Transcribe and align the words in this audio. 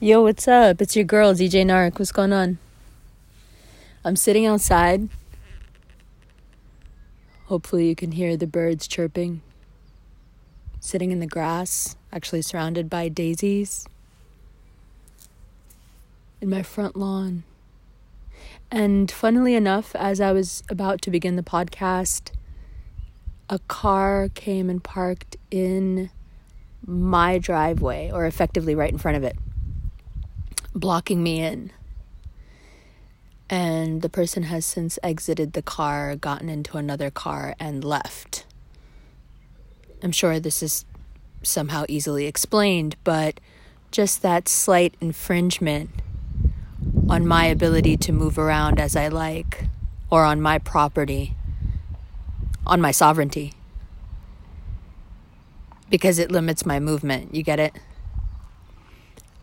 Yo, 0.00 0.22
what's 0.22 0.46
up? 0.46 0.80
It's 0.80 0.94
your 0.94 1.04
girl, 1.04 1.34
DJ 1.34 1.66
Nark. 1.66 1.98
What's 1.98 2.12
going 2.12 2.32
on? 2.32 2.58
I'm 4.04 4.14
sitting 4.14 4.46
outside. 4.46 5.08
Hopefully, 7.46 7.88
you 7.88 7.96
can 7.96 8.12
hear 8.12 8.36
the 8.36 8.46
birds 8.46 8.86
chirping. 8.86 9.42
Sitting 10.78 11.10
in 11.10 11.18
the 11.18 11.26
grass, 11.26 11.96
actually 12.12 12.42
surrounded 12.42 12.88
by 12.88 13.08
daisies. 13.08 13.88
In 16.40 16.48
my 16.48 16.62
front 16.62 16.94
lawn. 16.94 17.42
And 18.70 19.10
funnily 19.10 19.56
enough, 19.56 19.96
as 19.96 20.20
I 20.20 20.30
was 20.30 20.62
about 20.68 21.02
to 21.02 21.10
begin 21.10 21.34
the 21.34 21.42
podcast, 21.42 22.30
a 23.50 23.58
car 23.66 24.28
came 24.32 24.70
and 24.70 24.80
parked 24.80 25.36
in 25.50 26.10
my 26.86 27.38
driveway, 27.38 28.12
or 28.12 28.26
effectively 28.26 28.76
right 28.76 28.92
in 28.92 28.98
front 28.98 29.16
of 29.16 29.24
it 29.24 29.36
blocking 30.78 31.22
me 31.22 31.40
in. 31.40 31.72
And 33.50 34.02
the 34.02 34.08
person 34.08 34.44
has 34.44 34.64
since 34.64 34.98
exited 35.02 35.54
the 35.54 35.62
car, 35.62 36.16
gotten 36.16 36.48
into 36.48 36.76
another 36.76 37.10
car, 37.10 37.54
and 37.58 37.82
left. 37.82 38.44
I'm 40.02 40.12
sure 40.12 40.38
this 40.38 40.62
is 40.62 40.84
somehow 41.42 41.84
easily 41.88 42.26
explained, 42.26 42.96
but 43.04 43.40
just 43.90 44.22
that 44.22 44.48
slight 44.48 44.94
infringement 45.00 45.90
on 47.08 47.26
my 47.26 47.46
ability 47.46 47.96
to 47.96 48.12
move 48.12 48.38
around 48.38 48.78
as 48.78 48.94
I 48.94 49.08
like, 49.08 49.64
or 50.10 50.24
on 50.24 50.40
my 50.40 50.58
property, 50.58 51.34
on 52.66 52.80
my 52.80 52.90
sovereignty, 52.90 53.54
because 55.88 56.18
it 56.18 56.30
limits 56.30 56.66
my 56.66 56.78
movement. 56.78 57.34
You 57.34 57.42
get 57.42 57.58
it? 57.58 57.74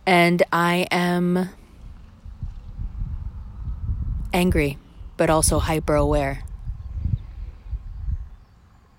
And 0.06 0.44
I 0.54 0.88
am 0.92 1.50
angry, 4.32 4.78
but 5.18 5.30
also 5.30 5.60
hyper 5.60 5.96
aware. 5.96 6.44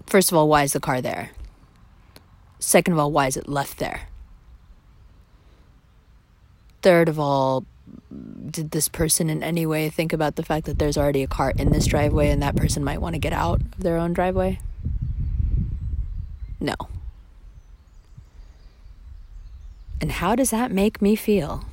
First 0.07 0.33
of 0.33 0.39
all, 0.39 0.49
why 0.49 0.63
is 0.63 0.73
the 0.73 0.81
car 0.81 1.01
there? 1.01 1.31
Second 2.59 2.95
of 2.95 2.99
all, 2.99 3.13
why 3.13 3.27
is 3.27 3.37
it 3.37 3.49
left 3.49 3.79
there? 3.79 4.09
Third 6.83 7.09
of 7.09 7.19
all, 7.19 7.65
did 8.51 8.71
this 8.71 8.89
person 8.89 9.29
in 9.29 9.43
any 9.43 9.67
way 9.67 9.89
think 9.91 10.13
about 10.13 10.37
the 10.37 10.43
fact 10.43 10.67
that 10.67 10.79
there's 10.79 10.97
already 10.97 11.23
a 11.23 11.27
car 11.27 11.53
in 11.57 11.71
this 11.71 11.87
driveway 11.87 12.31
and 12.31 12.43
that 12.43 12.57
person 12.57 12.83
might 12.85 13.01
want 13.01 13.15
to 13.15 13.19
get 13.19 13.33
out 13.33 13.61
of 13.61 13.81
their 13.81 13.99
own 13.99 14.13
driveway? 14.13 14.59
No. 16.61 16.75
And 20.01 20.13
how 20.13 20.35
does 20.35 20.51
that 20.51 20.71
make 20.71 21.01
me 21.01 21.17
feel? 21.17 21.65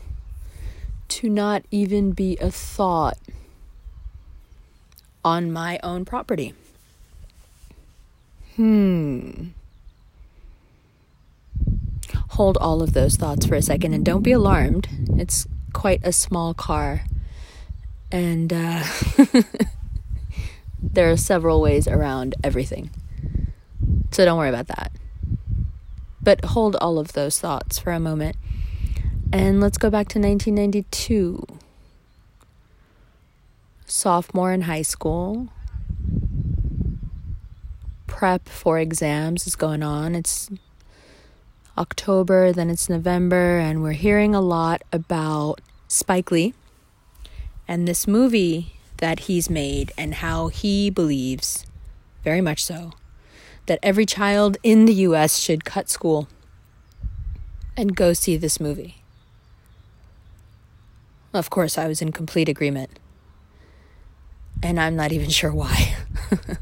To 1.09 1.29
not 1.29 1.63
even 1.71 2.11
be 2.11 2.37
a 2.37 2.49
thought 2.49 3.17
on 5.23 5.51
my 5.51 5.79
own 5.83 6.05
property. 6.05 6.53
Hmm. 8.55 9.47
Hold 12.29 12.57
all 12.57 12.81
of 12.81 12.93
those 12.93 13.15
thoughts 13.15 13.45
for 13.45 13.55
a 13.55 13.61
second 13.61 13.93
and 13.93 14.03
don't 14.03 14.23
be 14.23 14.31
alarmed. 14.31 14.87
It's 15.17 15.47
quite 15.71 16.01
a 16.03 16.11
small 16.11 16.53
car. 16.53 17.03
And 18.11 18.51
uh, 18.51 18.83
there 20.81 21.11
are 21.11 21.17
several 21.17 21.61
ways 21.61 21.87
around 21.87 22.35
everything. 22.43 22.89
So 24.11 24.25
don't 24.25 24.37
worry 24.37 24.49
about 24.49 24.67
that. 24.67 24.91
But 26.23 26.45
hold 26.45 26.77
all 26.77 26.97
of 26.97 27.13
those 27.13 27.39
thoughts 27.39 27.77
for 27.77 27.91
a 27.91 27.99
moment. 27.99 28.37
And 29.31 29.59
let's 29.59 29.77
go 29.77 29.89
back 29.89 30.07
to 30.09 30.19
1992. 30.19 31.45
Sophomore 33.85 34.53
in 34.53 34.61
high 34.61 34.81
school. 34.83 35.49
Prep 38.07 38.47
for 38.47 38.79
exams 38.79 39.45
is 39.45 39.55
going 39.55 39.83
on. 39.83 40.15
It's 40.15 40.49
October, 41.77 42.53
then 42.53 42.69
it's 42.69 42.87
November, 42.87 43.57
and 43.57 43.81
we're 43.81 43.91
hearing 43.93 44.35
a 44.35 44.41
lot 44.41 44.83
about 44.91 45.59
Spike 45.87 46.31
Lee 46.31 46.53
and 47.67 47.87
this 47.87 48.07
movie 48.07 48.73
that 48.97 49.21
he's 49.21 49.49
made 49.49 49.91
and 49.97 50.15
how 50.15 50.47
he 50.47 50.89
believes, 50.89 51.65
very 52.23 52.41
much 52.41 52.63
so, 52.63 52.91
that 53.65 53.79
every 53.81 54.05
child 54.05 54.57
in 54.63 54.85
the 54.85 54.93
US 55.07 55.37
should 55.37 55.65
cut 55.65 55.89
school 55.89 56.27
and 57.75 57.95
go 57.95 58.13
see 58.13 58.37
this 58.37 58.59
movie. 58.59 59.03
Of 61.33 61.49
course, 61.49 61.77
I 61.77 61.87
was 61.87 62.01
in 62.01 62.11
complete 62.11 62.47
agreement. 62.47 62.99
And 64.61 64.79
I'm 64.79 64.95
not 64.95 65.11
even 65.11 65.29
sure 65.29 65.51
why. 65.51 65.95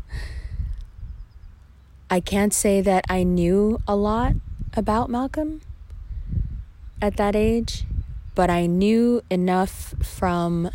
I 2.09 2.19
can't 2.19 2.53
say 2.53 2.81
that 2.81 3.06
I 3.09 3.23
knew 3.23 3.79
a 3.88 3.95
lot 3.95 4.34
about 4.73 5.09
Malcolm 5.09 5.61
at 7.01 7.17
that 7.17 7.35
age, 7.35 7.84
but 8.35 8.50
I 8.50 8.66
knew 8.66 9.22
enough 9.29 9.94
from 10.01 10.69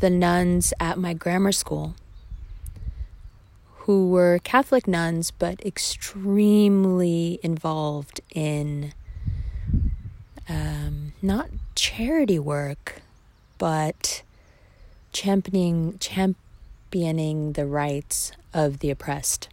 the 0.00 0.10
nuns 0.10 0.74
at 0.80 0.98
my 0.98 1.14
grammar 1.14 1.52
school 1.52 1.94
who 3.84 4.08
were 4.08 4.38
Catholic 4.44 4.88
nuns 4.88 5.30
but 5.30 5.60
extremely 5.64 7.38
involved 7.42 8.18
in 8.34 8.94
um, 10.48 11.12
not 11.20 11.50
charity 11.74 12.38
work, 12.38 13.02
but 13.58 14.22
championing 15.12 15.98
championing 15.98 17.52
the 17.52 17.66
rights 17.66 18.32
of 18.54 18.78
the 18.78 18.90
oppressed, 18.90 19.50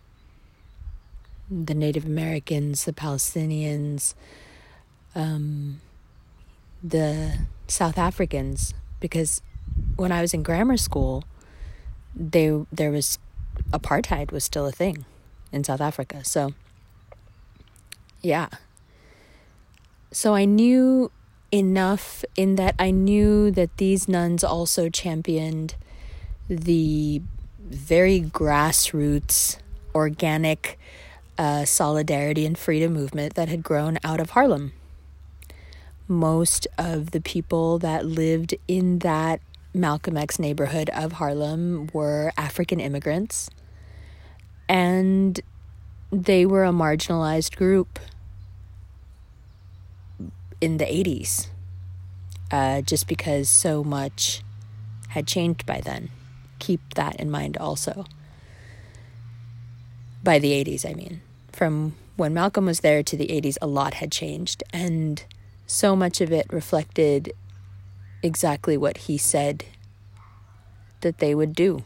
the 1.50 1.74
Native 1.74 2.06
Americans, 2.06 2.86
the 2.86 2.94
Palestinians, 2.94 4.14
um, 5.14 5.82
the 6.82 7.40
South 7.68 7.98
Africans, 7.98 8.74
because 9.02 9.42
when 9.98 10.14
I 10.14 10.22
was 10.22 10.34
in 10.34 10.42
grammar 10.42 10.78
school, 10.78 11.26
they 12.16 12.66
there 12.72 12.92
was 12.92 13.20
apartheid 13.70 14.32
was 14.32 14.44
still 14.44 14.66
a 14.66 14.72
thing 14.72 15.06
in 15.52 15.64
South 15.64 15.82
Africa. 15.82 16.24
So, 16.24 16.54
yeah. 18.22 18.48
So 20.12 20.34
I 20.36 20.46
knew 20.46 21.12
enough 21.52 22.24
in 22.36 22.56
that 22.56 22.76
I 22.80 22.92
knew 22.92 23.52
that 23.52 23.78
these 23.78 24.08
nuns 24.08 24.44
also 24.44 24.90
championed 24.90 25.76
the 26.50 27.22
very 27.60 28.22
grassroots, 28.22 29.58
organic 29.94 30.80
uh, 31.38 31.66
solidarity 31.66 32.46
and 32.46 32.58
freedom 32.58 32.94
movement 32.94 33.34
that 33.36 33.48
had 33.48 33.64
grown 33.64 33.98
out 34.04 34.20
of 34.20 34.32
Harlem. 34.32 34.74
Most 36.08 36.68
of 36.78 37.12
the 37.12 37.22
people 37.22 37.80
that 37.80 38.06
lived 38.06 38.56
in 38.68 39.00
that 39.00 39.40
Malcolm 39.74 40.18
X 40.18 40.38
neighborhood 40.38 40.90
of 40.94 41.14
Harlem 41.14 41.90
were 41.94 42.32
African 42.38 42.80
immigrants, 42.80 43.50
and 44.68 45.40
they 46.12 46.46
were 46.46 46.66
a 46.66 46.72
marginalized 46.72 47.56
group 47.56 48.00
in 50.60 50.78
the 50.78 50.86
80s, 50.86 51.48
uh, 52.52 52.82
just 52.82 53.08
because 53.08 53.50
so 53.50 53.84
much 53.84 54.44
had 55.10 55.26
changed 55.26 55.66
by 55.66 55.82
then. 55.82 56.10
Keep 56.60 56.94
that 56.96 57.16
in 57.16 57.32
mind 57.32 57.58
also. 57.58 58.06
By 60.24 60.38
the 60.38 60.52
80s, 60.52 60.88
I 60.88 60.94
mean. 60.94 61.22
From 61.52 61.96
when 62.18 62.34
Malcolm 62.34 62.66
was 62.66 62.82
there 62.82 63.02
to 63.04 63.18
the 63.18 63.28
80s, 63.28 63.58
a 63.62 63.68
lot 63.68 63.96
had 63.96 64.12
changed, 64.12 64.64
and 64.72 65.24
so 65.66 65.96
much 65.96 66.22
of 66.22 66.32
it 66.32 66.46
reflected 66.52 67.34
exactly 68.24 68.78
what 68.78 68.98
he 68.98 69.18
said 69.18 69.66
that 71.02 71.18
they 71.20 71.36
would 71.36 71.54
do. 71.54 71.84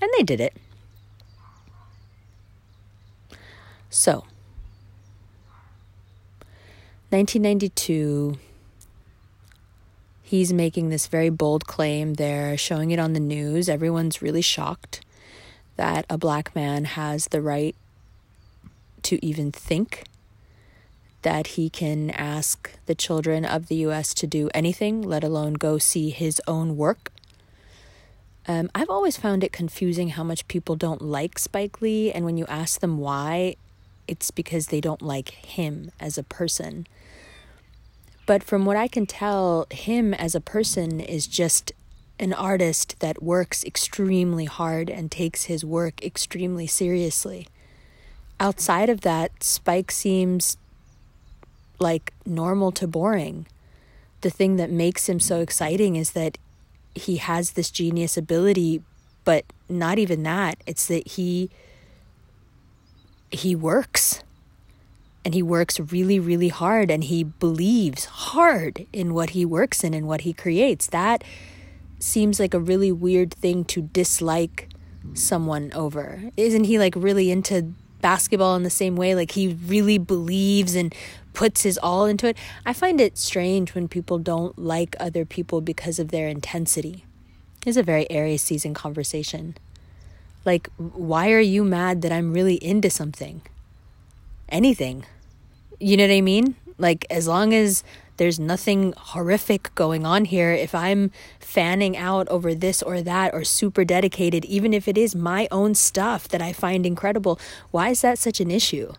And 0.00 0.10
they 0.16 0.22
did 0.22 0.40
it. 0.40 0.56
So, 3.90 4.24
1992, 7.10 8.38
he's 10.22 10.52
making 10.52 10.90
this 10.90 11.06
very 11.06 11.30
bold 11.30 11.66
claim. 11.66 12.14
They're 12.14 12.58
showing 12.58 12.90
it 12.90 12.98
on 12.98 13.14
the 13.14 13.20
news. 13.20 13.68
Everyone's 13.68 14.20
really 14.20 14.42
shocked 14.42 15.00
that 15.76 16.04
a 16.10 16.18
black 16.18 16.54
man 16.54 16.84
has 16.84 17.26
the 17.26 17.40
right 17.40 17.74
to 19.02 19.24
even 19.24 19.50
think 19.50 20.04
that 21.22 21.48
he 21.48 21.68
can 21.68 22.10
ask 22.10 22.70
the 22.86 22.94
children 22.94 23.44
of 23.44 23.68
the 23.68 23.76
US 23.76 24.14
to 24.14 24.26
do 24.26 24.48
anything, 24.54 25.02
let 25.02 25.24
alone 25.24 25.54
go 25.54 25.78
see 25.78 26.10
his 26.10 26.40
own 26.46 26.76
work. 26.76 27.10
Um, 28.46 28.70
I've 28.74 28.88
always 28.88 29.16
found 29.16 29.44
it 29.44 29.52
confusing 29.52 30.10
how 30.10 30.24
much 30.24 30.48
people 30.48 30.74
don't 30.74 31.02
like 31.02 31.38
Spike 31.38 31.82
Lee, 31.82 32.10
and 32.10 32.24
when 32.24 32.38
you 32.38 32.46
ask 32.46 32.80
them 32.80 32.98
why, 32.98 33.56
it's 34.06 34.30
because 34.30 34.68
they 34.68 34.80
don't 34.80 35.02
like 35.02 35.30
him 35.30 35.90
as 36.00 36.16
a 36.16 36.22
person. 36.22 36.86
But 38.24 38.42
from 38.42 38.64
what 38.64 38.76
I 38.76 38.88
can 38.88 39.06
tell, 39.06 39.66
him 39.70 40.14
as 40.14 40.34
a 40.34 40.40
person 40.40 41.00
is 41.00 41.26
just 41.26 41.72
an 42.18 42.32
artist 42.32 42.98
that 43.00 43.22
works 43.22 43.64
extremely 43.64 44.44
hard 44.46 44.90
and 44.90 45.10
takes 45.10 45.44
his 45.44 45.64
work 45.64 46.02
extremely 46.02 46.66
seriously. 46.66 47.48
Outside 48.40 48.88
of 48.88 49.02
that, 49.02 49.42
Spike 49.42 49.90
seems 49.90 50.56
like 51.78 52.12
normal 52.26 52.72
to 52.72 52.86
boring. 52.86 53.46
The 54.20 54.30
thing 54.30 54.56
that 54.56 54.70
makes 54.70 55.08
him 55.08 55.20
so 55.20 55.40
exciting 55.40 55.96
is 55.96 56.12
that 56.12 56.38
he 56.94 57.16
has 57.16 57.52
this 57.52 57.70
genius 57.70 58.16
ability, 58.16 58.82
but 59.24 59.44
not 59.68 59.98
even 59.98 60.22
that. 60.24 60.58
It's 60.66 60.86
that 60.86 61.06
he 61.08 61.50
he 63.30 63.54
works 63.54 64.22
and 65.24 65.34
he 65.34 65.42
works 65.42 65.78
really, 65.78 66.18
really 66.18 66.48
hard 66.48 66.90
and 66.90 67.04
he 67.04 67.22
believes 67.22 68.06
hard 68.06 68.86
in 68.92 69.12
what 69.12 69.30
he 69.30 69.44
works 69.44 69.84
in 69.84 69.92
and 69.92 70.06
what 70.06 70.22
he 70.22 70.32
creates. 70.32 70.86
That 70.86 71.22
seems 71.98 72.40
like 72.40 72.54
a 72.54 72.60
really 72.60 72.92
weird 72.92 73.34
thing 73.34 73.64
to 73.66 73.82
dislike 73.82 74.68
someone 75.14 75.70
over. 75.74 76.22
Isn't 76.36 76.64
he 76.64 76.78
like 76.78 76.94
really 76.96 77.30
into 77.30 77.74
basketball 78.00 78.56
in 78.56 78.62
the 78.62 78.70
same 78.70 78.96
way? 78.96 79.14
Like 79.14 79.32
he 79.32 79.58
really 79.66 79.98
believes 79.98 80.74
and 80.74 80.94
puts 81.38 81.62
his 81.62 81.78
all 81.78 82.04
into 82.04 82.26
it. 82.26 82.36
I 82.66 82.72
find 82.72 83.00
it 83.00 83.16
strange 83.16 83.72
when 83.72 83.86
people 83.86 84.18
don't 84.18 84.58
like 84.58 84.96
other 84.98 85.24
people 85.24 85.60
because 85.60 86.00
of 86.00 86.08
their 86.08 86.26
intensity. 86.26 87.04
It's 87.64 87.76
a 87.76 87.82
very 87.84 88.10
Aries 88.10 88.42
season 88.42 88.74
conversation. 88.74 89.56
Like, 90.44 90.68
why 90.78 91.30
are 91.30 91.38
you 91.38 91.62
mad 91.62 92.02
that 92.02 92.10
I'm 92.10 92.32
really 92.32 92.56
into 92.56 92.90
something? 92.90 93.42
Anything. 94.48 95.06
You 95.78 95.96
know 95.96 96.08
what 96.08 96.12
I 96.12 96.22
mean? 96.22 96.56
Like, 96.76 97.06
as 97.08 97.28
long 97.28 97.54
as 97.54 97.84
there's 98.16 98.40
nothing 98.40 98.92
horrific 98.96 99.72
going 99.76 100.04
on 100.04 100.24
here, 100.24 100.50
if 100.50 100.74
I'm 100.74 101.12
fanning 101.38 101.96
out 101.96 102.26
over 102.30 102.52
this 102.52 102.82
or 102.82 103.00
that 103.02 103.32
or 103.32 103.44
super 103.44 103.84
dedicated, 103.84 104.44
even 104.46 104.74
if 104.74 104.88
it 104.88 104.98
is 104.98 105.14
my 105.14 105.46
own 105.52 105.76
stuff 105.76 106.26
that 106.30 106.42
I 106.42 106.52
find 106.52 106.84
incredible, 106.84 107.38
why 107.70 107.90
is 107.90 108.00
that 108.00 108.18
such 108.18 108.40
an 108.40 108.50
issue? 108.50 108.92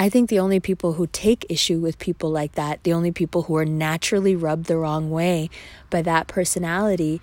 I 0.00 0.08
think 0.08 0.30
the 0.30 0.38
only 0.38 0.60
people 0.60 0.94
who 0.94 1.06
take 1.08 1.44
issue 1.50 1.78
with 1.78 1.98
people 1.98 2.30
like 2.30 2.52
that, 2.52 2.82
the 2.84 2.92
only 2.94 3.12
people 3.12 3.42
who 3.42 3.56
are 3.56 3.66
naturally 3.66 4.34
rubbed 4.34 4.64
the 4.64 4.78
wrong 4.78 5.10
way 5.10 5.50
by 5.90 6.00
that 6.00 6.26
personality, 6.26 7.20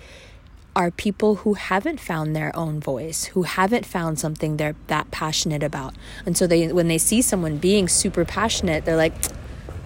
are 0.75 0.91
people 0.91 1.38
who 1.38 1.56
haven't 1.56 2.00
found 2.00 2.35
their 2.35 2.56
own 2.56 2.79
voice, 2.79 3.25
who 3.33 3.41
haven't 3.41 3.83
found 3.83 4.19
something 4.19 4.57
they're 4.57 4.75
that 4.85 5.09
passionate 5.09 5.63
about. 5.63 5.95
And 6.24 6.38
so 6.38 6.45
they 6.45 6.71
when 6.71 6.88
they 6.88 7.00
see 7.00 7.19
someone 7.19 7.57
being 7.57 7.88
super 7.88 8.24
passionate, 8.24 8.85
they're 8.85 8.95
like, 8.95 9.15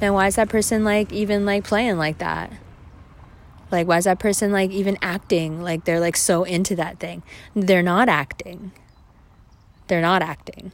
"Man, 0.02 0.12
why 0.12 0.28
is 0.28 0.36
that 0.36 0.50
person 0.50 0.84
like 0.84 1.14
even 1.14 1.46
like 1.46 1.64
playing 1.64 1.98
like 1.98 2.18
that?" 2.18 2.52
Like 3.72 3.88
why 3.88 4.00
is 4.00 4.04
that 4.04 4.20
person 4.20 4.52
like 4.52 4.72
even 4.72 4.98
acting 5.02 5.62
like 5.62 5.86
they're 5.86 6.02
like 6.02 6.18
so 6.18 6.44
into 6.44 6.76
that 6.76 7.00
thing? 7.00 7.24
They're 7.56 7.82
not 7.82 8.10
acting. 8.10 8.74
They're 9.88 10.02
not 10.02 10.22
acting. 10.22 10.74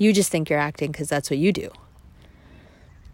You 0.00 0.12
just 0.12 0.32
think 0.32 0.48
you're 0.48 0.58
acting 0.58 0.92
cuz 0.92 1.08
that's 1.08 1.30
what 1.30 1.38
you 1.38 1.52
do. 1.52 1.70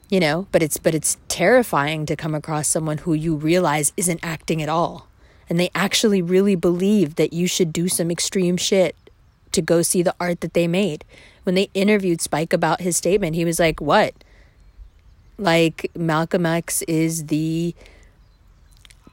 You 0.09 0.21
know, 0.21 0.47
but 0.53 0.62
it's 0.62 0.79
but 0.79 0.94
it's 0.94 1.19
terrifying 1.27 2.06
to 2.06 2.17
come 2.17 2.35
across 2.35 2.69
someone 2.69 2.99
who 2.99 3.12
you 3.12 3.35
realize 3.35 3.93
isn't 3.97 4.21
acting 4.23 4.62
at 4.62 4.69
all 4.69 5.09
and 5.49 5.59
they 5.59 5.71
actually 5.75 6.23
really 6.23 6.55
believe 6.55 7.17
that 7.17 7.33
you 7.33 7.47
should 7.47 7.73
do 7.73 7.88
some 7.88 8.11
extreme 8.11 8.56
shit 8.56 8.97
to 9.53 9.62
go 9.62 9.83
see 9.83 10.03
the 10.03 10.15
art 10.21 10.41
that 10.41 10.55
they 10.55 10.67
made. 10.67 11.05
When 11.44 11.55
they 11.55 11.71
interviewed 11.73 12.21
Spike 12.21 12.53
about 12.53 12.81
his 12.81 12.97
statement, 12.97 13.37
he 13.37 13.44
was 13.44 13.59
like, 13.59 13.81
What? 13.81 14.15
Like, 15.39 15.91
Malcolm 15.94 16.47
X 16.47 16.82
is 16.82 17.27
the 17.27 17.75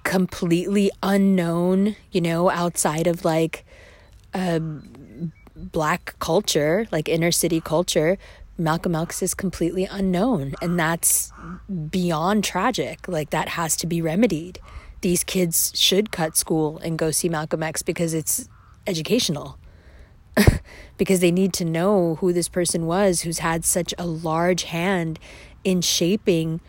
completely 0.03 0.91
unknown, 1.01 1.95
you 2.11 2.21
know, 2.21 2.49
outside 2.49 3.07
of 3.07 3.23
like 3.23 3.65
uh, 4.33 4.59
black 5.55 6.15
culture, 6.19 6.87
like 6.91 7.07
inner 7.09 7.31
city 7.31 7.61
culture. 7.61 8.17
Malcolm 8.57 8.95
X 8.95 9.23
is 9.23 9.33
completely 9.33 9.85
unknown, 9.85 10.53
and 10.61 10.79
that's 10.79 11.31
beyond 11.89 12.43
tragic. 12.43 13.07
Like, 13.07 13.31
that 13.31 13.49
has 13.49 13.75
to 13.77 13.87
be 13.87 13.99
remedied 13.99 14.59
these 15.03 15.23
kids 15.23 15.71
should 15.75 16.11
cut 16.11 16.35
school 16.35 16.79
and 16.79 16.97
go 16.97 17.11
see 17.11 17.29
Malcolm 17.29 17.61
X 17.61 17.83
because 17.83 18.15
it's 18.15 18.49
educational. 18.87 19.59
because 20.97 21.19
they 21.19 21.31
need 21.31 21.53
to 21.53 21.63
know 21.65 22.15
who 22.15 22.33
this 22.33 22.49
person 22.49 22.87
was 22.87 23.21
who's 23.21 23.37
had 23.39 23.63
such 23.63 23.93
a 23.99 24.05
large 24.07 24.63
hand 24.63 25.19
in 25.63 25.79
shaping 25.79 26.59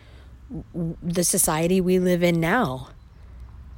the 1.01 1.23
society 1.23 1.81
we 1.81 1.97
live 1.97 2.21
in 2.21 2.39
now. 2.39 2.89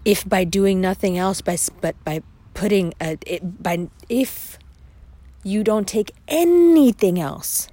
If 0.04 0.28
by 0.28 0.44
doing 0.44 0.82
nothing 0.82 1.18
else, 1.18 1.40
by 1.40 1.58
but 1.80 1.96
by 2.04 2.22
putting 2.54 2.94
a 3.00 3.18
it, 3.26 3.64
by 3.64 3.88
if 4.10 4.58
you 5.48 5.64
don't 5.64 5.88
take 5.88 6.12
anything 6.28 7.18
else 7.18 7.70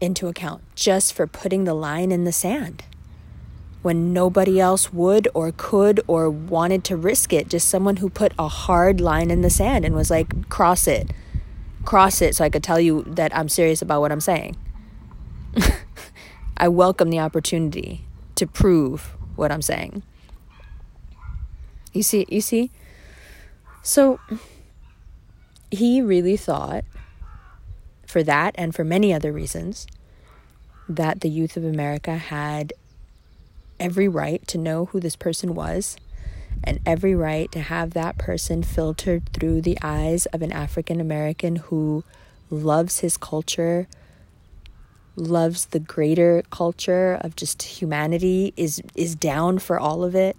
into 0.00 0.26
account, 0.26 0.62
just 0.74 1.14
for 1.14 1.26
putting 1.26 1.62
the 1.62 1.72
line 1.72 2.10
in 2.10 2.24
the 2.24 2.32
sand 2.32 2.82
when 3.82 4.12
nobody 4.12 4.58
else 4.58 4.92
would 4.92 5.28
or 5.32 5.52
could 5.56 6.00
or 6.08 6.28
wanted 6.28 6.82
to 6.82 6.96
risk 6.96 7.32
it. 7.32 7.48
Just 7.48 7.68
someone 7.68 7.98
who 7.98 8.10
put 8.10 8.32
a 8.36 8.48
hard 8.48 9.00
line 9.00 9.30
in 9.30 9.42
the 9.42 9.50
sand 9.50 9.84
and 9.84 9.94
was 9.94 10.10
like, 10.10 10.48
cross 10.48 10.88
it, 10.88 11.12
cross 11.84 12.20
it, 12.20 12.34
so 12.34 12.44
I 12.44 12.50
could 12.50 12.64
tell 12.64 12.80
you 12.80 13.04
that 13.06 13.34
I'm 13.36 13.48
serious 13.48 13.80
about 13.80 14.00
what 14.00 14.10
I'm 14.10 14.20
saying. 14.20 14.56
I 16.56 16.66
welcome 16.66 17.10
the 17.10 17.20
opportunity 17.20 18.04
to 18.34 18.48
prove 18.48 19.14
what 19.36 19.52
I'm 19.52 19.62
saying. 19.62 20.02
You 21.92 22.02
see, 22.02 22.26
you 22.28 22.40
see? 22.40 22.72
So 23.84 24.18
he 25.70 26.02
really 26.02 26.36
thought, 26.36 26.84
for 28.06 28.22
that 28.22 28.54
and 28.56 28.74
for 28.74 28.84
many 28.84 29.12
other 29.12 29.32
reasons, 29.32 29.86
that 30.88 31.20
the 31.20 31.28
youth 31.28 31.56
of 31.56 31.64
America 31.64 32.16
had 32.16 32.72
every 33.78 34.08
right 34.08 34.46
to 34.46 34.58
know 34.58 34.86
who 34.86 35.00
this 35.00 35.16
person 35.16 35.54
was 35.54 35.96
and 36.64 36.80
every 36.86 37.14
right 37.14 37.50
to 37.52 37.60
have 37.60 37.92
that 37.92 38.18
person 38.18 38.62
filtered 38.62 39.28
through 39.32 39.60
the 39.60 39.78
eyes 39.82 40.26
of 40.26 40.42
an 40.42 40.52
African 40.52 41.00
American 41.00 41.56
who 41.56 42.02
loves 42.50 43.00
his 43.00 43.16
culture, 43.16 43.86
loves 45.16 45.66
the 45.66 45.80
greater 45.80 46.42
culture 46.50 47.18
of 47.20 47.36
just 47.36 47.62
humanity, 47.62 48.52
is 48.56 48.82
is 48.94 49.14
down 49.14 49.58
for 49.58 49.78
all 49.78 50.04
of 50.04 50.14
it. 50.14 50.36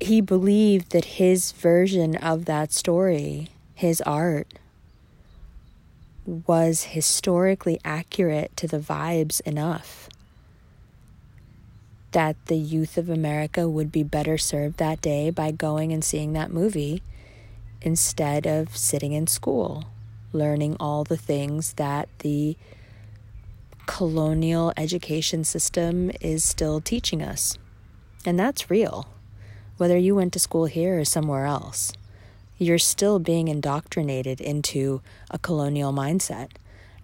He 0.00 0.20
believed 0.20 0.92
that 0.92 1.04
his 1.04 1.52
version 1.52 2.16
of 2.16 2.46
that 2.46 2.72
story, 2.72 3.48
his 3.74 4.00
art, 4.02 4.48
was 6.24 6.84
historically 6.84 7.80
accurate 7.84 8.56
to 8.56 8.66
the 8.66 8.78
vibes 8.78 9.40
enough 9.42 10.08
that 12.12 12.36
the 12.46 12.56
youth 12.56 12.98
of 12.98 13.08
America 13.08 13.68
would 13.68 13.92
be 13.92 14.02
better 14.02 14.36
served 14.36 14.78
that 14.78 15.00
day 15.00 15.30
by 15.30 15.50
going 15.50 15.92
and 15.92 16.04
seeing 16.04 16.32
that 16.32 16.52
movie 16.52 17.02
instead 17.82 18.46
of 18.46 18.76
sitting 18.76 19.12
in 19.12 19.26
school, 19.26 19.84
learning 20.32 20.76
all 20.80 21.04
the 21.04 21.16
things 21.16 21.74
that 21.74 22.08
the 22.20 22.56
colonial 23.86 24.72
education 24.76 25.44
system 25.44 26.10
is 26.20 26.44
still 26.44 26.80
teaching 26.80 27.22
us. 27.22 27.56
And 28.26 28.38
that's 28.38 28.70
real, 28.70 29.06
whether 29.80 29.96
you 29.96 30.14
went 30.14 30.32
to 30.32 30.38
school 30.38 30.66
here 30.66 31.00
or 31.00 31.04
somewhere 31.04 31.46
else 31.46 31.92
you're 32.60 32.78
still 32.78 33.18
being 33.18 33.48
indoctrinated 33.48 34.38
into 34.38 35.00
a 35.30 35.38
colonial 35.38 35.94
mindset. 35.94 36.50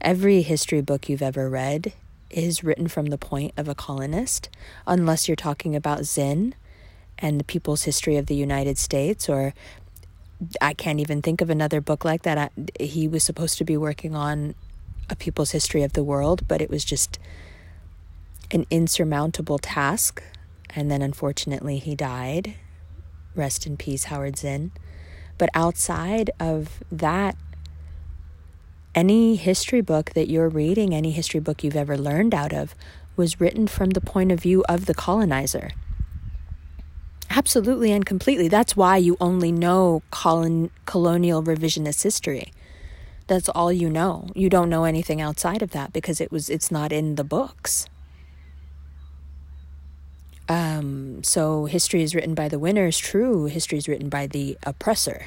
Every 0.03 0.43
history 0.43 0.83
book 0.83 1.09
you've 1.09 1.23
ever 1.23 1.49
read 1.49 1.95
is 2.29 2.63
written 2.63 2.89
from 2.89 3.07
the 3.07 3.17
point 3.17 3.55
of 3.57 3.67
a 3.67 3.75
colonist, 3.75 4.51
unless 4.87 5.27
you're 5.27 5.35
talking 5.35 5.75
about 5.75 6.05
Zinn 6.05 6.55
and 7.19 7.41
the 7.41 7.45
people's 7.45 7.85
history 7.85 8.19
of 8.19 8.27
the 8.27 8.35
United 8.35 8.77
States, 8.77 9.31
or 9.31 9.55
I 10.61 10.75
can't 10.75 11.01
even 11.01 11.23
think 11.23 11.41
of 11.41 11.49
another 11.49 11.81
book 11.81 12.05
like 12.05 12.23
that. 12.25 12.37
I, 12.37 12.51
he 12.79 13.09
was 13.09 13.25
supposed 13.25 13.57
to 13.57 13.65
be 13.65 13.79
working 13.79 14.15
on 14.15 14.55
a 15.09 15.17
people's 15.17 15.53
history 15.53 15.83
of 15.83 15.95
the 15.95 16.05
world, 16.05 16.47
but 16.47 16.61
it 16.61 16.69
was 16.69 16.85
just 16.85 17.19
an 18.51 18.67
insurmountable 18.69 19.59
task. 19.59 20.23
And 20.75 20.91
then 20.91 21.01
unfortunately, 21.01 21.79
he 21.79 21.95
died. 21.95 22.57
Rest 23.37 23.67
in 23.67 23.77
peace, 23.77 24.05
Howard 24.05 24.39
Zinn. 24.39 24.73
But 25.39 25.51
outside 25.55 26.31
of 26.41 26.83
that, 26.91 27.37
any 28.95 29.37
history 29.37 29.83
book 29.83 30.13
that 30.15 30.29
you're 30.29 30.49
reading, 30.49 30.95
any 30.95 31.11
history 31.11 31.41
book 31.41 31.63
you've 31.63 31.77
ever 31.77 31.99
learned 31.99 32.35
out 32.35 32.55
of, 32.55 32.75
was 33.15 33.41
written 33.41 33.67
from 33.67 33.91
the 33.91 34.01
point 34.01 34.33
of 34.33 34.41
view 34.41 34.65
of 34.69 34.87
the 34.87 34.95
colonizer. 34.95 35.71
Absolutely 37.29 37.93
and 37.93 38.07
completely. 38.07 38.49
That's 38.49 38.77
why 38.77 38.97
you 38.97 39.17
only 39.21 39.53
know 39.53 40.03
colon- 40.11 40.71
colonial 40.87 41.43
revisionist 41.43 42.03
history. 42.03 42.53
That's 43.27 43.49
all 43.49 43.73
you 43.73 43.91
know. 43.91 44.29
You 44.35 44.49
don't 44.49 44.71
know 44.71 44.85
anything 44.85 45.21
outside 45.21 45.61
of 45.61 45.73
that 45.73 45.93
because 45.93 46.21
it 46.21 46.31
was 46.33 46.49
it's 46.49 46.71
not 46.71 46.93
in 46.93 47.17
the 47.17 47.25
books. 47.25 47.87
Um, 50.49 51.25
so 51.25 51.65
history 51.65 52.03
is 52.03 52.15
written 52.15 52.35
by 52.35 52.49
the 52.49 52.59
winners, 52.59 52.99
true. 52.99 53.47
History 53.47 53.79
is 53.79 53.89
written 53.89 54.09
by 54.09 54.27
the 54.27 54.57
oppressor. 54.65 55.27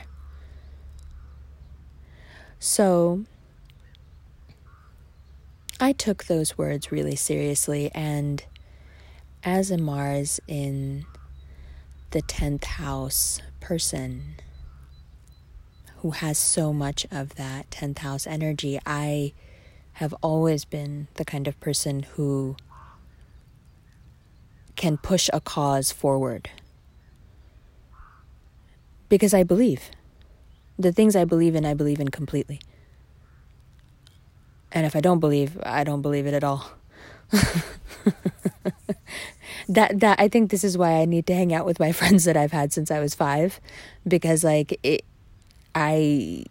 So 2.59 3.25
I 5.79 5.93
took 5.93 6.25
those 6.25 6.57
words 6.57 6.91
really 6.91 7.15
seriously, 7.15 7.89
and 7.93 8.43
as 9.43 9.71
a 9.71 9.77
Mars 9.77 10.39
in 10.47 11.05
the 12.11 12.21
10th 12.21 12.65
house 12.65 13.41
person 13.59 14.35
who 15.97 16.11
has 16.11 16.37
so 16.37 16.73
much 16.73 17.05
of 17.11 17.35
that 17.35 17.69
10th 17.71 17.99
house 17.99 18.27
energy, 18.27 18.79
I 18.85 19.33
have 19.93 20.13
always 20.21 20.65
been 20.65 21.07
the 21.15 21.25
kind 21.25 21.47
of 21.47 21.59
person 21.59 22.03
who 22.03 22.55
can 24.79 24.95
push 24.95 25.29
a 25.33 25.41
cause 25.41 25.91
forward. 25.91 26.49
Because 29.09 29.33
I 29.33 29.43
believe. 29.43 29.91
The 30.79 30.93
things 30.93 31.17
I 31.17 31.25
believe 31.25 31.53
in, 31.53 31.65
I 31.65 31.73
believe 31.73 31.99
in 31.99 32.07
completely. 32.07 32.61
And 34.71 34.85
if 34.85 34.95
I 34.95 35.01
don't 35.01 35.19
believe, 35.19 35.59
I 35.63 35.83
don't 35.83 36.01
believe 36.01 36.25
it 36.25 36.33
at 36.33 36.45
all. 36.45 36.71
that 39.67 39.99
that 39.99 40.17
I 40.17 40.29
think 40.29 40.49
this 40.49 40.63
is 40.63 40.77
why 40.77 40.93
I 40.93 41.03
need 41.05 41.27
to 41.27 41.35
hang 41.35 41.53
out 41.53 41.65
with 41.65 41.77
my 41.77 41.91
friends 41.99 42.23
that 42.23 42.37
I've 42.37 42.53
had 42.53 42.71
since 42.71 42.89
I 42.89 42.99
was 42.99 43.13
5 43.13 43.59
because 44.07 44.45
like 44.45 44.79
it 44.81 45.03
I 45.75 46.45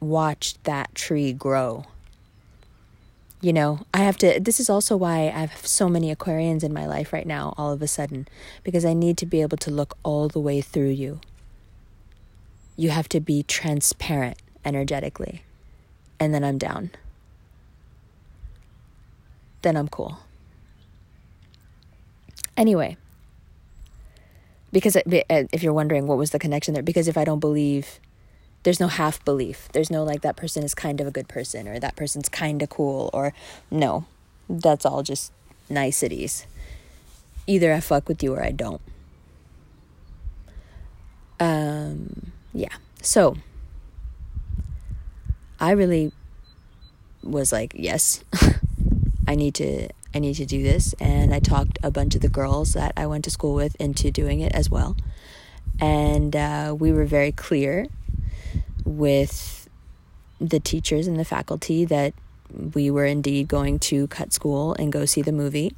watched 0.00 0.64
that 0.64 0.94
tree 0.94 1.32
grow 1.32 1.84
you 3.40 3.52
know, 3.52 3.80
I 3.94 3.98
have 3.98 4.16
to. 4.18 4.40
This 4.40 4.58
is 4.58 4.68
also 4.68 4.96
why 4.96 5.26
I 5.26 5.46
have 5.46 5.66
so 5.66 5.88
many 5.88 6.14
Aquarians 6.14 6.64
in 6.64 6.72
my 6.72 6.86
life 6.86 7.12
right 7.12 7.26
now, 7.26 7.54
all 7.56 7.72
of 7.72 7.80
a 7.82 7.86
sudden, 7.86 8.26
because 8.64 8.84
I 8.84 8.94
need 8.94 9.16
to 9.18 9.26
be 9.26 9.42
able 9.42 9.56
to 9.58 9.70
look 9.70 9.96
all 10.02 10.28
the 10.28 10.40
way 10.40 10.60
through 10.60 10.90
you. 10.90 11.20
You 12.76 12.90
have 12.90 13.08
to 13.10 13.20
be 13.20 13.44
transparent 13.44 14.38
energetically, 14.64 15.42
and 16.18 16.34
then 16.34 16.42
I'm 16.42 16.58
down. 16.58 16.90
Then 19.62 19.76
I'm 19.76 19.88
cool. 19.88 20.18
Anyway, 22.56 22.96
because 24.72 24.96
uh, 24.96 25.02
if 25.28 25.62
you're 25.62 25.72
wondering 25.72 26.08
what 26.08 26.18
was 26.18 26.30
the 26.30 26.40
connection 26.40 26.74
there, 26.74 26.82
because 26.82 27.06
if 27.06 27.16
I 27.16 27.24
don't 27.24 27.38
believe 27.38 28.00
there's 28.68 28.80
no 28.80 28.88
half 28.88 29.24
belief. 29.24 29.66
There's 29.72 29.90
no 29.90 30.04
like 30.04 30.20
that 30.20 30.36
person 30.36 30.62
is 30.62 30.74
kind 30.74 31.00
of 31.00 31.06
a 31.06 31.10
good 31.10 31.26
person 31.26 31.66
or 31.66 31.78
that 31.78 31.96
person's 31.96 32.28
kind 32.28 32.60
of 32.60 32.68
cool 32.68 33.08
or 33.14 33.32
no. 33.70 34.04
That's 34.46 34.84
all 34.84 35.02
just 35.02 35.32
niceties. 35.70 36.46
Either 37.46 37.72
I 37.72 37.80
fuck 37.80 38.06
with 38.08 38.22
you 38.22 38.34
or 38.34 38.44
I 38.44 38.50
don't. 38.50 38.82
Um 41.40 42.32
yeah. 42.52 42.76
So 43.00 43.38
I 45.58 45.70
really 45.70 46.12
was 47.22 47.52
like, 47.52 47.72
yes. 47.74 48.22
I 49.26 49.34
need 49.34 49.54
to 49.54 49.88
I 50.14 50.18
need 50.18 50.34
to 50.34 50.44
do 50.44 50.62
this 50.62 50.94
and 51.00 51.32
I 51.32 51.40
talked 51.40 51.78
a 51.82 51.90
bunch 51.90 52.14
of 52.14 52.20
the 52.20 52.28
girls 52.28 52.74
that 52.74 52.92
I 52.98 53.06
went 53.06 53.24
to 53.24 53.30
school 53.30 53.54
with 53.54 53.76
into 53.80 54.10
doing 54.10 54.40
it 54.40 54.52
as 54.52 54.68
well. 54.68 54.94
And 55.80 56.36
uh, 56.36 56.76
we 56.78 56.92
were 56.92 57.06
very 57.06 57.32
clear 57.32 57.86
with 58.88 59.68
the 60.40 60.60
teachers 60.60 61.06
and 61.06 61.18
the 61.18 61.24
faculty 61.24 61.84
that 61.84 62.14
we 62.74 62.90
were 62.90 63.04
indeed 63.04 63.48
going 63.48 63.78
to 63.78 64.06
cut 64.08 64.32
school 64.32 64.74
and 64.74 64.92
go 64.92 65.04
see 65.04 65.22
the 65.22 65.32
movie. 65.32 65.74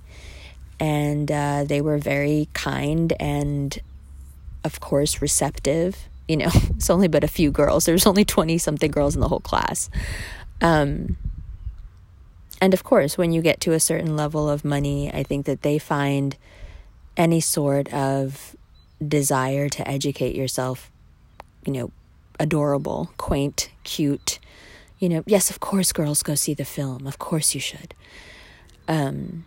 And 0.78 1.30
uh, 1.30 1.64
they 1.64 1.80
were 1.80 1.98
very 1.98 2.48
kind 2.54 3.12
and, 3.20 3.78
of 4.64 4.80
course, 4.80 5.20
receptive. 5.20 6.08
You 6.28 6.38
know, 6.38 6.50
it's 6.70 6.90
only 6.90 7.08
but 7.08 7.24
a 7.24 7.28
few 7.28 7.50
girls. 7.50 7.84
There's 7.84 8.06
only 8.06 8.24
20 8.24 8.58
something 8.58 8.90
girls 8.90 9.14
in 9.14 9.20
the 9.20 9.28
whole 9.28 9.40
class. 9.40 9.90
Um, 10.60 11.16
and 12.60 12.74
of 12.74 12.84
course, 12.84 13.16
when 13.16 13.32
you 13.32 13.40
get 13.40 13.60
to 13.62 13.72
a 13.72 13.80
certain 13.80 14.16
level 14.16 14.48
of 14.48 14.64
money, 14.64 15.12
I 15.12 15.22
think 15.22 15.46
that 15.46 15.62
they 15.62 15.78
find 15.78 16.36
any 17.16 17.40
sort 17.40 17.92
of 17.92 18.54
desire 19.06 19.68
to 19.70 19.88
educate 19.88 20.36
yourself, 20.36 20.90
you 21.64 21.72
know, 21.72 21.90
adorable, 22.40 23.12
quaint, 23.18 23.70
cute. 23.84 24.40
You 24.98 25.08
know, 25.08 25.22
yes, 25.26 25.50
of 25.50 25.60
course, 25.60 25.92
girls 25.92 26.24
go 26.24 26.34
see 26.34 26.54
the 26.54 26.64
film. 26.64 27.06
Of 27.06 27.18
course, 27.18 27.54
you 27.54 27.60
should. 27.60 27.94
Um, 28.88 29.44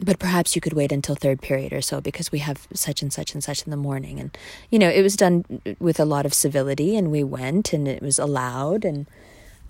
but 0.00 0.18
perhaps 0.18 0.56
you 0.56 0.60
could 0.60 0.72
wait 0.72 0.90
until 0.90 1.14
third 1.14 1.40
period 1.40 1.72
or 1.72 1.80
so 1.80 2.00
because 2.00 2.32
we 2.32 2.40
have 2.40 2.66
such 2.74 3.00
and 3.00 3.12
such 3.12 3.32
and 3.34 3.44
such 3.44 3.62
in 3.62 3.70
the 3.70 3.76
morning. 3.76 4.18
And, 4.18 4.36
you 4.70 4.78
know, 4.78 4.88
it 4.88 5.02
was 5.02 5.14
done 5.14 5.44
with 5.78 6.00
a 6.00 6.04
lot 6.04 6.26
of 6.26 6.34
civility, 6.34 6.96
and 6.96 7.12
we 7.12 7.22
went, 7.22 7.72
and 7.72 7.86
it 7.86 8.02
was 8.02 8.18
allowed, 8.18 8.84
and, 8.84 9.06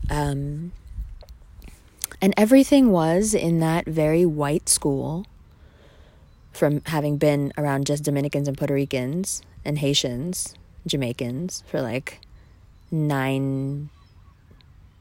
um, 0.08 0.72
and 2.22 2.32
everything 2.38 2.90
was 2.90 3.34
in 3.34 3.60
that 3.60 3.84
very 3.84 4.24
white 4.24 4.68
school 4.68 5.26
from 6.52 6.80
having 6.86 7.18
been 7.18 7.52
around 7.58 7.86
just 7.86 8.04
Dominicans 8.04 8.48
and 8.48 8.56
Puerto 8.56 8.74
Ricans 8.74 9.42
and 9.64 9.78
Haitians, 9.78 10.54
Jamaicans 10.86 11.64
for 11.66 11.82
like 11.82 12.20
nine 12.94 13.90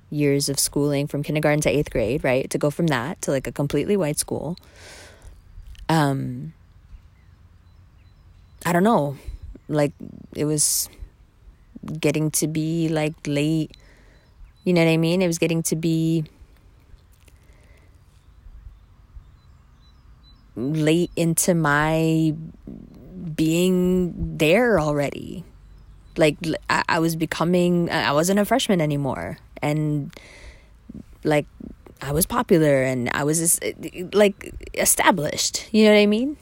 years 0.10 0.50
of 0.50 0.60
schooling 0.60 1.08
from 1.08 1.24
kindergarten 1.24 1.62
to 1.62 1.70
eighth 1.70 1.90
grade, 1.90 2.24
right? 2.24 2.50
To 2.50 2.58
go 2.58 2.70
from 2.70 2.88
that 2.88 3.22
to 3.24 3.32
like 3.32 3.48
a 3.48 3.52
completely 3.52 3.98
white 3.98 4.18
school. 4.18 4.58
Um, 5.90 6.54
I 8.66 8.74
don't 8.74 8.84
know. 8.84 9.18
Like 9.68 9.94
it 10.36 10.46
was 10.46 10.90
getting 12.00 12.32
to 12.32 12.48
be 12.48 12.90
like 12.90 13.16
late. 13.26 13.72
You 14.64 14.74
know 14.74 14.84
what 14.84 14.92
I 14.92 14.98
mean? 14.98 15.22
It 15.22 15.28
was 15.28 15.40
getting 15.40 15.64
to 15.64 15.76
be 15.76 16.26
late 20.56 21.12
into 21.16 21.56
my 21.56 22.34
being 23.36 24.38
there 24.38 24.80
already 24.80 25.44
like 26.18 26.38
I, 26.70 26.84
I 26.88 27.00
was 27.00 27.16
becoming 27.16 27.90
i 27.90 28.12
wasn't 28.12 28.40
a 28.40 28.46
freshman 28.46 28.82
anymore. 28.82 29.38
And 29.62 30.14
like 31.24 31.46
i 32.02 32.12
was 32.12 32.26
popular 32.26 32.84
and 32.84 33.10
i 33.14 33.24
was 33.24 33.60
like 34.14 34.54
established. 34.74 35.70
You 35.74 35.86
know 35.86 35.92
what 35.92 36.00
i 36.00 36.06
mean? 36.06 36.38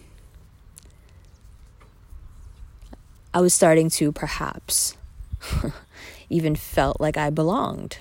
I 3.33 3.39
was 3.39 3.53
starting 3.53 3.89
to 3.91 4.11
perhaps 4.11 4.97
even 6.29 6.55
felt 6.55 6.99
like 6.99 7.17
i 7.17 7.29
belonged. 7.29 7.97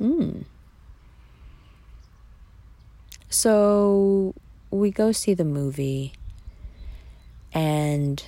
Mm. 0.00 0.44
so 3.28 4.34
we 4.70 4.90
go 4.90 5.12
see 5.12 5.34
the 5.34 5.44
movie 5.44 6.14
and 7.52 8.24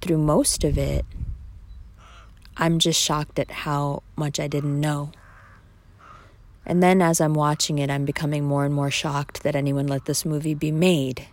through 0.00 0.18
most 0.18 0.62
of 0.62 0.78
it 0.78 1.04
I'm 2.56 2.78
just 2.78 3.00
shocked 3.00 3.38
at 3.38 3.50
how 3.50 4.02
much 4.16 4.38
I 4.38 4.46
didn't 4.46 4.80
know. 4.80 5.10
And 6.66 6.82
then 6.82 7.02
as 7.02 7.20
I'm 7.20 7.34
watching 7.34 7.78
it, 7.78 7.90
I'm 7.90 8.04
becoming 8.04 8.44
more 8.44 8.64
and 8.64 8.74
more 8.74 8.90
shocked 8.90 9.42
that 9.42 9.54
anyone 9.54 9.86
let 9.86 10.06
this 10.06 10.24
movie 10.24 10.54
be 10.54 10.70
made. 10.70 11.26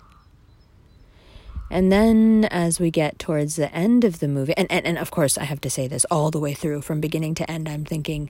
And 1.70 1.90
then 1.90 2.46
as 2.52 2.82
we 2.82 2.92
get 2.92 3.18
towards 3.18 3.56
the 3.56 3.74
end 3.74 4.04
of 4.04 4.20
the 4.20 4.28
movie, 4.28 4.54
and, 4.58 4.70
and, 4.70 4.86
and 4.86 4.98
of 4.98 5.10
course, 5.10 5.38
I 5.38 5.46
have 5.46 5.62
to 5.62 5.70
say 5.70 5.88
this 5.88 6.06
all 6.12 6.30
the 6.30 6.40
way 6.40 6.54
through, 6.54 6.82
from 6.82 7.00
beginning 7.00 7.34
to 7.36 7.50
end, 7.50 7.70
I'm 7.70 7.86
thinking 7.86 8.30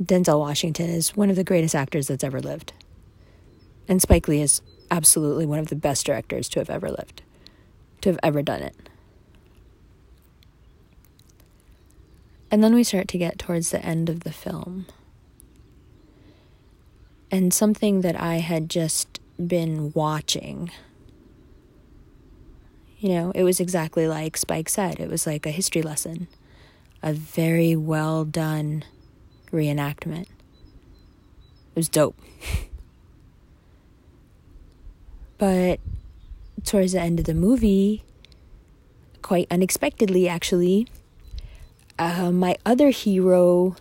Denzel 0.00 0.38
Washington 0.38 0.88
is 0.88 1.16
one 1.16 1.30
of 1.30 1.36
the 1.36 1.42
greatest 1.42 1.74
actors 1.74 2.06
that's 2.06 2.22
ever 2.22 2.40
lived. 2.40 2.72
And 3.88 4.00
Spike 4.00 4.28
Lee 4.28 4.40
is 4.40 4.62
absolutely 4.88 5.46
one 5.46 5.58
of 5.58 5.66
the 5.66 5.74
best 5.74 6.06
directors 6.06 6.48
to 6.50 6.60
have 6.60 6.70
ever 6.70 6.90
lived, 6.90 7.22
to 8.02 8.10
have 8.10 8.20
ever 8.22 8.40
done 8.40 8.62
it. 8.62 8.76
And 12.50 12.64
then 12.64 12.74
we 12.74 12.82
start 12.82 13.06
to 13.08 13.18
get 13.18 13.38
towards 13.38 13.70
the 13.70 13.84
end 13.84 14.08
of 14.08 14.20
the 14.20 14.32
film. 14.32 14.86
And 17.30 17.54
something 17.54 18.00
that 18.00 18.20
I 18.20 18.36
had 18.36 18.68
just 18.68 19.20
been 19.46 19.92
watching. 19.94 20.70
You 22.98 23.10
know, 23.10 23.32
it 23.34 23.44
was 23.44 23.60
exactly 23.60 24.08
like 24.08 24.36
Spike 24.36 24.68
said 24.68 24.98
it 24.98 25.08
was 25.08 25.26
like 25.26 25.46
a 25.46 25.50
history 25.50 25.80
lesson, 25.80 26.26
a 27.02 27.12
very 27.12 27.76
well 27.76 28.24
done 28.24 28.84
reenactment. 29.52 30.22
It 30.22 31.76
was 31.76 31.88
dope. 31.88 32.18
but 35.38 35.78
towards 36.64 36.92
the 36.92 37.00
end 37.00 37.20
of 37.20 37.26
the 37.26 37.34
movie, 37.34 38.02
quite 39.22 39.46
unexpectedly, 39.50 40.28
actually, 40.28 40.86
uh, 42.00 42.32
my 42.32 42.56
other 42.64 42.88
hero 42.88 43.76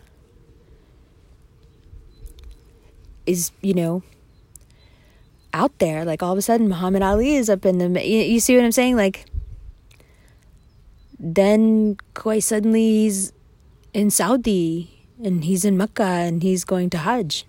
is, 3.26 3.52
you 3.62 3.74
know, 3.74 4.04
out 5.54 5.72
there. 5.80 6.04
Like 6.04 6.22
all 6.22 6.34
of 6.34 6.38
a 6.38 6.42
sudden, 6.42 6.68
Muhammad 6.68 7.02
Ali 7.02 7.36
is 7.36 7.50
up 7.50 7.66
in 7.66 7.78
the. 7.78 7.88
You, 8.06 8.20
you 8.20 8.40
see 8.42 8.58
what 8.58 8.66
I'm 8.66 8.74
saying? 8.74 8.98
Like, 8.98 9.26
then 11.18 11.96
quite 12.14 12.44
suddenly 12.44 13.08
he's 13.08 13.32
in 13.94 14.12
Saudi 14.12 15.08
and 15.24 15.46
he's 15.46 15.64
in 15.64 15.78
Mecca 15.78 16.04
and 16.04 16.44
he's 16.44 16.66
going 16.66 16.90
to 16.92 16.98
Hajj. 17.00 17.46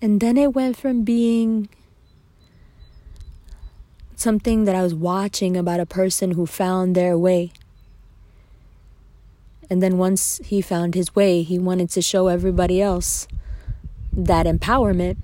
And 0.00 0.18
then 0.20 0.38
it 0.38 0.54
went 0.54 0.78
from 0.78 1.04
being 1.04 1.68
something 4.20 4.64
that 4.64 4.74
I 4.74 4.82
was 4.82 4.94
watching 4.94 5.56
about 5.56 5.80
a 5.80 5.86
person 5.86 6.32
who 6.32 6.46
found 6.46 6.94
their 6.94 7.16
way. 7.16 7.52
And 9.68 9.82
then 9.82 9.98
once 9.98 10.40
he 10.44 10.60
found 10.60 10.94
his 10.94 11.14
way, 11.14 11.42
he 11.42 11.58
wanted 11.58 11.90
to 11.90 12.02
show 12.02 12.26
everybody 12.28 12.82
else 12.82 13.28
that 14.12 14.46
empowerment. 14.46 15.16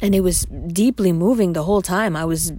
And 0.00 0.14
it 0.14 0.20
was 0.20 0.42
deeply 0.44 1.12
moving 1.12 1.52
the 1.52 1.62
whole 1.62 1.82
time. 1.82 2.16
I 2.16 2.24
was 2.24 2.50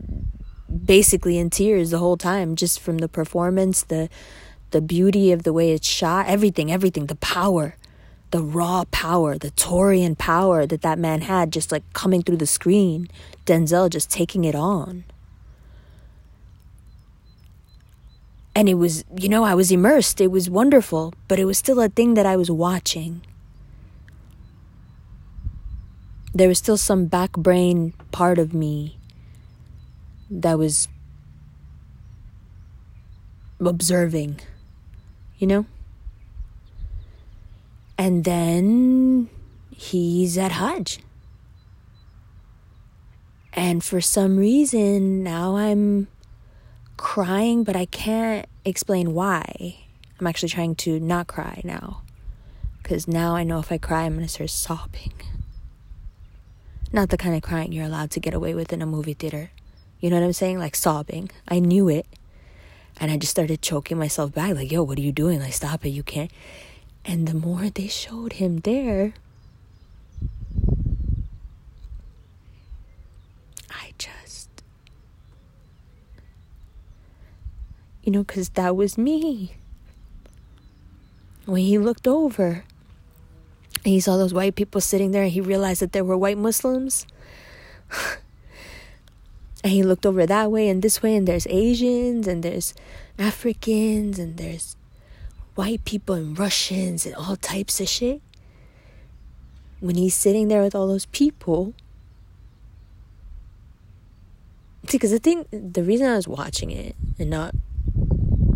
basically 0.73 1.37
in 1.37 1.49
tears 1.49 1.91
the 1.91 1.99
whole 1.99 2.17
time 2.17 2.55
just 2.55 2.79
from 2.79 2.99
the 2.99 3.09
performance, 3.09 3.83
the 3.83 4.09
the 4.71 4.81
beauty 4.81 5.31
of 5.31 5.43
the 5.43 5.53
way 5.53 5.71
it's 5.71 5.87
shot, 5.87 6.25
everything, 6.27 6.71
everything, 6.71 7.05
the 7.05 7.15
power, 7.15 7.75
the 8.33 8.41
raw 8.41 8.83
power, 8.89 9.37
the 9.37 9.51
Taurean 9.51 10.17
power 10.17 10.65
that 10.65 10.81
that 10.81 10.97
man 10.97 11.21
had 11.21 11.53
just 11.53 11.71
like 11.71 11.83
coming 11.93 12.23
through 12.23 12.37
the 12.37 12.47
screen. 12.47 13.07
Denzel 13.45 13.91
just 13.91 14.09
taking 14.09 14.43
it 14.43 14.55
on. 14.55 15.03
And 18.55 18.67
it 18.67 18.73
was, 18.73 19.05
you 19.15 19.29
know, 19.29 19.43
I 19.43 19.53
was 19.53 19.71
immersed. 19.71 20.19
It 20.19 20.31
was 20.31 20.49
wonderful, 20.49 21.13
but 21.27 21.37
it 21.37 21.45
was 21.45 21.59
still 21.59 21.79
a 21.79 21.89
thing 21.89 22.15
that 22.15 22.25
I 22.25 22.35
was 22.35 22.49
watching. 22.49 23.21
There 26.33 26.47
was 26.47 26.57
still 26.57 26.77
some 26.77 27.05
back 27.05 27.33
brain 27.33 27.93
part 28.11 28.39
of 28.39 28.51
me 28.51 28.97
that 30.31 30.57
was 30.57 30.87
observing, 33.59 34.39
you 35.37 35.45
know? 35.45 35.67
And 37.97 38.23
then 38.23 39.29
he's 39.71 40.37
at 40.37 40.53
Hajj. 40.53 40.99
And 43.53 43.83
for 43.83 44.01
some 44.01 44.37
reason, 44.37 45.23
now 45.23 45.57
I'm 45.57 46.07
crying, 46.97 47.63
but 47.63 47.75
I 47.75 47.85
can't 47.85 48.47
explain 48.65 49.13
why. 49.13 49.77
I'm 50.19 50.27
actually 50.27 50.49
trying 50.49 50.75
to 50.75 50.99
not 50.99 51.27
cry 51.27 51.61
now. 51.63 52.01
Because 52.81 53.07
now 53.07 53.35
I 53.35 53.43
know 53.43 53.59
if 53.59 53.71
I 53.71 53.77
cry, 53.77 54.03
I'm 54.03 54.15
going 54.15 54.25
to 54.25 54.31
start 54.31 54.49
sobbing. 54.49 55.13
Not 56.91 57.09
the 57.09 57.17
kind 57.17 57.35
of 57.35 57.41
crying 57.41 57.71
you're 57.71 57.85
allowed 57.85 58.11
to 58.11 58.19
get 58.19 58.33
away 58.33 58.53
with 58.53 58.73
in 58.73 58.81
a 58.81 58.85
movie 58.85 59.13
theater. 59.13 59.51
You 59.99 60.09
know 60.09 60.19
what 60.19 60.25
I'm 60.25 60.33
saying? 60.33 60.59
Like 60.59 60.75
sobbing. 60.75 61.29
I 61.47 61.59
knew 61.59 61.89
it. 61.89 62.05
And 62.99 63.11
I 63.11 63.17
just 63.17 63.31
started 63.31 63.61
choking 63.61 63.97
myself 63.97 64.33
back, 64.33 64.53
like, 64.55 64.71
yo, 64.71 64.83
what 64.83 64.97
are 64.99 65.01
you 65.01 65.11
doing? 65.11 65.39
Like, 65.39 65.53
stop 65.53 65.85
it. 65.85 65.89
You 65.89 66.03
can't. 66.03 66.31
And 67.05 67.27
the 67.27 67.33
more 67.33 67.69
they 67.69 67.87
showed 67.87 68.33
him 68.33 68.59
there, 68.59 69.13
I 73.69 73.93
just. 73.97 74.49
You 78.03 78.11
know, 78.11 78.23
because 78.23 78.49
that 78.49 78.75
was 78.75 78.97
me. 78.97 79.55
When 81.45 81.61
he 81.61 81.77
looked 81.77 82.07
over 82.07 82.63
and 83.83 83.91
he 83.91 83.99
saw 83.99 84.15
those 84.15 84.33
white 84.33 84.55
people 84.55 84.79
sitting 84.79 85.11
there 85.11 85.23
and 85.23 85.31
he 85.31 85.41
realized 85.41 85.81
that 85.81 85.91
there 85.91 86.05
were 86.05 86.17
white 86.17 86.37
Muslims. 86.37 87.05
And 89.63 89.71
he 89.71 89.81
looked 89.81 90.05
over 90.05 90.25
that 90.25 90.51
way 90.51 90.67
and 90.67 90.81
this 90.81 91.01
way, 91.01 91.15
and 91.15 91.25
there's 91.25 91.47
Asians, 91.47 92.27
and 92.27 92.43
there's 92.43 92.73
Africans, 93.17 94.19
and 94.19 94.35
there's 94.35 94.75
white 95.55 95.85
people, 95.85 96.15
and 96.15 96.37
Russians, 96.37 97.05
and 97.05 97.15
all 97.15 97.35
types 97.35 97.79
of 97.79 97.87
shit. 97.87 98.21
When 99.79 99.95
he's 99.95 100.15
sitting 100.15 100.47
there 100.47 100.61
with 100.61 100.75
all 100.75 100.87
those 100.87 101.05
people, 101.07 101.73
see, 104.87 104.97
because 104.97 105.11
the 105.11 105.19
thing, 105.19 105.45
the 105.51 105.83
reason 105.83 106.07
I 106.07 106.15
was 106.15 106.27
watching 106.27 106.71
it 106.71 106.95
and 107.19 107.29
not 107.29 107.53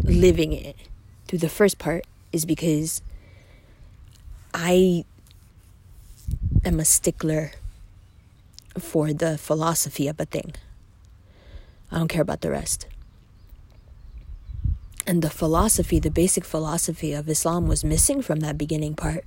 living 0.03 0.53
it 0.53 0.75
through 1.27 1.39
the 1.39 1.49
first 1.49 1.77
part 1.77 2.05
is 2.31 2.45
because 2.45 3.01
I 4.53 5.03
am 6.63 6.79
a 6.79 6.85
stickler 6.85 7.51
for 8.79 9.13
the 9.13 9.37
philosophy 9.37 10.07
of 10.07 10.19
a 10.19 10.25
thing. 10.25 10.53
I 11.91 11.97
don't 11.97 12.07
care 12.07 12.21
about 12.21 12.41
the 12.41 12.51
rest. 12.51 12.87
And 15.07 15.21
the 15.21 15.29
philosophy, 15.29 15.99
the 15.99 16.11
basic 16.11 16.43
philosophy 16.43 17.13
of 17.13 17.29
Islam 17.29 17.65
was 17.65 17.85
missing 17.85 18.21
from 18.21 18.41
that 18.41 18.57
beginning 18.57 18.93
part. 18.93 19.23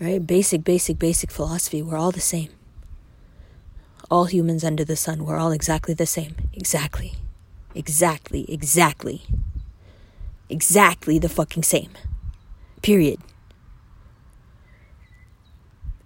Right? 0.00 0.26
Basic, 0.26 0.64
basic, 0.64 0.98
basic 0.98 1.30
philosophy. 1.30 1.82
We're 1.82 1.98
all 1.98 2.12
the 2.12 2.20
same. 2.20 2.48
All 4.10 4.24
humans 4.24 4.64
under 4.64 4.86
the 4.86 4.96
sun, 4.96 5.26
we're 5.26 5.36
all 5.36 5.52
exactly 5.52 5.92
the 5.92 6.06
same. 6.06 6.34
Exactly. 6.54 7.12
Exactly. 7.74 8.46
Exactly. 8.48 9.22
Exactly 10.48 11.18
the 11.18 11.28
fucking 11.28 11.62
same. 11.62 11.90
Period. 12.80 13.20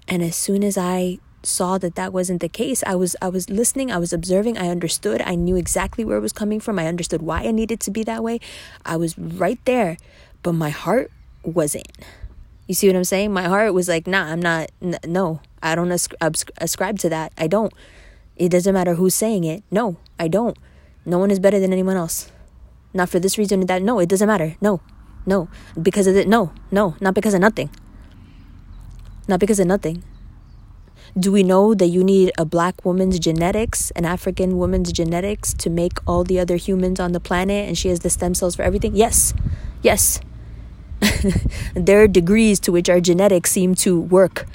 And 0.09 0.21
as 0.21 0.35
soon 0.35 0.65
as 0.65 0.77
I 0.77 1.21
saw 1.43 1.79
that 1.79 1.95
that 1.95 2.13
wasn't 2.13 2.41
the 2.41 2.49
case. 2.49 2.83
I 2.87 2.95
was 2.95 3.17
i 3.21 3.29
was 3.29 3.51
listening 3.51 3.91
i 3.91 3.99
was 3.99 4.13
observing 4.13 4.59
i 4.59 4.69
understood 4.69 5.23
i 5.23 5.35
knew 5.35 5.57
exactly 5.57 6.05
where 6.05 6.17
it 6.17 6.21
was 6.21 6.33
coming 6.33 6.61
from 6.61 6.79
i 6.79 6.87
understood 6.87 7.23
why 7.23 7.43
i 7.43 7.51
needed 7.51 7.81
to 7.81 7.91
be 7.91 8.05
that 8.05 8.23
way. 8.23 8.41
I 8.85 8.97
was 8.97 9.19
right 9.19 9.59
there 9.65 9.97
but 10.43 10.53
my 10.53 10.71
heart 10.71 11.11
wasn't. 11.45 11.89
You 12.67 12.75
see 12.75 12.87
what 12.87 12.97
i'm 12.97 13.05
saying? 13.05 13.33
My 13.33 13.45
heart 13.45 13.75
was 13.75 13.89
like 13.89 14.07
nah 14.07 14.25
i'm 14.25 14.41
not 14.41 14.71
n- 14.81 14.99
no 15.07 15.41
i 15.63 15.75
don't 15.75 15.91
ascribe 15.91 16.99
to 17.01 17.09
that. 17.09 17.33
I 17.39 17.47
don't. 17.47 17.73
It 18.37 18.49
doesn't 18.51 18.75
matter 18.75 18.95
who's 18.95 19.15
saying 19.15 19.45
it. 19.45 19.63
No 19.71 19.97
i 20.19 20.29
don't. 20.29 20.57
No 21.05 21.19
one 21.19 21.31
is 21.31 21.41
better 21.41 21.59
than 21.59 21.73
anyone 21.73 21.97
else. 21.97 22.31
Not 22.95 23.09
for 23.09 23.19
this 23.19 23.37
reason 23.39 23.63
or 23.63 23.67
that. 23.67 23.83
No 23.83 23.99
it 23.99 24.09
doesn't 24.09 24.29
matter. 24.29 24.57
No 24.61 24.81
no. 25.27 25.49
Because 25.81 26.07
of 26.07 26.17
it 26.17 26.29
no 26.29 26.53
no 26.71 26.95
not 27.01 27.15
because 27.15 27.35
of 27.35 27.41
nothing. 27.41 27.71
Not 29.29 29.41
because 29.41 29.59
of 29.59 29.67
nothing 29.67 30.03
do 31.19 31.31
we 31.31 31.43
know 31.43 31.75
that 31.75 31.89
you 31.89 32.03
need 32.03 32.33
a 32.39 32.45
black 32.45 32.85
woman's 32.85 33.19
genetics, 33.19 33.91
an 33.93 34.05
African 34.05 34.57
woman's 34.57 34.93
genetics 34.93 35.53
to 35.55 35.69
make 35.69 35.99
all 36.07 36.25
the 36.25 36.41
other 36.41 36.57
humans 36.57 36.99
on 36.99 37.13
the 37.13 37.21
planet 37.21 37.69
and 37.69 37.77
she 37.77 37.89
has 37.89 38.01
the 38.01 38.11
stem 38.11 38.35
cells 38.35 38.57
for 38.57 38.63
everything? 38.63 38.97
Yes. 38.97 39.35
Yes. 39.83 40.21
there 41.75 42.03
are 42.03 42.09
degrees 42.09 42.59
to 42.61 42.73
which 42.73 42.89
our 42.89 43.01
genetics 43.01 43.51
seem 43.51 43.75
to 43.75 44.01
work 44.01 44.47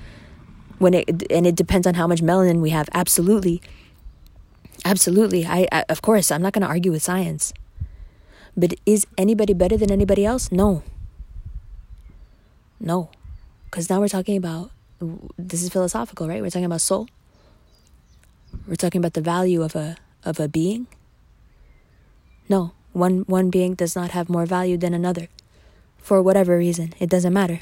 when 0.80 0.94
it 0.94 1.10
and 1.32 1.46
it 1.46 1.56
depends 1.56 1.86
on 1.86 1.94
how 1.94 2.08
much 2.08 2.22
melanin 2.22 2.60
we 2.60 2.72
have. 2.72 2.90
Absolutely. 2.94 3.62
Absolutely. 4.84 5.46
I, 5.46 5.68
I 5.72 5.84
of 5.90 6.02
course, 6.02 6.32
I'm 6.32 6.42
not 6.42 6.54
going 6.54 6.64
to 6.64 6.68
argue 6.68 6.92
with 6.92 7.04
science. 7.04 7.54
But 8.56 8.74
is 8.88 9.06
anybody 9.16 9.54
better 9.54 9.78
than 9.78 9.92
anybody 9.92 10.26
else? 10.26 10.52
No. 10.52 10.82
No. 12.80 13.12
Cuz 13.70 13.90
now 13.92 14.00
we're 14.00 14.08
talking 14.08 14.38
about 14.38 14.72
this 15.38 15.64
is 15.64 15.70
philosophical, 15.70 16.28
right? 16.28 16.42
We're 16.42 16.50
talking 16.50 16.66
about 16.66 16.82
soul. 16.82 17.08
We're 18.68 18.76
talking 18.76 19.00
about 19.00 19.14
the 19.14 19.22
value 19.22 19.62
of 19.62 19.76
a 19.76 19.98
of 20.24 20.40
a 20.40 20.48
being. 20.48 20.88
No, 22.50 22.72
one 22.94 23.20
one 23.28 23.50
being 23.50 23.76
does 23.76 23.96
not 23.96 24.12
have 24.12 24.30
more 24.30 24.46
value 24.46 24.78
than 24.78 24.94
another. 24.94 25.28
For 25.98 26.22
whatever 26.22 26.58
reason, 26.58 26.94
it 27.00 27.10
doesn't 27.10 27.34
matter. 27.34 27.60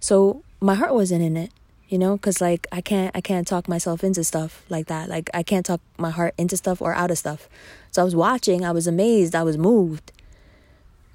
So 0.00 0.42
my 0.60 0.74
heart 0.74 0.94
wasn't 0.94 1.22
in 1.22 1.36
it, 1.36 1.52
you 1.88 1.98
know, 1.98 2.18
cuz 2.18 2.40
like 2.40 2.66
I 2.72 2.80
can't 2.80 3.14
I 3.14 3.20
can't 3.20 3.46
talk 3.46 3.68
myself 3.68 4.02
into 4.02 4.24
stuff 4.24 4.64
like 4.68 4.86
that. 4.86 5.08
Like 5.08 5.30
I 5.32 5.42
can't 5.42 5.64
talk 5.64 5.80
my 5.98 6.10
heart 6.10 6.34
into 6.36 6.56
stuff 6.56 6.82
or 6.82 6.94
out 6.94 7.10
of 7.10 7.18
stuff. 7.18 7.48
So 7.92 8.02
I 8.02 8.04
was 8.04 8.16
watching, 8.16 8.64
I 8.64 8.72
was 8.72 8.86
amazed, 8.86 9.36
I 9.36 9.42
was 9.42 9.56
moved. 9.56 10.10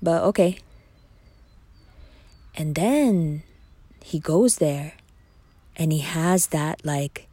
But 0.01 0.23
okay, 0.23 0.59
and 2.57 2.73
then 2.73 3.43
he 4.03 4.19
goes 4.19 4.57
there 4.57 4.93
and 5.75 5.93
he 5.93 5.99
has 5.99 6.47
that 6.47 6.83
like 6.83 7.27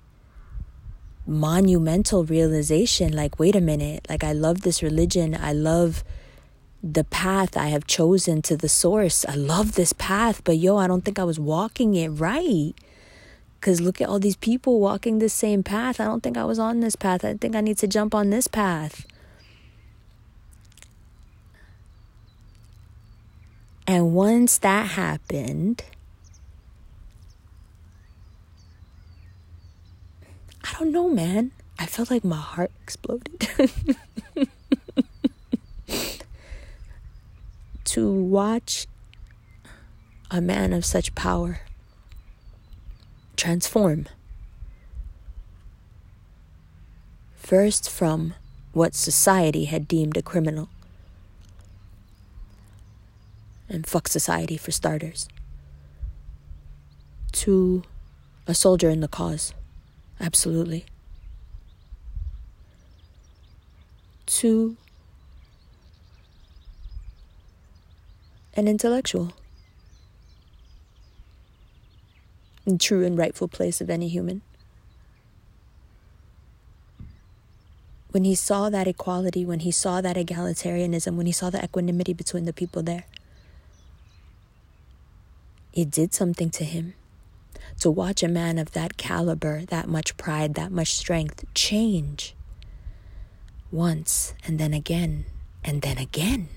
monumental 1.26 2.24
realization 2.24 3.10
like, 3.16 3.38
wait 3.38 3.56
a 3.56 3.60
minute, 3.60 4.06
like, 4.08 4.22
I 4.22 4.32
love 4.32 4.60
this 4.60 4.82
religion. 4.82 5.34
I 5.40 5.52
love 5.52 6.04
the 6.82 7.04
path 7.04 7.56
I 7.56 7.68
have 7.68 7.86
chosen 7.86 8.42
to 8.42 8.56
the 8.56 8.68
source. 8.68 9.24
I 9.26 9.34
love 9.34 9.72
this 9.72 9.94
path, 9.94 10.44
but 10.44 10.58
yo, 10.58 10.76
I 10.76 10.86
don't 10.86 11.02
think 11.02 11.18
I 11.18 11.24
was 11.24 11.40
walking 11.40 11.94
it 11.94 12.08
right. 12.08 12.74
Because 13.58 13.80
look 13.80 14.02
at 14.02 14.08
all 14.10 14.18
these 14.18 14.36
people 14.36 14.78
walking 14.78 15.18
the 15.18 15.30
same 15.30 15.62
path. 15.62 15.98
I 15.98 16.04
don't 16.04 16.22
think 16.22 16.36
I 16.36 16.44
was 16.44 16.58
on 16.58 16.80
this 16.80 16.96
path. 16.96 17.24
I 17.24 17.32
think 17.32 17.56
I 17.56 17.62
need 17.62 17.78
to 17.78 17.86
jump 17.86 18.14
on 18.14 18.28
this 18.28 18.46
path. 18.46 19.06
And 23.86 24.14
once 24.14 24.58
that 24.58 24.90
happened, 24.90 25.84
I 30.64 30.72
don't 30.78 30.92
know, 30.92 31.08
man. 31.08 31.52
I 31.78 31.86
felt 31.86 32.10
like 32.10 32.24
my 32.24 32.36
heart 32.36 32.70
exploded. 32.82 33.48
to 37.84 38.12
watch 38.12 38.86
a 40.30 40.40
man 40.40 40.72
of 40.72 40.84
such 40.84 41.14
power 41.14 41.60
transform. 43.36 44.06
First, 47.36 47.90
from 47.90 48.34
what 48.72 48.94
society 48.94 49.66
had 49.66 49.86
deemed 49.86 50.16
a 50.16 50.22
criminal. 50.22 50.68
And 53.74 53.84
fuck 53.84 54.06
society 54.06 54.56
for 54.56 54.70
starters. 54.70 55.26
To 57.32 57.82
a 58.46 58.54
soldier 58.54 58.88
in 58.88 59.00
the 59.00 59.08
cause. 59.08 59.52
Absolutely. 60.20 60.86
To 64.26 64.76
an 68.56 68.68
intellectual. 68.68 69.32
The 72.64 72.78
true 72.78 73.04
and 73.04 73.18
rightful 73.18 73.48
place 73.48 73.80
of 73.80 73.90
any 73.90 74.06
human. 74.06 74.42
When 78.12 78.22
he 78.22 78.36
saw 78.36 78.70
that 78.70 78.86
equality, 78.86 79.44
when 79.44 79.58
he 79.60 79.72
saw 79.72 80.00
that 80.00 80.14
egalitarianism, 80.14 81.16
when 81.16 81.26
he 81.26 81.32
saw 81.32 81.50
the 81.50 81.64
equanimity 81.64 82.12
between 82.12 82.44
the 82.44 82.52
people 82.52 82.80
there, 82.80 83.06
it 85.74 85.90
did 85.90 86.14
something 86.14 86.48
to 86.50 86.64
him. 86.64 86.94
To 87.80 87.90
watch 87.90 88.22
a 88.22 88.28
man 88.28 88.58
of 88.58 88.70
that 88.72 88.96
caliber, 88.96 89.64
that 89.66 89.88
much 89.88 90.16
pride, 90.16 90.54
that 90.54 90.70
much 90.70 90.94
strength 90.94 91.44
change 91.54 92.34
once 93.72 94.34
and 94.46 94.60
then 94.60 94.72
again 94.72 95.24
and 95.64 95.82
then 95.82 95.98
again. 95.98 96.48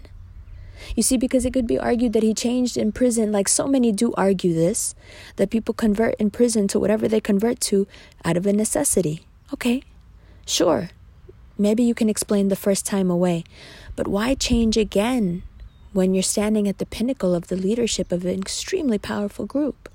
You 0.95 1.01
see, 1.01 1.17
because 1.17 1.43
it 1.43 1.53
could 1.53 1.65
be 1.65 1.79
argued 1.79 2.13
that 2.13 2.21
he 2.21 2.35
changed 2.35 2.77
in 2.77 2.91
prison, 2.91 3.31
like 3.31 3.47
so 3.47 3.65
many 3.65 3.91
do 3.91 4.13
argue 4.13 4.53
this, 4.53 4.93
that 5.37 5.49
people 5.49 5.73
convert 5.73 6.13
in 6.15 6.29
prison 6.29 6.67
to 6.69 6.79
whatever 6.79 7.07
they 7.07 7.19
convert 7.19 7.59
to 7.61 7.87
out 8.23 8.37
of 8.37 8.45
a 8.45 8.53
necessity. 8.53 9.25
Okay, 9.51 9.81
sure. 10.45 10.91
Maybe 11.57 11.81
you 11.81 11.95
can 11.95 12.09
explain 12.09 12.49
the 12.49 12.55
first 12.55 12.85
time 12.85 13.09
away, 13.09 13.43
but 13.95 14.07
why 14.07 14.35
change 14.35 14.77
again 14.77 15.41
when 15.97 16.13
you're 16.13 16.21
standing 16.21 16.67
at 16.67 16.77
the 16.77 16.85
pinnacle 16.85 17.33
of 17.33 17.47
the 17.47 17.55
leadership 17.55 18.11
of 18.11 18.23
an 18.23 18.39
extremely 18.39 18.99
powerful 18.99 19.47
group? 19.47 19.89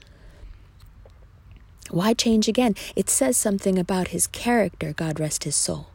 Why 1.93 2.13
change 2.13 2.49
again? 2.49 2.75
It 2.97 3.09
says 3.09 3.37
something 3.37 3.79
about 3.79 4.09
his 4.09 4.27
character, 4.27 4.93
God 4.93 5.21
rest 5.21 5.45
his 5.45 5.55
soul. 5.55 5.87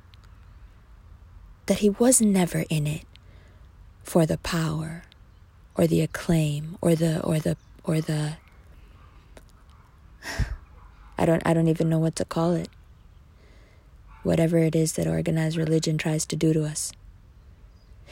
That 1.65 1.79
he 1.79 1.89
was 1.89 2.21
never 2.21 2.63
in 2.69 2.87
it 2.87 3.03
for 4.01 4.25
the 4.25 4.37
power 4.37 5.03
or 5.75 5.87
the 5.87 5.99
acclaim 5.99 6.77
or 6.79 6.95
the 6.95 7.21
or 7.23 7.39
the 7.39 7.57
or 7.83 7.99
the 7.99 8.37
I 11.17 11.25
don't 11.25 11.45
I 11.45 11.53
don't 11.53 11.67
even 11.67 11.89
know 11.89 11.99
what 11.99 12.15
to 12.15 12.23
call 12.23 12.53
it. 12.53 12.69
Whatever 14.23 14.57
it 14.59 14.73
is 14.73 14.93
that 14.93 15.05
organized 15.05 15.57
religion 15.57 15.97
tries 15.97 16.25
to 16.27 16.37
do 16.37 16.53
to 16.53 16.63
us. 16.63 16.93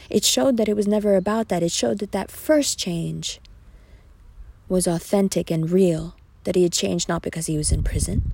It 0.09 0.23
showed 0.23 0.57
that 0.57 0.67
it 0.67 0.75
was 0.75 0.87
never 0.87 1.15
about 1.15 1.49
that. 1.49 1.63
It 1.63 1.71
showed 1.71 1.99
that 1.99 2.11
that 2.11 2.31
first 2.31 2.77
change 2.77 3.39
was 4.67 4.87
authentic 4.87 5.51
and 5.51 5.69
real 5.69 6.15
that 6.43 6.55
he 6.55 6.63
had 6.63 6.73
changed 6.73 7.09
not 7.09 7.21
because 7.21 7.47
he 7.47 7.57
was 7.57 7.71
in 7.71 7.83
prison, 7.83 8.31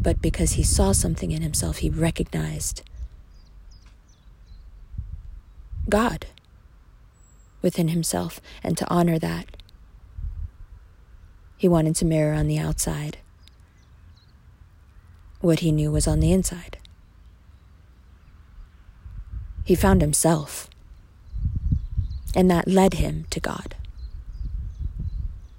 but 0.00 0.20
because 0.22 0.52
he 0.52 0.62
saw 0.62 0.92
something 0.92 1.32
in 1.32 1.42
himself. 1.42 1.78
He 1.78 1.90
recognized 1.90 2.82
God 5.88 6.26
within 7.62 7.88
himself, 7.88 8.40
and 8.62 8.76
to 8.76 8.88
honor 8.88 9.18
that, 9.18 9.56
he 11.56 11.68
wanted 11.68 11.96
to 11.96 12.04
mirror 12.04 12.34
on 12.34 12.46
the 12.46 12.58
outside 12.58 13.18
what 15.40 15.60
he 15.60 15.72
knew 15.72 15.90
was 15.90 16.06
on 16.06 16.20
the 16.20 16.32
inside. 16.32 16.78
He 19.66 19.74
found 19.74 20.00
himself, 20.00 20.70
and 22.36 22.48
that 22.48 22.68
led 22.68 22.94
him 22.94 23.26
to 23.30 23.40
God. 23.40 23.74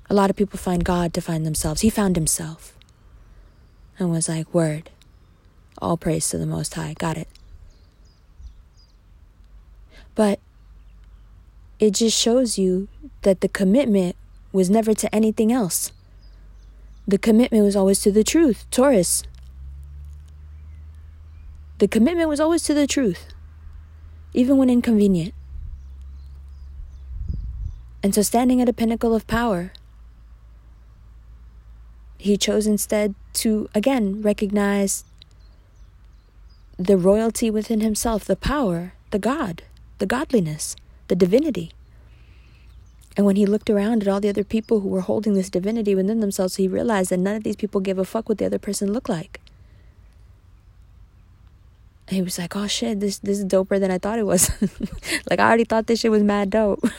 A 0.10 0.13
lot 0.13 0.30
of 0.30 0.38
people 0.38 0.58
find 0.58 0.86
God 0.86 1.13
to 1.13 1.22
find 1.22 1.46
themselves. 1.46 1.82
He 1.82 1.89
found 1.89 2.15
himself 2.15 2.74
and 4.00 4.10
was 4.10 4.30
like, 4.30 4.54
Word, 4.54 4.91
all 5.80 5.98
praise 5.98 6.30
to 6.30 6.38
the 6.38 6.46
Most 6.46 6.74
High. 6.76 6.96
Got 6.98 7.17
it. 7.17 7.28
But 10.15 10.39
it 11.78 11.91
just 11.91 12.17
shows 12.17 12.58
you 12.58 12.88
that 13.24 13.41
the 13.41 13.50
commitment 13.50 14.15
was 14.54 14.70
never 14.70 14.93
to 14.93 15.13
anything 15.13 15.52
else. 15.52 15.91
The 17.06 17.17
commitment 17.17 17.65
was 17.65 17.76
always 17.76 18.00
to 18.02 18.12
the 18.13 18.24
truth. 18.24 18.65
Taurus. 18.72 19.24
The 21.80 21.89
commitment 21.89 22.30
was 22.30 22.39
always 22.39 22.63
to 22.63 22.74
the 22.74 22.88
truth, 22.88 23.28
even 24.34 24.58
when 24.58 24.70
inconvenient. 24.70 25.34
And 28.04 28.13
so, 28.13 28.22
standing 28.22 28.62
at 28.62 28.70
a 28.70 28.74
pinnacle 28.74 29.16
of 29.16 29.28
power, 29.28 29.72
he 32.18 32.38
chose 32.38 32.68
instead 32.68 33.16
to, 33.34 33.70
again, 33.74 34.22
recognize 34.22 35.04
the 36.78 36.98
royalty 36.98 37.50
within 37.50 37.82
himself, 37.82 38.26
the 38.26 38.36
power, 38.36 38.94
the 39.12 39.20
God, 39.20 39.63
the 39.98 40.06
godliness, 40.06 40.76
the 41.08 41.16
divinity. 41.16 41.72
And 43.16 43.26
when 43.26 43.36
he 43.36 43.48
looked 43.48 43.70
around 43.70 44.04
at 44.04 44.08
all 44.08 44.20
the 44.20 44.30
other 44.30 44.44
people 44.44 44.82
who 44.82 44.90
were 44.90 45.02
holding 45.02 45.34
this 45.34 45.50
divinity 45.50 45.96
within 45.96 46.20
themselves, 46.20 46.58
he 46.58 46.68
realized 46.68 47.10
that 47.10 47.18
none 47.18 47.36
of 47.36 47.44
these 47.44 47.56
people 47.56 47.82
gave 47.82 47.98
a 47.98 48.06
fuck 48.06 48.30
what 48.30 48.38
the 48.38 48.46
other 48.46 48.60
person 48.60 48.94
looked 48.94 49.10
like. 49.10 49.42
He 52.10 52.22
was 52.22 52.39
like, 52.39 52.56
"Oh 52.56 52.67
shit, 52.67 53.00
this 53.00 53.20
this 53.20 53.39
is 53.39 53.46
doper 53.46 53.80
than 53.80 53.91
I 53.91 53.98
thought 53.98 54.20
it 54.20 54.26
was. 54.26 54.50
like 55.30 55.39
I 55.39 55.48
already 55.48 55.65
thought 55.65 55.88
this 55.88 56.00
shit 56.00 56.12
was 56.12 56.24
mad 56.24 56.50
dope." 56.50 56.80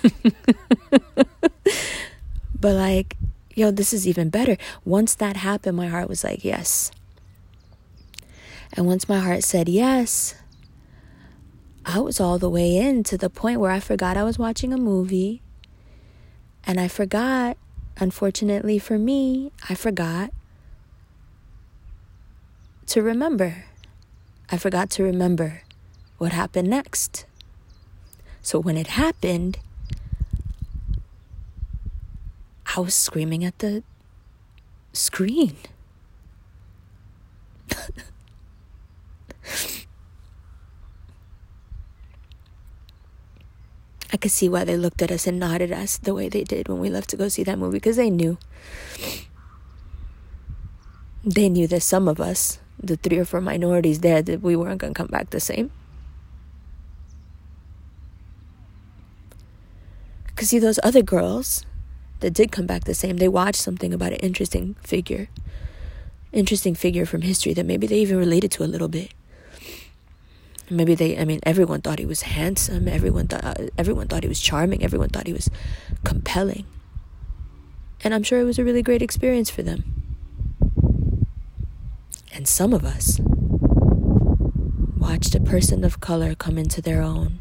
but 2.60 2.74
like 2.74 3.16
yo, 3.58 3.72
this 3.72 3.92
is 3.92 4.06
even 4.06 4.30
better. 4.30 4.56
Once 4.84 5.14
that 5.16 5.36
happened, 5.36 5.76
my 5.76 5.88
heart 5.88 6.08
was 6.08 6.22
like, 6.22 6.44
yes. 6.44 6.92
And 8.72 8.86
once 8.86 9.08
my 9.08 9.18
heart 9.18 9.42
said 9.42 9.68
yes, 9.68 10.34
I 11.84 11.98
was 11.98 12.20
all 12.20 12.38
the 12.38 12.48
way 12.48 12.76
in 12.76 13.02
to 13.04 13.18
the 13.18 13.28
point 13.28 13.60
where 13.60 13.72
I 13.72 13.80
forgot 13.80 14.16
I 14.16 14.22
was 14.22 14.38
watching 14.38 14.72
a 14.72 14.78
movie. 14.78 15.42
And 16.64 16.78
I 16.78 16.86
forgot, 16.86 17.56
unfortunately 17.96 18.78
for 18.78 18.98
me, 18.98 19.50
I 19.68 19.74
forgot 19.74 20.32
to 22.86 23.02
remember. 23.02 23.64
I 24.50 24.56
forgot 24.56 24.88
to 24.90 25.02
remember 25.02 25.62
what 26.16 26.32
happened 26.32 26.68
next. 26.68 27.26
So 28.40 28.58
when 28.58 28.76
it 28.76 28.86
happened, 28.88 29.58
I 32.76 32.80
was 32.80 32.94
screaming 32.94 33.44
at 33.44 33.58
the 33.58 33.82
screen. 34.92 35.56
I 44.10 44.16
could 44.16 44.30
see 44.30 44.48
why 44.48 44.64
they 44.64 44.76
looked 44.76 45.02
at 45.02 45.10
us 45.10 45.26
and 45.26 45.38
nodded 45.38 45.70
at 45.72 45.78
us 45.78 45.98
the 45.98 46.14
way 46.14 46.30
they 46.30 46.42
did 46.42 46.68
when 46.68 46.78
we 46.78 46.88
left 46.88 47.10
to 47.10 47.16
go 47.16 47.28
see 47.28 47.44
that 47.44 47.58
movie 47.58 47.76
because 47.76 47.96
they 47.96 48.08
knew. 48.08 48.38
They 51.22 51.50
knew 51.50 51.66
that 51.66 51.82
some 51.82 52.08
of 52.08 52.18
us, 52.20 52.58
the 52.80 52.96
three 52.96 53.18
or 53.18 53.24
four 53.24 53.40
minorities 53.40 54.00
there, 54.00 54.22
that 54.22 54.42
we 54.42 54.56
weren't 54.56 54.80
going 54.80 54.94
to 54.94 54.98
come 54.98 55.08
back 55.08 55.30
the 55.30 55.40
same. 55.40 55.70
Because, 60.26 60.50
see, 60.50 60.58
those 60.58 60.78
other 60.82 61.02
girls, 61.02 61.66
that 62.20 62.32
did 62.32 62.52
come 62.52 62.66
back 62.66 62.84
the 62.84 62.94
same, 62.94 63.16
they 63.16 63.28
watched 63.28 63.60
something 63.60 63.92
about 63.92 64.12
an 64.12 64.18
interesting 64.18 64.74
figure. 64.82 65.28
Interesting 66.32 66.74
figure 66.74 67.06
from 67.06 67.22
history 67.22 67.54
that 67.54 67.64
maybe 67.64 67.86
they 67.86 67.98
even 67.98 68.18
related 68.18 68.50
to 68.52 68.64
a 68.64 68.66
little 68.66 68.88
bit. 68.88 69.12
Maybe 70.70 70.94
they, 70.94 71.18
I 71.18 71.24
mean, 71.24 71.40
everyone 71.44 71.80
thought 71.80 71.98
he 71.98 72.04
was 72.04 72.22
handsome. 72.22 72.88
Everyone 72.88 73.26
thought, 73.26 73.44
uh, 73.44 73.54
everyone 73.78 74.06
thought 74.06 74.22
he 74.22 74.28
was 74.28 74.40
charming. 74.40 74.84
Everyone 74.84 75.08
thought 75.08 75.26
he 75.26 75.32
was 75.32 75.48
compelling. 76.04 76.66
And 78.04 78.14
I'm 78.14 78.22
sure 78.22 78.38
it 78.38 78.44
was 78.44 78.58
a 78.58 78.64
really 78.64 78.82
great 78.82 79.02
experience 79.02 79.48
for 79.50 79.62
them. 79.62 80.07
And 82.38 82.46
some 82.46 82.72
of 82.72 82.84
us 82.84 83.18
watched 84.96 85.34
a 85.34 85.40
person 85.40 85.82
of 85.82 85.98
color 85.98 86.36
come 86.36 86.56
into 86.56 86.80
their 86.80 87.02
own 87.02 87.40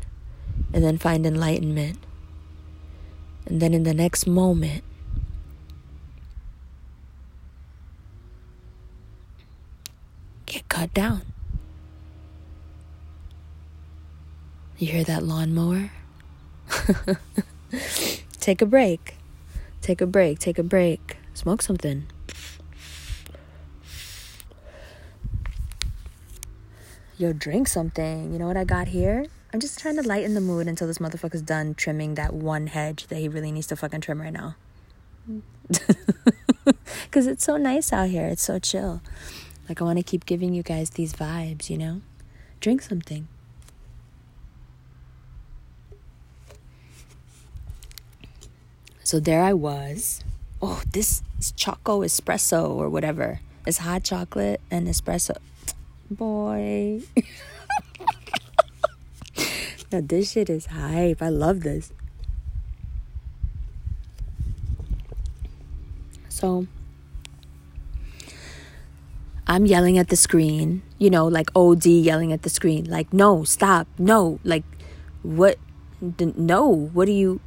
and 0.74 0.84
then 0.84 0.98
find 0.98 1.24
enlightenment 1.24 2.00
And 3.46 3.62
then 3.62 3.76
in 3.76 3.84
the 3.84 3.94
next 3.94 4.26
moment, 4.26 4.84
get 10.48 10.68
cut 10.68 10.92
down. 10.96 11.22
You 14.80 14.88
hear 14.88 15.04
that 15.04 15.22
lawnmower? 15.22 15.92
take 18.40 18.64
a 18.64 18.66
break. 18.66 19.16
Take 19.82 20.02
a 20.02 20.08
break. 20.08 20.40
Take 20.40 20.58
a 20.58 20.64
break. 20.64 21.18
Smoke 21.36 21.62
something. 21.62 22.08
Yo, 27.20 27.34
drink 27.34 27.68
something. 27.68 28.32
You 28.32 28.38
know 28.38 28.46
what 28.46 28.58
I 28.58 28.64
got 28.64 28.90
here? 28.90 29.26
I'm 29.52 29.60
just 29.60 29.80
trying 29.80 29.96
to 29.96 30.08
lighten 30.08 30.36
the 30.36 30.42
mood 30.42 30.68
until 30.68 30.86
this 30.86 31.00
motherfucker's 31.00 31.42
done 31.42 31.74
trimming 31.74 32.14
that 32.14 32.32
one 32.32 32.68
hedge 32.68 33.08
that 33.08 33.18
he 33.18 33.28
really 33.28 33.52
needs 33.52 33.66
to 33.68 33.76
fucking 33.76 34.02
trim 34.02 34.22
right 34.22 34.34
now. 34.34 34.56
Because 37.06 37.26
it's 37.26 37.44
so 37.44 37.58
nice 37.58 37.92
out 37.92 38.10
here. 38.10 38.28
It's 38.28 38.44
so 38.44 38.60
chill. 38.60 39.02
Like, 39.68 39.82
I 39.82 39.86
want 39.86 39.98
to 39.98 40.04
keep 40.04 40.26
giving 40.26 40.54
you 40.54 40.62
guys 40.62 40.92
these 40.92 41.14
vibes, 41.14 41.70
you 41.70 41.78
know? 41.78 42.02
Drink 42.60 42.82
something. 42.82 43.28
So 49.04 49.20
there 49.20 49.42
I 49.42 49.54
was. 49.54 50.24
Oh, 50.62 50.84
this 50.92 51.24
is 51.40 51.52
choco 51.54 52.02
espresso 52.02 52.70
or 52.70 52.90
whatever. 52.90 53.40
It's 53.66 53.80
hot 53.80 54.04
chocolate 54.04 54.62
and 54.70 54.88
espresso. 54.88 55.38
Boy. 56.10 57.02
now, 59.92 60.02
this 60.02 60.32
shit 60.32 60.50
is 60.50 60.68
hype. 60.68 61.22
I 61.22 61.30
love 61.30 61.62
this. 61.62 61.92
So, 66.30 66.68
I'm 69.48 69.66
yelling 69.66 69.98
at 69.98 70.10
the 70.10 70.16
screen, 70.16 70.84
you 70.98 71.10
know, 71.10 71.26
like 71.26 71.50
OD 71.56 71.86
yelling 71.86 72.32
at 72.32 72.44
the 72.44 72.50
screen, 72.50 72.86
like, 72.86 73.12
no, 73.12 73.44
stop, 73.44 73.88
no, 73.98 74.40
like, 74.44 74.64
what, 75.24 75.58
no, 76.20 76.68
what 76.68 77.06
do 77.06 77.12
you, 77.12 77.40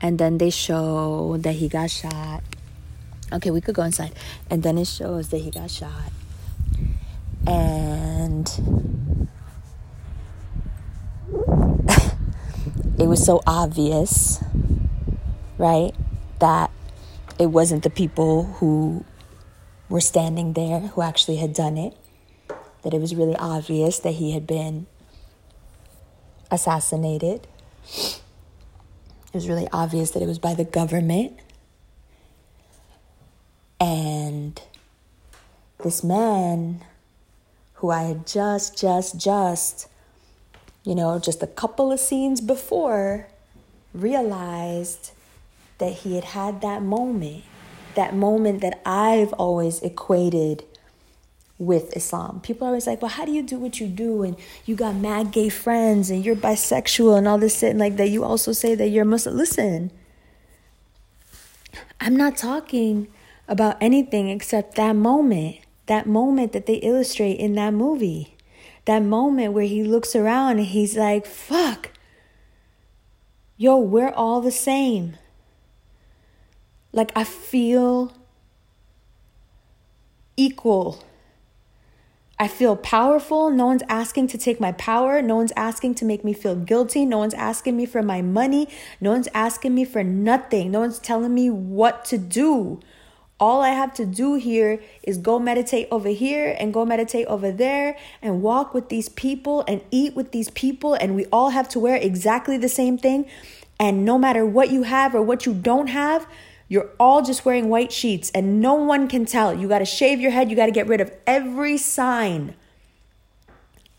and 0.00 0.18
then 0.18 0.38
they 0.38 0.50
show 0.50 1.36
that 1.38 1.52
he 1.52 1.68
got 1.68 1.90
shot. 1.90 2.42
Okay, 3.32 3.50
we 3.50 3.60
could 3.60 3.74
go 3.74 3.82
inside. 3.82 4.12
And 4.50 4.62
then 4.62 4.78
it 4.78 4.86
shows 4.86 5.30
that 5.30 5.38
he 5.38 5.50
got 5.50 5.70
shot. 5.70 6.12
And 7.46 8.48
it 12.98 13.06
was 13.06 13.24
so 13.24 13.42
obvious, 13.46 14.42
right? 15.58 15.92
That 16.40 16.70
it 17.38 17.46
wasn't 17.46 17.82
the 17.82 17.90
people 17.90 18.44
who 18.44 19.04
were 19.88 20.00
standing 20.00 20.54
there 20.54 20.80
who 20.80 21.02
actually 21.02 21.36
had 21.36 21.52
done 21.52 21.78
it. 21.78 21.96
That 22.82 22.94
it 22.94 23.00
was 23.00 23.14
really 23.14 23.36
obvious 23.36 23.98
that 24.00 24.12
he 24.12 24.32
had 24.32 24.46
been 24.46 24.86
assassinated 26.50 27.46
it 29.36 29.40
was 29.40 29.48
really 29.48 29.68
obvious 29.70 30.12
that 30.12 30.22
it 30.22 30.26
was 30.26 30.38
by 30.38 30.54
the 30.54 30.64
government. 30.64 31.38
And 33.78 34.58
this 35.84 36.02
man 36.02 36.82
who 37.76 37.90
I 37.90 38.02
had 38.02 38.26
just, 38.26 38.78
just, 38.78 39.18
just, 39.18 39.88
you 40.84 40.94
know, 40.94 41.18
just 41.18 41.42
a 41.42 41.46
couple 41.46 41.92
of 41.92 42.00
scenes 42.00 42.40
before 42.40 43.28
realized 43.92 45.12
that 45.78 45.92
he 45.92 46.14
had 46.14 46.24
had 46.24 46.60
that 46.62 46.82
moment, 46.82 47.44
that 47.94 48.14
moment 48.14 48.60
that 48.62 48.80
I've 48.86 49.32
always 49.34 49.80
equated 49.82 50.64
with 51.58 51.96
Islam. 51.96 52.40
People 52.40 52.66
are 52.66 52.68
always 52.70 52.86
like, 52.86 53.00
well, 53.00 53.10
how 53.10 53.24
do 53.24 53.32
you 53.32 53.42
do 53.42 53.58
what 53.58 53.80
you 53.80 53.86
do? 53.86 54.22
And 54.22 54.36
you 54.66 54.76
got 54.76 54.94
mad 54.94 55.32
gay 55.32 55.48
friends 55.48 56.10
and 56.10 56.24
you're 56.24 56.36
bisexual 56.36 57.16
and 57.16 57.26
all 57.26 57.38
this 57.38 57.58
shit 57.58 57.70
and 57.70 57.78
like 57.78 57.96
that. 57.96 58.08
You 58.08 58.24
also 58.24 58.52
say 58.52 58.74
that 58.74 58.88
you're 58.88 59.04
Muslim. 59.04 59.36
Listen, 59.36 59.90
I'm 62.00 62.16
not 62.16 62.36
talking 62.36 63.08
about 63.48 63.76
anything 63.80 64.28
except 64.28 64.74
that 64.76 64.96
moment, 64.96 65.56
that 65.86 66.06
moment 66.06 66.52
that 66.52 66.66
they 66.66 66.74
illustrate 66.74 67.38
in 67.38 67.54
that 67.54 67.72
movie. 67.72 68.36
That 68.84 69.02
moment 69.02 69.52
where 69.52 69.64
he 69.64 69.82
looks 69.82 70.14
around 70.14 70.58
and 70.58 70.66
he's 70.66 70.96
like, 70.96 71.26
fuck, 71.26 71.90
yo, 73.56 73.76
we're 73.76 74.10
all 74.10 74.40
the 74.40 74.52
same. 74.52 75.16
Like, 76.92 77.10
I 77.16 77.24
feel 77.24 78.12
equal 80.36 81.02
I 82.38 82.48
feel 82.48 82.76
powerful. 82.76 83.50
No 83.50 83.66
one's 83.66 83.82
asking 83.88 84.26
to 84.28 84.38
take 84.38 84.60
my 84.60 84.72
power. 84.72 85.22
No 85.22 85.36
one's 85.36 85.52
asking 85.56 85.94
to 85.96 86.04
make 86.04 86.22
me 86.22 86.34
feel 86.34 86.54
guilty. 86.54 87.06
No 87.06 87.18
one's 87.18 87.32
asking 87.32 87.76
me 87.76 87.86
for 87.86 88.02
my 88.02 88.20
money. 88.20 88.68
No 89.00 89.12
one's 89.12 89.28
asking 89.32 89.74
me 89.74 89.86
for 89.86 90.04
nothing. 90.04 90.70
No 90.70 90.80
one's 90.80 90.98
telling 90.98 91.32
me 91.32 91.48
what 91.48 92.04
to 92.06 92.18
do. 92.18 92.80
All 93.38 93.60
I 93.60 93.70
have 93.70 93.92
to 93.94 94.06
do 94.06 94.34
here 94.34 94.80
is 95.02 95.18
go 95.18 95.38
meditate 95.38 95.88
over 95.90 96.08
here 96.08 96.56
and 96.58 96.72
go 96.72 96.86
meditate 96.86 97.26
over 97.26 97.52
there 97.52 97.96
and 98.22 98.40
walk 98.40 98.72
with 98.72 98.88
these 98.88 99.10
people 99.10 99.62
and 99.68 99.82
eat 99.90 100.16
with 100.16 100.32
these 100.32 100.48
people. 100.50 100.94
And 100.94 101.14
we 101.14 101.26
all 101.26 101.50
have 101.50 101.68
to 101.70 101.78
wear 101.78 101.96
exactly 101.96 102.56
the 102.56 102.68
same 102.68 102.96
thing. 102.96 103.26
And 103.78 104.06
no 104.06 104.16
matter 104.16 104.46
what 104.46 104.70
you 104.70 104.84
have 104.84 105.14
or 105.14 105.20
what 105.20 105.44
you 105.44 105.52
don't 105.52 105.88
have, 105.88 106.26
you're 106.68 106.88
all 106.98 107.22
just 107.22 107.44
wearing 107.44 107.68
white 107.68 107.92
sheets 107.92 108.30
and 108.34 108.60
no 108.62 108.72
one 108.72 109.06
can 109.06 109.26
tell. 109.26 109.52
You 109.52 109.68
got 109.68 109.80
to 109.80 109.84
shave 109.84 110.18
your 110.18 110.30
head. 110.30 110.48
You 110.48 110.56
got 110.56 110.66
to 110.66 110.72
get 110.72 110.88
rid 110.88 111.02
of 111.02 111.12
every 111.26 111.76
sign. 111.76 112.54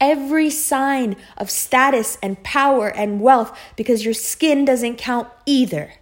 Every 0.02 0.50
sign 0.50 1.16
of 1.38 1.52
status 1.52 2.18
and 2.24 2.42
power 2.44 2.88
and 2.88 3.22
wealth 3.22 3.58
because 3.76 4.04
your 4.04 4.14
skin 4.16 4.66
doesn't 4.66 4.98
count 4.98 5.28
either. 5.46 5.94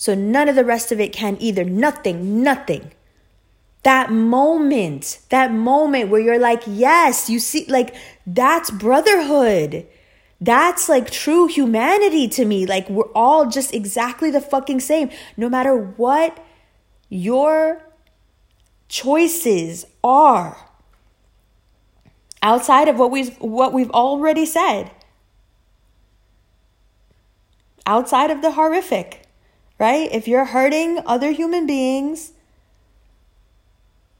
So 0.00 0.14
none 0.14 0.48
of 0.48 0.56
the 0.56 0.64
rest 0.64 0.92
of 0.92 0.98
it 0.98 1.12
can 1.12 1.36
either. 1.40 1.62
Nothing, 1.62 2.42
nothing. 2.42 2.92
That 3.82 4.10
moment, 4.10 5.18
that 5.28 5.52
moment 5.52 6.08
where 6.08 6.22
you're 6.22 6.38
like, 6.38 6.62
yes, 6.66 7.28
you 7.28 7.38
see, 7.38 7.66
like, 7.68 7.94
that's 8.26 8.70
brotherhood. 8.70 9.86
That's 10.40 10.88
like 10.88 11.10
true 11.10 11.48
humanity 11.48 12.28
to 12.28 12.46
me. 12.46 12.64
Like 12.64 12.88
we're 12.88 13.12
all 13.14 13.50
just 13.50 13.74
exactly 13.74 14.30
the 14.30 14.40
fucking 14.40 14.80
same. 14.80 15.10
No 15.36 15.50
matter 15.50 15.76
what 15.76 16.42
your 17.10 17.82
choices 18.88 19.84
are 20.02 20.56
outside 22.42 22.88
of 22.88 22.98
what 22.98 23.10
we've 23.10 23.36
what 23.36 23.74
we've 23.74 23.90
already 23.90 24.46
said. 24.46 24.90
Outside 27.84 28.30
of 28.30 28.40
the 28.40 28.52
horrific, 28.52 29.26
right? 29.80 30.12
If 30.12 30.28
you're 30.28 30.44
hurting 30.44 31.00
other 31.06 31.32
human 31.32 31.66
beings, 31.66 32.32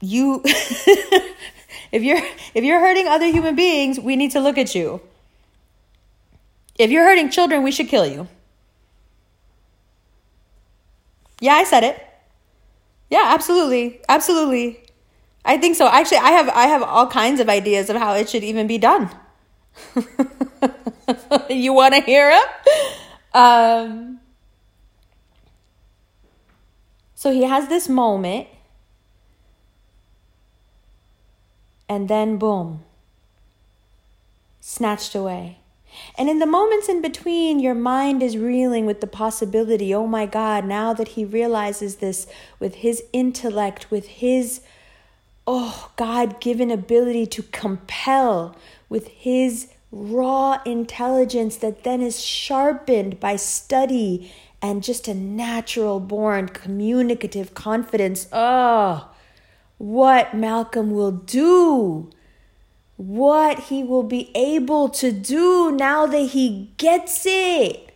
you 0.01 0.41
if 0.45 2.03
you're 2.03 2.21
if 2.53 2.63
you're 2.65 2.79
hurting 2.81 3.07
other 3.07 3.27
human 3.27 3.55
beings, 3.55 3.99
we 3.99 4.17
need 4.17 4.31
to 4.31 4.41
look 4.41 4.57
at 4.57 4.75
you. 4.75 4.99
If 6.77 6.89
you're 6.89 7.05
hurting 7.05 7.29
children, 7.29 7.63
we 7.63 7.71
should 7.71 7.87
kill 7.87 8.07
you. 8.07 8.27
Yeah, 11.39 11.53
I 11.53 11.63
said 11.63 11.83
it. 11.83 12.03
Yeah, 13.11 13.23
absolutely. 13.25 14.01
Absolutely. 14.09 14.79
I 15.45 15.57
think 15.57 15.75
so. 15.75 15.87
Actually, 15.87 16.19
I 16.19 16.31
have 16.31 16.49
I 16.49 16.67
have 16.67 16.81
all 16.81 17.07
kinds 17.07 17.39
of 17.39 17.49
ideas 17.49 17.89
of 17.89 17.97
how 17.97 18.13
it 18.15 18.29
should 18.29 18.43
even 18.43 18.65
be 18.65 18.79
done. 18.79 19.11
you 21.49 21.73
want 21.73 21.93
to 21.93 22.01
hear 22.01 22.31
it? 22.31 23.35
Um, 23.35 24.20
so 27.21 27.31
he 27.31 27.43
has 27.43 27.67
this 27.67 27.87
moment, 27.87 28.47
and 31.87 32.09
then 32.09 32.37
boom, 32.37 32.79
snatched 34.59 35.13
away. 35.13 35.59
And 36.17 36.31
in 36.31 36.39
the 36.39 36.47
moments 36.47 36.89
in 36.89 36.99
between, 36.99 37.59
your 37.59 37.75
mind 37.75 38.23
is 38.23 38.39
reeling 38.39 38.87
with 38.87 39.01
the 39.01 39.05
possibility 39.05 39.93
oh 39.93 40.07
my 40.07 40.25
God, 40.25 40.65
now 40.65 40.93
that 40.93 41.09
he 41.09 41.23
realizes 41.23 41.97
this 41.97 42.25
with 42.57 42.73
his 42.73 43.03
intellect, 43.13 43.91
with 43.91 44.07
his, 44.07 44.61
oh, 45.45 45.91
God 45.97 46.41
given 46.41 46.71
ability 46.71 47.27
to 47.27 47.43
compel, 47.43 48.55
with 48.89 49.09
his 49.09 49.67
raw 49.91 50.59
intelligence 50.65 51.57
that 51.57 51.83
then 51.83 52.01
is 52.01 52.25
sharpened 52.25 53.19
by 53.19 53.35
study 53.35 54.33
and 54.61 54.83
just 54.83 55.07
a 55.07 55.13
natural 55.13 55.99
born 55.99 56.47
communicative 56.47 57.53
confidence. 57.53 58.27
Oh, 58.31 59.09
what 59.77 60.33
Malcolm 60.33 60.91
will 60.91 61.11
do 61.11 62.11
what 63.01 63.59
he 63.61 63.83
will 63.83 64.03
be 64.03 64.29
able 64.35 64.87
to 64.87 65.11
do 65.11 65.71
now 65.71 66.05
that 66.05 66.21
he 66.21 66.71
gets 66.77 67.23
it. 67.25 67.95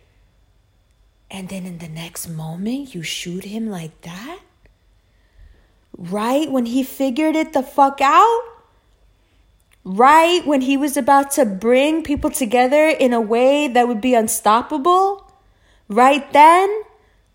And 1.30 1.48
then 1.48 1.64
in 1.64 1.78
the 1.78 1.88
next 1.88 2.28
moment, 2.28 2.92
you 2.92 3.04
shoot 3.04 3.44
him 3.44 3.70
like 3.70 4.00
that? 4.00 4.40
Right 5.96 6.50
when 6.50 6.66
he 6.66 6.82
figured 6.82 7.36
it 7.36 7.52
the 7.52 7.62
fuck 7.62 8.00
out? 8.00 8.40
Right 9.84 10.44
when 10.44 10.62
he 10.62 10.76
was 10.76 10.96
about 10.96 11.30
to 11.32 11.44
bring 11.44 12.02
people 12.02 12.30
together 12.30 12.88
in 12.88 13.12
a 13.12 13.20
way 13.20 13.68
that 13.68 13.86
would 13.86 14.00
be 14.00 14.14
unstoppable? 14.14 15.25
Right 15.88 16.32
then? 16.32 16.82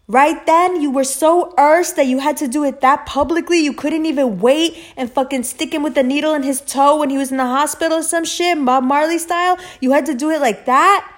Right 0.08 0.46
then, 0.46 0.82
you 0.82 0.92
were 0.92 1.06
so 1.06 1.54
earnest 1.58 1.96
that 1.96 2.06
you 2.06 2.20
had 2.20 2.36
to 2.38 2.48
do 2.48 2.66
it 2.66 2.82
that 2.82 3.06
publicly. 3.06 3.60
You 3.60 3.72
couldn't 3.72 4.06
even 4.06 4.42
wait 4.42 4.78
and 4.98 5.10
fucking 5.10 5.44
stick 5.44 5.74
him 5.74 5.84
with 5.84 5.96
the 5.96 6.04
needle 6.04 6.34
in 6.34 6.44
his 6.44 6.60
toe 6.60 6.98
when 6.98 7.10
he 7.10 7.18
was 7.18 7.32
in 7.32 7.38
the 7.38 7.46
hospital 7.46 8.00
or 8.00 8.04
some 8.04 8.26
shit, 8.26 8.64
Bob 8.66 8.84
Marley 8.84 9.18
style. 9.18 9.58
You 9.80 9.94
had 9.94 10.06
to 10.08 10.14
do 10.14 10.30
it 10.30 10.42
like 10.42 10.66
that. 10.66 11.10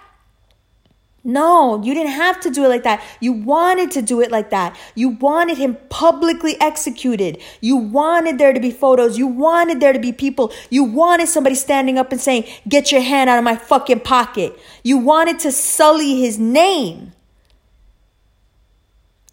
No, 1.26 1.82
you 1.82 1.94
didn't 1.94 2.12
have 2.12 2.40
to 2.42 2.52
do 2.52 2.66
it 2.66 2.68
like 2.68 2.84
that. 2.84 3.02
You 3.22 3.32
wanted 3.32 3.92
to 3.92 4.02
do 4.02 4.22
it 4.22 4.30
like 4.30 4.50
that. 4.50 4.78
You 4.94 5.10
wanted 5.10 5.58
him 5.58 5.78
publicly 5.90 6.56
executed. 6.60 7.42
You 7.62 7.78
wanted 7.78 8.38
there 8.38 8.52
to 8.52 8.60
be 8.60 8.72
photos. 8.72 9.18
You 9.18 9.26
wanted 9.26 9.80
there 9.80 9.94
to 9.94 10.00
be 10.00 10.12
people. 10.12 10.52
You 10.70 10.84
wanted 10.84 11.30
somebody 11.30 11.56
standing 11.56 11.98
up 11.98 12.12
and 12.12 12.20
saying, 12.20 12.44
Get 12.68 12.92
your 12.92 13.02
hand 13.02 13.30
out 13.30 13.38
of 13.38 13.44
my 13.44 13.56
fucking 13.56 14.02
pocket. 14.02 14.60
You 14.84 14.98
wanted 14.98 15.40
to 15.40 15.52
sully 15.52 16.20
his 16.20 16.38
name. 16.38 17.14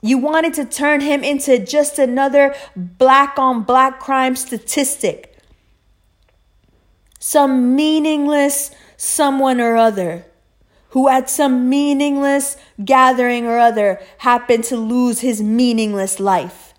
You 0.02 0.18
wanted 0.18 0.54
to 0.54 0.64
turn 0.64 1.00
him 1.00 1.22
into 1.22 1.58
just 1.58 1.98
another 1.98 2.54
black 2.74 3.38
on 3.38 3.62
black 3.62 4.00
crime 4.00 4.36
statistic. 4.36 5.36
Some 7.18 7.76
meaningless 7.76 8.70
someone 8.96 9.60
or 9.60 9.76
other 9.76 10.26
who 10.90 11.08
at 11.08 11.30
some 11.30 11.68
meaningless 11.68 12.56
gathering 12.84 13.46
or 13.46 13.58
other 13.58 14.00
happened 14.18 14.64
to 14.64 14.76
lose 14.76 15.20
his 15.20 15.40
meaningless 15.40 16.18
life, 16.18 16.74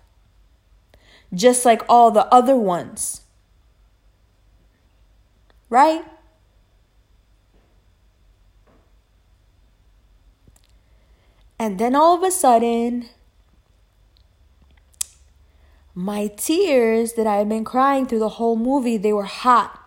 just 1.34 1.64
like 1.64 1.82
all 1.88 2.10
the 2.10 2.26
other 2.32 2.56
ones. 2.56 3.22
Right? 5.70 6.04
And 11.62 11.78
then 11.78 11.94
all 11.94 12.16
of 12.16 12.24
a 12.24 12.32
sudden, 12.32 13.08
my 15.94 16.26
tears 16.26 17.12
that 17.12 17.28
I 17.28 17.36
had 17.36 17.48
been 17.48 17.62
crying 17.62 18.04
through 18.04 18.18
the 18.18 18.30
whole 18.30 18.56
movie, 18.56 18.96
they 18.96 19.12
were 19.12 19.22
hot. 19.22 19.80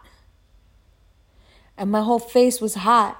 And 1.77 1.91
my 1.91 1.99
whole 1.99 2.17
face 2.17 2.61
was 2.61 2.75
hot. 2.75 3.17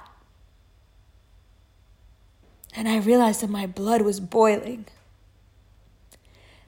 And 2.74 2.88
I 2.88 2.96
realized 2.96 3.42
that 3.42 3.50
my 3.50 3.66
blood 3.66 4.00
was 4.00 4.20
boiling. 4.20 4.86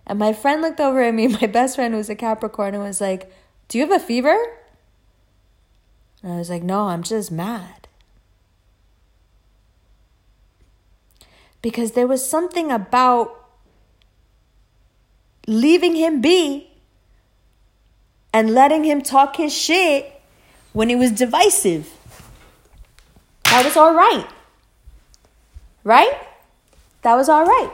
And 0.07 0.19
my 0.19 0.35
friend 0.35 0.61
looked 0.61 0.81
over 0.81 1.03
at 1.03 1.15
me, 1.15 1.27
my 1.41 1.47
best 1.47 1.77
friend 1.77 1.95
was 1.95 2.11
a 2.11 2.15
Capricorn, 2.15 2.75
and 2.75 2.83
was 2.83 3.01
like, 3.01 3.33
Do 3.69 3.79
you 3.79 3.87
have 3.87 4.03
a 4.03 4.05
fever? 4.05 4.37
And 6.23 6.35
I 6.35 6.37
was 6.37 6.51
like, 6.51 6.63
No, 6.63 6.89
I'm 6.89 7.03
just 7.03 7.33
mad. 7.33 7.88
Because 11.63 11.93
there 11.93 12.07
was 12.07 12.29
something 12.29 12.71
about 12.71 13.35
leaving 15.47 15.97
him 15.97 16.21
be 16.21 16.71
and 18.33 18.55
letting 18.55 18.85
him 18.85 19.03
talk 19.03 19.37
his 19.37 19.53
shit 19.53 20.21
when 20.73 20.91
it 20.91 20.97
was 20.97 21.11
divisive. 21.11 21.91
That 23.45 23.65
was 23.65 23.77
all 23.77 23.95
right. 23.95 24.27
Right? 25.83 26.13
That 27.03 27.17
was 27.17 27.29
all 27.29 27.45
right. 27.45 27.73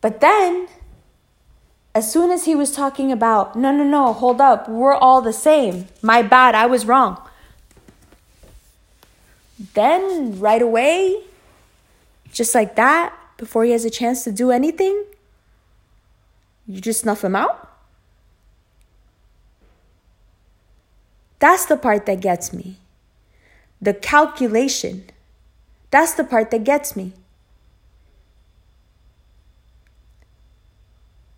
But 0.00 0.20
then, 0.20 0.68
as 1.94 2.10
soon 2.10 2.30
as 2.30 2.44
he 2.44 2.54
was 2.54 2.70
talking 2.70 3.10
about, 3.10 3.56
no, 3.56 3.72
no, 3.72 3.82
no, 3.82 4.12
hold 4.12 4.40
up, 4.40 4.68
we're 4.68 4.94
all 4.94 5.20
the 5.20 5.32
same. 5.32 5.88
My 6.02 6.22
bad, 6.22 6.54
I 6.54 6.66
was 6.66 6.86
wrong. 6.86 7.20
Then, 9.74 10.38
right 10.38 10.60
away, 10.60 11.22
just 12.32 12.54
like 12.54 12.76
that, 12.76 13.14
before 13.36 13.64
he 13.64 13.72
has 13.72 13.84
a 13.84 13.90
chance 13.90 14.24
to 14.24 14.32
do 14.32 14.50
anything, 14.50 15.04
you 16.66 16.80
just 16.80 17.00
snuff 17.00 17.22
him 17.22 17.36
out? 17.36 17.70
That's 21.38 21.66
the 21.66 21.76
part 21.76 22.06
that 22.06 22.20
gets 22.20 22.52
me. 22.52 22.76
The 23.80 23.94
calculation. 23.94 25.04
That's 25.90 26.14
the 26.14 26.24
part 26.24 26.50
that 26.50 26.64
gets 26.64 26.96
me. 26.96 27.12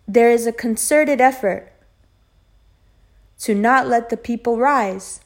There 0.07 0.31
is 0.31 0.47
a 0.47 0.51
concerted 0.51 1.21
effort 1.21 1.71
to 3.39 3.53
not 3.53 3.87
let 3.87 4.09
the 4.09 4.17
people 4.17 4.57
rise. 4.57 5.21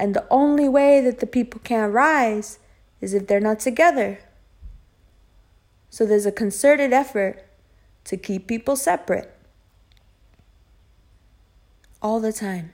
And 0.00 0.14
the 0.14 0.26
only 0.30 0.66
way 0.66 1.02
that 1.02 1.20
the 1.20 1.26
people 1.26 1.60
can't 1.62 1.92
rise 1.92 2.58
is 3.02 3.12
if 3.12 3.26
they're 3.26 3.38
not 3.38 3.60
together. 3.60 4.20
So 5.90 6.06
there's 6.06 6.24
a 6.24 6.32
concerted 6.32 6.94
effort 6.94 7.44
to 8.04 8.16
keep 8.16 8.46
people 8.46 8.76
separate 8.76 9.30
all 12.00 12.18
the 12.18 12.32
time. 12.32 12.72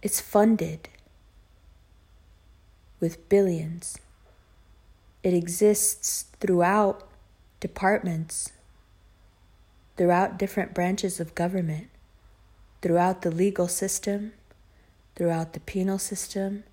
It's 0.00 0.22
funded 0.22 0.88
with 2.98 3.28
billions. 3.28 3.98
It 5.22 5.34
exists 5.34 6.24
throughout 6.40 7.06
departments, 7.60 8.52
throughout 9.98 10.38
different 10.38 10.72
branches 10.72 11.20
of 11.20 11.34
government, 11.34 11.88
throughout 12.80 13.20
the 13.20 13.30
legal 13.30 13.68
system, 13.68 14.32
throughout 15.20 15.52
the 15.52 15.60
penal 15.60 15.98
system, 15.98 16.64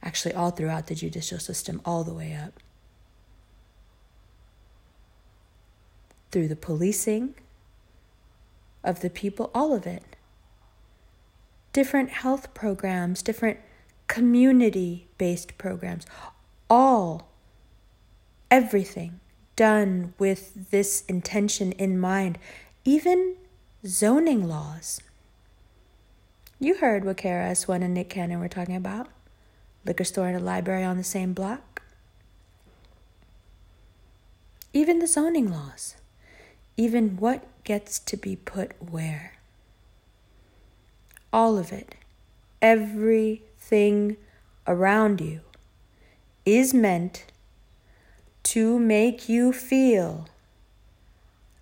actually, 0.00 0.32
all 0.32 0.52
throughout 0.52 0.86
the 0.86 0.94
judicial 0.94 1.40
system, 1.40 1.80
all 1.84 2.04
the 2.04 2.14
way 2.14 2.32
up. 2.32 2.60
Through 6.30 6.46
the 6.46 6.54
policing 6.54 7.34
of 8.84 9.00
the 9.00 9.10
people, 9.10 9.50
all 9.52 9.74
of 9.74 9.88
it. 9.88 10.04
Different 11.72 12.10
health 12.10 12.54
programs, 12.54 13.22
different 13.22 13.58
community 14.06 15.08
based 15.18 15.58
programs, 15.58 16.06
all, 16.70 17.32
everything 18.52 19.18
done 19.56 20.14
with 20.16 20.70
this 20.70 21.02
intention 21.08 21.72
in 21.72 21.98
mind, 21.98 22.38
even 22.84 23.34
zoning 23.84 24.46
laws. 24.46 25.00
You 26.60 26.76
heard 26.76 27.04
what 27.04 27.16
Kara 27.16 27.54
Swan 27.56 27.82
and 27.82 27.94
Nick 27.94 28.10
Cannon 28.10 28.38
were 28.38 28.48
talking 28.48 28.76
about 28.76 29.08
liquor 29.84 30.04
store 30.04 30.28
and 30.28 30.36
a 30.36 30.40
library 30.40 30.84
on 30.84 30.98
the 30.98 31.04
same 31.04 31.32
block. 31.32 31.82
Even 34.72 34.98
the 35.00 35.06
zoning 35.06 35.50
laws, 35.50 35.96
even 36.76 37.16
what 37.16 37.44
gets 37.64 37.98
to 37.98 38.16
be 38.16 38.36
put 38.36 38.72
where. 38.80 39.32
All 41.32 41.58
of 41.58 41.72
it, 41.72 41.94
Everything 42.62 44.18
around 44.66 45.22
you 45.22 45.40
is 46.44 46.74
meant 46.74 47.24
to 48.42 48.78
make 48.78 49.30
you 49.30 49.50
feel 49.52 50.28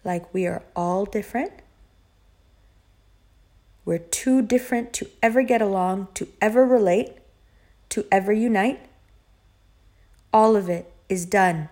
like 0.02 0.32
we 0.34 0.44
are 0.44 0.64
all 0.74 1.04
different. 1.04 1.52
We're 3.88 3.96
too 3.96 4.42
different 4.42 4.92
to 4.92 5.08
ever 5.22 5.42
get 5.42 5.62
along, 5.62 6.08
to 6.12 6.28
ever 6.42 6.66
relate, 6.66 7.12
to 7.88 8.04
ever 8.12 8.34
unite. 8.34 8.80
All 10.30 10.56
of 10.56 10.68
it 10.68 10.92
is 11.08 11.24
done 11.24 11.70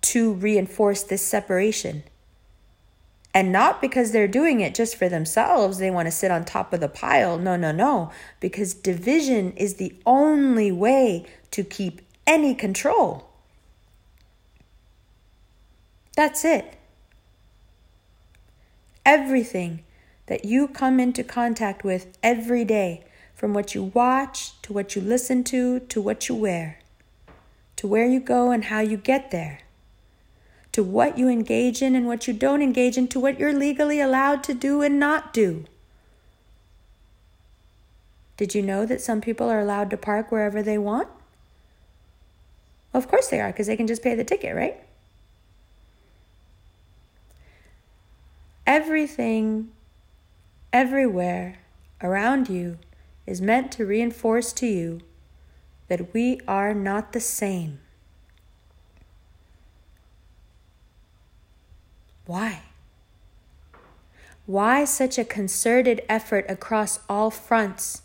to 0.00 0.32
reinforce 0.32 1.02
this 1.02 1.20
separation. 1.20 2.04
And 3.34 3.52
not 3.52 3.82
because 3.82 4.12
they're 4.12 4.26
doing 4.26 4.62
it 4.62 4.74
just 4.74 4.96
for 4.96 5.10
themselves, 5.10 5.76
they 5.76 5.90
want 5.90 6.06
to 6.06 6.10
sit 6.12 6.30
on 6.30 6.46
top 6.46 6.72
of 6.72 6.80
the 6.80 6.88
pile. 6.88 7.36
No, 7.36 7.56
no, 7.56 7.72
no. 7.72 8.10
Because 8.40 8.72
division 8.72 9.52
is 9.52 9.74
the 9.74 9.94
only 10.06 10.72
way 10.72 11.26
to 11.50 11.62
keep 11.62 12.00
any 12.26 12.54
control. 12.54 13.28
That's 16.16 16.42
it. 16.42 16.78
Everything 19.04 19.84
that 20.30 20.46
you 20.46 20.66
come 20.66 20.98
into 20.98 21.22
contact 21.22 21.84
with 21.84 22.16
every 22.22 22.64
day, 22.64 23.04
from 23.34 23.52
what 23.52 23.74
you 23.74 23.82
watch 23.82 24.58
to 24.62 24.72
what 24.72 24.96
you 24.96 25.02
listen 25.02 25.44
to 25.44 25.80
to 25.80 26.00
what 26.00 26.28
you 26.28 26.34
wear, 26.34 26.78
to 27.76 27.86
where 27.86 28.06
you 28.06 28.20
go 28.20 28.50
and 28.50 28.64
how 28.64 28.80
you 28.80 28.96
get 28.96 29.30
there 29.30 29.60
to 30.72 30.82
what 30.82 31.18
you 31.18 31.28
engage 31.28 31.82
in 31.82 31.94
and 31.94 32.06
what 32.06 32.28
you 32.28 32.34
don't 32.34 32.62
engage 32.62 32.96
in, 32.96 33.08
to 33.08 33.18
what 33.18 33.38
you're 33.38 33.52
legally 33.52 34.00
allowed 34.00 34.44
to 34.44 34.54
do 34.54 34.82
and 34.82 34.98
not 34.98 35.32
do. 35.32 35.64
Did 38.36 38.54
you 38.54 38.62
know 38.62 38.86
that 38.86 39.00
some 39.00 39.20
people 39.20 39.48
are 39.48 39.60
allowed 39.60 39.90
to 39.90 39.96
park 39.96 40.30
wherever 40.30 40.62
they 40.62 40.78
want? 40.78 41.08
Well, 42.92 43.02
of 43.02 43.08
course 43.08 43.28
they 43.28 43.40
are, 43.40 43.50
because 43.50 43.66
they 43.66 43.76
can 43.76 43.86
just 43.86 44.02
pay 44.02 44.14
the 44.14 44.24
ticket, 44.24 44.54
right? 44.54 44.76
Everything, 48.66 49.70
everywhere 50.72 51.58
around 52.02 52.48
you 52.48 52.78
is 53.26 53.40
meant 53.40 53.72
to 53.72 53.86
reinforce 53.86 54.52
to 54.54 54.66
you 54.66 55.00
that 55.88 56.14
we 56.14 56.40
are 56.46 56.72
not 56.72 57.12
the 57.12 57.20
same. 57.20 57.80
Why? 62.26 62.62
Why 64.46 64.84
such 64.84 65.18
a 65.18 65.24
concerted 65.24 66.02
effort 66.08 66.46
across 66.48 67.00
all 67.08 67.30
fronts 67.30 68.02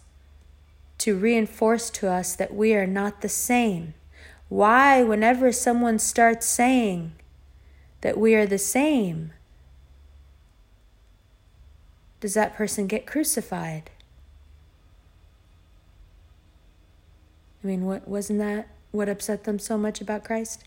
to 1.00 1.18
reinforce 1.18 1.90
to 1.92 2.10
us 2.10 2.36
that 2.36 2.54
we 2.54 2.74
are 2.76 2.88
not 2.88 3.22
the 3.22 3.30
same? 3.30 3.94
Why, 4.50 5.04
whenever 5.04 5.52
someone 5.52 6.00
starts 6.00 6.46
saying 6.46 7.14
that 8.02 8.18
we 8.18 8.36
are 8.36 8.46
the 8.46 8.60
same, 8.60 9.34
does 12.26 12.34
that 12.34 12.56
person 12.56 12.88
get 12.88 13.06
crucified? 13.06 13.92
I 17.64 17.68
mean, 17.68 17.86
what 17.86 18.08
wasn't 18.08 18.40
that 18.40 18.68
what 18.92 19.08
upset 19.08 19.44
them 19.44 19.60
so 19.60 19.78
much 19.78 20.02
about 20.02 20.24
Christ? 20.24 20.64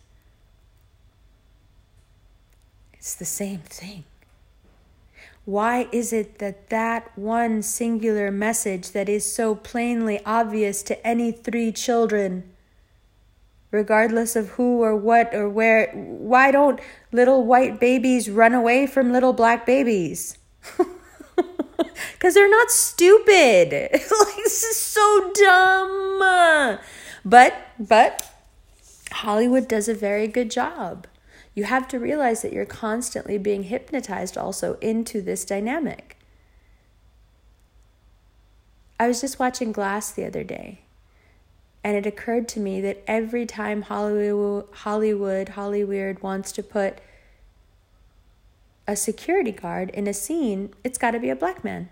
It's 2.93 3.17
the 3.17 3.25
same 3.25 3.59
thing. 3.59 4.05
Why 5.47 5.89
is 5.91 6.13
it 6.13 6.39
that 6.39 6.69
that 6.69 7.11
one 7.19 7.63
singular 7.63 8.31
message 8.31 8.93
that 8.93 9.09
is 9.09 9.25
so 9.25 9.57
plainly 9.57 10.25
obvious 10.25 10.85
to 10.85 11.05
any 11.05 11.33
three 11.33 11.73
children, 11.73 12.45
regardless 13.73 14.37
of 14.37 14.51
who 14.51 14.81
or 14.81 14.95
what 14.95 15.35
or 15.35 15.49
where, 15.49 15.91
why 15.93 16.53
don't 16.53 16.79
little 17.11 17.45
white 17.45 17.81
babies 17.81 18.31
run 18.31 18.55
away 18.55 18.87
from 18.87 19.11
little 19.11 19.33
black 19.33 19.67
babies? 19.67 20.39
Because 22.13 22.35
they're 22.35 22.51
not 22.51 22.71
stupid. 22.71 23.73
like, 23.93 24.37
this 24.37 24.63
is 24.63 24.77
so 24.77 25.33
dumb. 25.35 26.79
But, 27.25 27.55
but, 27.79 28.31
Hollywood 29.13 29.69
does 29.69 29.89
a 29.89 29.95
very 29.95 30.27
good 30.27 30.51
job 30.51 31.07
you 31.59 31.65
have 31.65 31.89
to 31.89 31.99
realize 31.99 32.43
that 32.43 32.53
you're 32.53 32.65
constantly 32.65 33.37
being 33.37 33.65
hypnotized 33.65 34.39
also 34.39 34.75
into 34.75 35.21
this 35.21 35.45
dynamic. 35.45 36.17
I 39.01 39.09
was 39.09 39.21
just 39.21 39.41
watching 39.41 39.73
Glass 39.73 40.13
the 40.13 40.25
other 40.25 40.45
day, 40.45 40.83
and 41.83 41.97
it 41.97 42.07
occurred 42.07 42.47
to 42.51 42.61
me 42.61 42.81
that 42.83 43.03
every 43.09 43.45
time 43.45 43.83
Hollywood, 43.83 44.69
Hollywood, 44.73 45.49
Hollyweird 45.49 46.23
wants 46.23 46.53
to 46.53 46.63
put 46.63 47.01
a 48.89 48.97
security 48.97 49.53
guard 49.53 49.91
in 49.91 50.07
a 50.07 50.15
scene, 50.15 50.73
it's 50.83 50.97
got 50.97 51.11
to 51.11 51.21
be 51.21 51.29
a 51.29 51.37
black 51.37 51.63
man. 51.63 51.91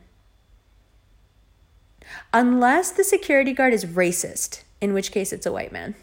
Unless 2.33 2.93
the 2.93 3.05
security 3.05 3.53
guard 3.53 3.75
is 3.75 3.85
racist, 3.85 4.63
in 4.81 4.95
which 4.95 5.13
case 5.13 5.33
it's 5.33 5.45
a 5.45 5.53
white 5.53 5.73
man. 5.73 5.95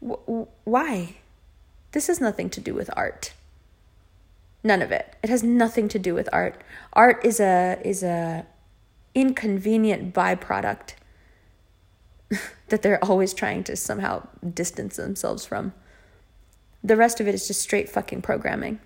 W- 0.00 0.46
why? 0.62 1.16
This 1.90 2.06
has 2.06 2.20
nothing 2.20 2.48
to 2.50 2.60
do 2.60 2.72
with 2.72 2.88
art. 2.96 3.32
None 4.62 4.80
of 4.80 4.92
it. 4.92 5.16
It 5.24 5.30
has 5.30 5.42
nothing 5.42 5.88
to 5.88 5.98
do 5.98 6.14
with 6.14 6.28
art. 6.32 6.62
Art 6.92 7.24
is 7.24 7.40
a 7.40 7.80
is 7.82 8.02
a 8.02 8.46
inconvenient 9.14 10.14
byproduct 10.14 10.94
that 12.68 12.82
they're 12.82 13.02
always 13.04 13.34
trying 13.34 13.64
to 13.64 13.74
somehow 13.74 14.28
distance 14.54 14.96
themselves 14.96 15.44
from. 15.44 15.72
The 16.84 16.96
rest 16.96 17.20
of 17.20 17.26
it 17.26 17.34
is 17.34 17.48
just 17.48 17.60
straight 17.60 17.88
fucking 17.88 18.22
programming. 18.22 18.80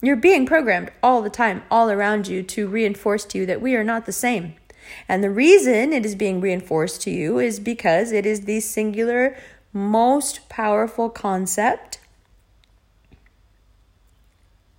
You're 0.00 0.16
being 0.16 0.46
programmed 0.46 0.92
all 1.02 1.22
the 1.22 1.30
time, 1.30 1.62
all 1.70 1.90
around 1.90 2.28
you, 2.28 2.42
to 2.44 2.68
reinforce 2.68 3.24
to 3.26 3.38
you 3.38 3.46
that 3.46 3.60
we 3.60 3.74
are 3.74 3.82
not 3.82 4.06
the 4.06 4.12
same. 4.12 4.54
And 5.08 5.24
the 5.24 5.30
reason 5.30 5.92
it 5.92 6.06
is 6.06 6.14
being 6.14 6.40
reinforced 6.40 7.02
to 7.02 7.10
you 7.10 7.38
is 7.38 7.58
because 7.58 8.12
it 8.12 8.24
is 8.24 8.42
the 8.42 8.60
singular 8.60 9.36
most 9.72 10.48
powerful 10.48 11.10
concept 11.10 11.98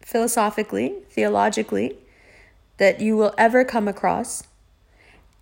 philosophically, 0.02 0.96
theologically, 1.10 1.98
that 2.78 3.00
you 3.00 3.16
will 3.16 3.34
ever 3.38 3.64
come 3.64 3.88
across. 3.88 4.44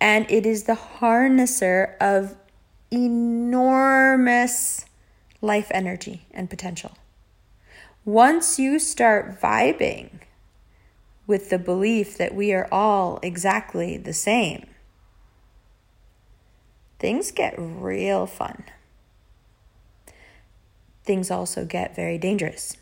And 0.00 0.30
it 0.30 0.44
is 0.44 0.64
the 0.64 0.74
harnesser 1.00 1.96
of 1.98 2.36
enormous 2.90 4.84
life 5.40 5.68
energy 5.70 6.26
and 6.32 6.50
potential. 6.50 6.96
Once 8.08 8.58
you 8.58 8.78
start 8.78 9.38
vibing 9.38 10.08
with 11.26 11.50
the 11.50 11.58
belief 11.58 12.16
that 12.16 12.34
we 12.34 12.54
are 12.54 12.66
all 12.72 13.18
exactly 13.22 13.98
the 13.98 14.14
same, 14.14 14.66
things 16.98 17.30
get 17.30 17.54
real 17.58 18.26
fun 18.26 18.64
things 21.08 21.30
also 21.30 21.64
get 21.64 21.96
very 21.96 22.18
dangerous. 22.18 22.76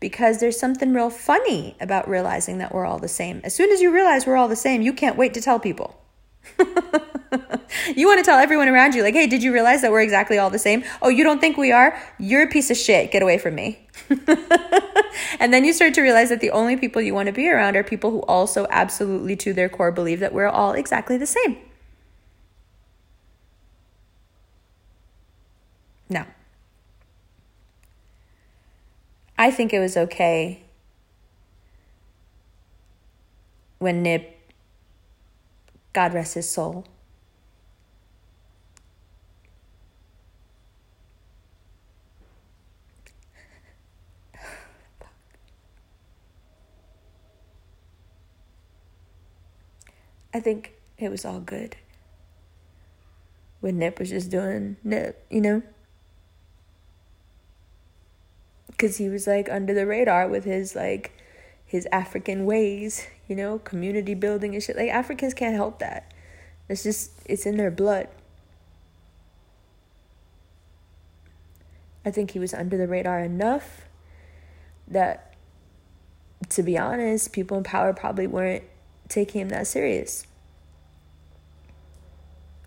Because 0.00 0.40
there's 0.40 0.58
something 0.58 0.92
real 0.92 1.10
funny 1.10 1.76
about 1.80 2.08
realizing 2.08 2.58
that 2.58 2.74
we're 2.74 2.84
all 2.84 2.98
the 2.98 3.08
same. 3.08 3.40
As 3.44 3.54
soon 3.54 3.70
as 3.70 3.80
you 3.80 3.94
realize 3.94 4.26
we're 4.26 4.36
all 4.36 4.48
the 4.48 4.56
same, 4.56 4.82
you 4.82 4.92
can't 4.92 5.16
wait 5.16 5.32
to 5.34 5.40
tell 5.40 5.60
people. 5.60 6.02
you 6.58 8.08
want 8.08 8.18
to 8.18 8.24
tell 8.24 8.38
everyone 8.38 8.68
around 8.68 8.96
you, 8.96 9.02
like, 9.04 9.14
hey, 9.14 9.28
did 9.28 9.44
you 9.44 9.52
realize 9.52 9.80
that 9.82 9.92
we're 9.92 10.02
exactly 10.02 10.38
all 10.38 10.50
the 10.50 10.58
same? 10.58 10.82
Oh, 11.00 11.08
you 11.08 11.22
don't 11.22 11.40
think 11.40 11.56
we 11.56 11.70
are? 11.70 11.96
You're 12.18 12.42
a 12.42 12.48
piece 12.48 12.68
of 12.70 12.76
shit. 12.76 13.12
Get 13.12 13.22
away 13.22 13.38
from 13.38 13.54
me. 13.54 13.83
and 15.40 15.52
then 15.52 15.64
you 15.64 15.72
start 15.72 15.94
to 15.94 16.02
realize 16.02 16.28
that 16.28 16.40
the 16.40 16.50
only 16.50 16.76
people 16.76 17.00
you 17.00 17.14
want 17.14 17.26
to 17.26 17.32
be 17.32 17.48
around 17.48 17.76
are 17.76 17.82
people 17.84 18.10
who 18.10 18.20
also 18.22 18.66
absolutely, 18.70 19.36
to 19.36 19.52
their 19.52 19.68
core, 19.68 19.92
believe 19.92 20.20
that 20.20 20.32
we're 20.32 20.48
all 20.48 20.72
exactly 20.72 21.16
the 21.16 21.26
same. 21.26 21.58
Now, 26.08 26.26
I 29.38 29.50
think 29.50 29.72
it 29.72 29.80
was 29.80 29.96
okay 29.96 30.62
when 33.78 34.02
Nip, 34.02 34.38
God 35.92 36.14
rest 36.14 36.34
his 36.34 36.50
soul, 36.50 36.86
I 50.34 50.40
think 50.40 50.72
it 50.98 51.10
was 51.10 51.24
all 51.24 51.40
good 51.40 51.76
when 53.60 53.78
Nip 53.78 53.98
was 53.98 54.10
just 54.10 54.30
doing 54.30 54.76
Nip, 54.84 55.24
you 55.30 55.40
know? 55.40 55.62
because 58.76 58.96
he 58.96 59.08
was 59.08 59.26
like 59.26 59.48
under 59.48 59.72
the 59.72 59.86
radar 59.86 60.28
with 60.28 60.44
his 60.44 60.74
like 60.74 61.12
his 61.64 61.86
African 61.90 62.44
ways, 62.44 63.06
you 63.28 63.36
know, 63.36 63.58
community 63.60 64.14
building 64.14 64.54
and 64.54 64.62
shit. 64.62 64.76
Like 64.76 64.90
Africans 64.90 65.32
can't 65.32 65.54
help 65.54 65.78
that. 65.78 66.12
It's 66.68 66.82
just 66.82 67.12
it's 67.24 67.46
in 67.46 67.56
their 67.56 67.70
blood. 67.70 68.08
I 72.04 72.10
think 72.10 72.32
he 72.32 72.38
was 72.38 72.52
under 72.52 72.76
the 72.76 72.86
radar 72.86 73.20
enough 73.20 73.82
that 74.86 75.34
to 76.50 76.62
be 76.62 76.76
honest, 76.76 77.32
people 77.32 77.56
in 77.56 77.64
power 77.64 77.94
probably 77.94 78.26
weren't 78.26 78.64
taking 79.08 79.42
him 79.42 79.48
that 79.50 79.66
serious. 79.66 80.26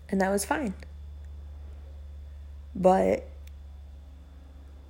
And 0.08 0.20
that 0.20 0.30
was 0.30 0.44
fine. 0.44 0.74
But 2.74 3.28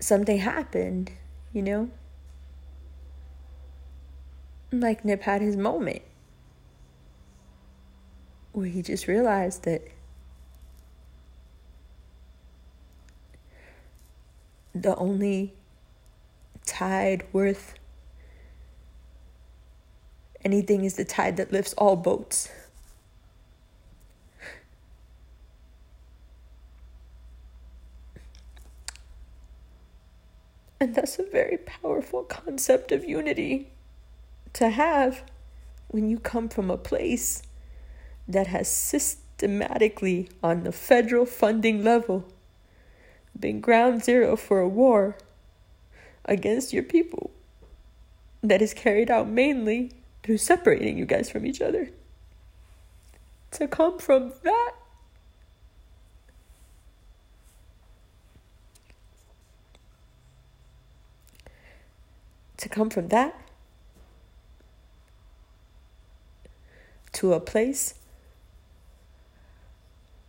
something 0.01 0.39
happened, 0.39 1.11
you 1.53 1.63
know? 1.63 1.91
Like 4.71 5.05
Nip 5.05 5.23
had 5.23 5.41
his 5.41 5.57
moment 5.57 6.03
where 8.53 8.67
he 8.67 8.83
just 8.83 9.07
realized 9.07 9.65
that 9.65 9.83
the 14.75 14.95
only 14.97 15.55
tide 16.67 17.25
worth 17.33 17.75
anything 20.45 20.85
is 20.85 20.97
the 20.97 21.05
tide 21.05 21.37
that 21.37 21.53
lifts 21.53 21.73
all 21.75 21.97
boats. 21.97 22.51
And 30.81 30.95
that's 30.95 31.19
a 31.19 31.25
very 31.25 31.57
powerful 31.59 32.23
concept 32.23 32.93
of 32.93 33.05
unity 33.05 33.69
to 34.53 34.71
have 34.71 35.25
when 35.89 36.09
you 36.09 36.19
come 36.19 36.49
from 36.49 36.71
a 36.71 36.77
place 36.77 37.43
that 38.29 38.47
has 38.49 38.69
systematically, 38.69 40.29
on 40.43 40.63
the 40.63 40.73
federal 40.73 41.27
funding 41.27 41.83
level, 41.83 42.25
been 43.39 43.61
ground 43.61 44.05
zero 44.05 44.37
for 44.37 44.61
a 44.61 44.69
war 44.69 45.17
against 46.25 46.73
your 46.73 46.83
people 46.83 47.31
that 48.43 48.63
is 48.63 48.75
carried 48.75 49.11
out 49.11 49.29
mainly 49.29 49.93
through 50.29 50.37
separating 50.37 50.99
you 50.99 51.07
guys 51.07 51.31
from 51.31 51.47
each 51.47 51.63
other. 51.63 51.89
To 53.53 53.67
come 53.67 53.99
from 53.99 54.35
that 54.43 54.73
to 62.59 62.69
come 62.69 62.91
from 62.91 63.09
that 63.09 63.41
to 67.13 67.33
a 67.33 67.41
place 67.41 67.95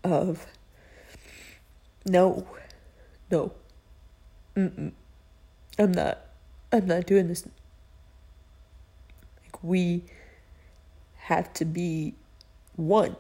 of 0.06 0.46
no, 2.06 2.48
no, 3.30 3.52
Mm-mm. 4.56 4.94
I'm 5.78 5.92
not, 5.92 6.20
I'm 6.72 6.88
not 6.88 7.06
doing 7.06 7.28
this. 7.28 7.46
We 9.62 10.04
have 11.18 11.54
to 11.54 11.66
be 11.66 12.16
one. 12.76 13.16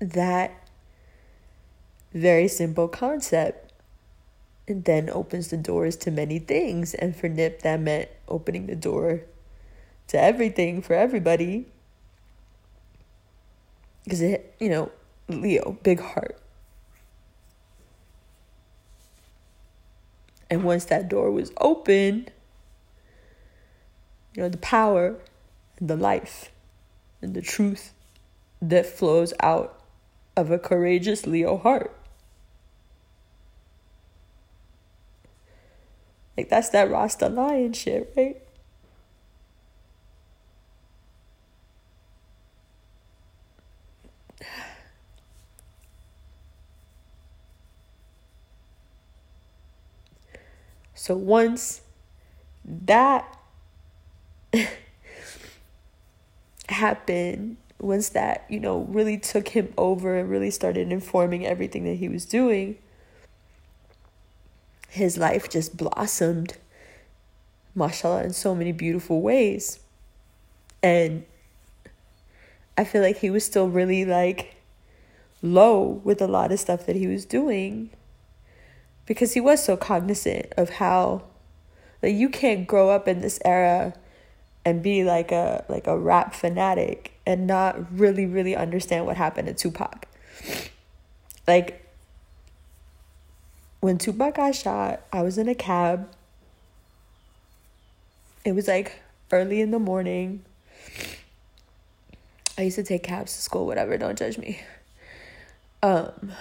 That 0.00 0.68
very 2.12 2.48
simple 2.48 2.88
concept 2.88 3.72
and 4.68 4.84
then 4.84 5.08
opens 5.10 5.48
the 5.48 5.56
doors 5.56 5.96
to 5.96 6.10
many 6.10 6.38
things. 6.38 6.94
And 6.94 7.14
for 7.14 7.28
Nip, 7.28 7.62
that 7.62 7.80
meant 7.80 8.08
opening 8.28 8.66
the 8.66 8.76
door 8.76 9.22
to 10.08 10.20
everything 10.20 10.82
for 10.82 10.94
everybody. 10.94 11.66
Because 14.04 14.20
it, 14.20 14.54
you 14.58 14.68
know, 14.68 14.90
Leo, 15.28 15.78
big 15.82 16.00
heart. 16.00 16.38
And 20.52 20.64
once 20.64 20.84
that 20.84 21.08
door 21.08 21.30
was 21.30 21.50
open, 21.62 22.28
you 24.34 24.42
know, 24.42 24.50
the 24.50 24.58
power 24.58 25.16
and 25.78 25.88
the 25.88 25.96
life 25.96 26.50
and 27.22 27.32
the 27.32 27.40
truth 27.40 27.94
that 28.60 28.84
flows 28.84 29.32
out 29.40 29.80
of 30.36 30.50
a 30.50 30.58
courageous 30.58 31.26
Leo 31.26 31.56
heart. 31.56 31.96
Like 36.36 36.50
that's 36.50 36.68
that 36.68 36.90
Rasta 36.90 37.30
lion 37.30 37.72
shit, 37.72 38.12
right? 38.14 38.41
So 51.12 51.16
once 51.18 51.82
that 52.64 53.38
happened, 56.70 57.58
once 57.78 58.08
that, 58.08 58.46
you 58.48 58.58
know, 58.58 58.86
really 58.88 59.18
took 59.18 59.48
him 59.48 59.74
over 59.76 60.16
and 60.16 60.30
really 60.30 60.50
started 60.50 60.90
informing 60.90 61.44
everything 61.44 61.84
that 61.84 61.96
he 61.96 62.08
was 62.08 62.24
doing, 62.24 62.78
his 64.88 65.18
life 65.18 65.50
just 65.50 65.76
blossomed, 65.76 66.56
mashallah, 67.74 68.22
in 68.22 68.32
so 68.32 68.54
many 68.54 68.72
beautiful 68.72 69.20
ways. 69.20 69.80
And 70.82 71.26
I 72.78 72.84
feel 72.84 73.02
like 73.02 73.18
he 73.18 73.28
was 73.28 73.44
still 73.44 73.68
really 73.68 74.06
like 74.06 74.56
low 75.42 76.00
with 76.04 76.22
a 76.22 76.26
lot 76.26 76.52
of 76.52 76.58
stuff 76.58 76.86
that 76.86 76.96
he 76.96 77.06
was 77.06 77.26
doing 77.26 77.90
because 79.12 79.34
he 79.34 79.40
was 79.42 79.62
so 79.62 79.76
cognizant 79.76 80.46
of 80.56 80.70
how 80.70 81.22
like 82.02 82.14
you 82.14 82.30
can't 82.30 82.66
grow 82.66 82.88
up 82.88 83.06
in 83.06 83.20
this 83.20 83.38
era 83.44 83.92
and 84.64 84.82
be 84.82 85.04
like 85.04 85.30
a 85.30 85.66
like 85.68 85.86
a 85.86 85.98
rap 85.98 86.34
fanatic 86.34 87.12
and 87.26 87.46
not 87.46 87.92
really 87.92 88.24
really 88.24 88.56
understand 88.56 89.04
what 89.04 89.18
happened 89.18 89.48
to 89.48 89.54
Tupac. 89.54 90.06
Like 91.46 91.86
when 93.80 93.98
Tupac 93.98 94.36
got 94.36 94.54
shot, 94.54 95.02
I 95.12 95.20
was 95.20 95.36
in 95.36 95.46
a 95.46 95.54
cab. 95.54 96.08
It 98.46 98.52
was 98.52 98.66
like 98.66 99.02
early 99.30 99.60
in 99.60 99.72
the 99.72 99.78
morning. 99.78 100.42
I 102.56 102.62
used 102.62 102.76
to 102.76 102.82
take 102.82 103.02
cabs 103.02 103.36
to 103.36 103.42
school, 103.42 103.66
whatever, 103.66 103.98
don't 103.98 104.18
judge 104.18 104.38
me. 104.38 104.62
Um 105.82 106.32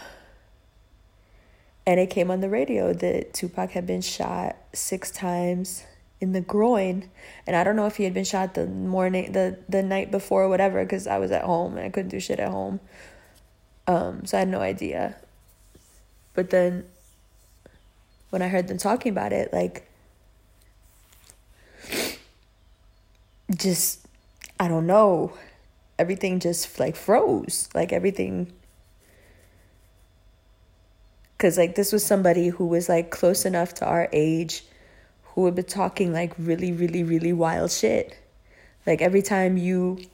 and 1.86 2.00
it 2.00 2.10
came 2.10 2.32
on 2.32 2.42
the 2.42 2.50
radio 2.50 2.94
that 2.94 3.34
Tupac 3.34 3.72
had 3.72 3.86
been 3.86 4.02
shot 4.02 4.56
six 4.74 5.12
times 5.12 5.84
in 6.20 6.34
the 6.34 6.42
groin 6.42 7.10
and 7.48 7.56
i 7.56 7.64
don't 7.64 7.76
know 7.76 7.88
if 7.88 7.98
he 7.98 8.04
had 8.04 8.14
been 8.14 8.24
shot 8.24 8.54
the 8.54 8.68
morning 8.68 9.32
the 9.32 9.58
the 9.68 9.82
night 9.82 10.12
before 10.12 10.44
or 10.44 10.50
whatever 10.50 10.84
because 10.84 11.08
i 11.08 11.18
was 11.18 11.32
at 11.32 11.42
home 11.44 11.76
and 11.78 11.84
i 11.84 11.90
couldn't 11.90 12.10
do 12.10 12.20
shit 12.20 12.40
at 12.40 12.52
home 12.52 12.80
um 13.88 14.24
so 14.24 14.38
i 14.38 14.42
had 14.42 14.48
no 14.48 14.62
idea 14.62 15.16
but 16.34 16.50
then 16.50 16.86
when 18.30 18.42
I 18.42 18.48
heard 18.48 18.68
them 18.68 18.78
talking 18.78 19.12
about 19.12 19.34
it, 19.34 19.52
like, 19.54 19.88
just, 23.56 24.06
I 24.60 24.68
don't 24.68 24.88
know, 24.88 25.34
everything 26.00 26.40
just 26.40 26.80
like 26.80 26.96
froze. 26.96 27.70
Like, 27.76 27.92
everything. 27.92 28.54
Because, 31.42 31.58
like, 31.58 31.74
this 31.74 31.92
was 31.92 32.06
somebody 32.06 32.50
who 32.50 32.68
was 32.68 32.88
like 32.88 33.10
close 33.10 33.46
enough 33.46 33.74
to 33.76 33.86
our 33.86 34.08
age 34.14 34.64
who 35.24 35.42
would 35.42 35.56
be 35.56 35.64
talking 35.64 36.14
like 36.14 36.34
really, 36.38 36.72
really, 36.72 37.02
really 37.04 37.34
wild 37.34 37.72
shit. 37.72 38.16
Like, 38.86 39.02
every 39.02 39.24
time 39.24 39.58
you 39.58 40.06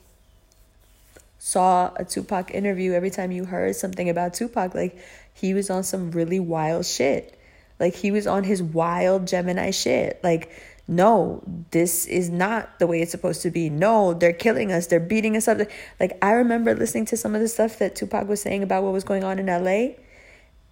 saw 1.38 1.92
a 1.96 2.04
Tupac 2.06 2.50
interview, 2.50 2.94
every 2.94 3.10
time 3.10 3.30
you 3.30 3.44
heard 3.44 3.76
something 3.76 4.08
about 4.08 4.32
Tupac, 4.32 4.74
like, 4.74 4.98
he 5.34 5.52
was 5.52 5.68
on 5.68 5.84
some 5.84 6.12
really 6.12 6.40
wild 6.40 6.86
shit 6.86 7.38
like 7.80 7.94
he 7.94 8.10
was 8.10 8.26
on 8.26 8.44
his 8.44 8.62
wild 8.62 9.26
Gemini 9.26 9.70
shit. 9.70 10.18
Like, 10.22 10.50
no, 10.86 11.42
this 11.70 12.06
is 12.06 12.30
not 12.30 12.78
the 12.78 12.86
way 12.86 13.02
it's 13.02 13.10
supposed 13.10 13.42
to 13.42 13.50
be. 13.50 13.68
No, 13.70 14.14
they're 14.14 14.32
killing 14.32 14.72
us. 14.72 14.86
They're 14.86 15.00
beating 15.00 15.36
us 15.36 15.46
up. 15.46 15.58
Like, 16.00 16.18
I 16.22 16.32
remember 16.32 16.74
listening 16.74 17.04
to 17.06 17.16
some 17.16 17.34
of 17.34 17.40
the 17.40 17.48
stuff 17.48 17.78
that 17.78 17.94
Tupac 17.94 18.26
was 18.26 18.40
saying 18.40 18.62
about 18.62 18.82
what 18.82 18.92
was 18.92 19.04
going 19.04 19.24
on 19.24 19.38
in 19.38 19.46
LA. 19.46 19.94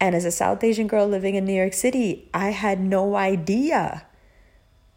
And 0.01 0.15
as 0.15 0.25
a 0.25 0.31
South 0.31 0.63
Asian 0.63 0.87
girl 0.87 1.07
living 1.07 1.35
in 1.35 1.45
New 1.45 1.55
York 1.55 1.73
City, 1.73 2.29
I 2.35 2.51
had 2.51 2.81
no 2.81 3.17
idea. 3.17 4.07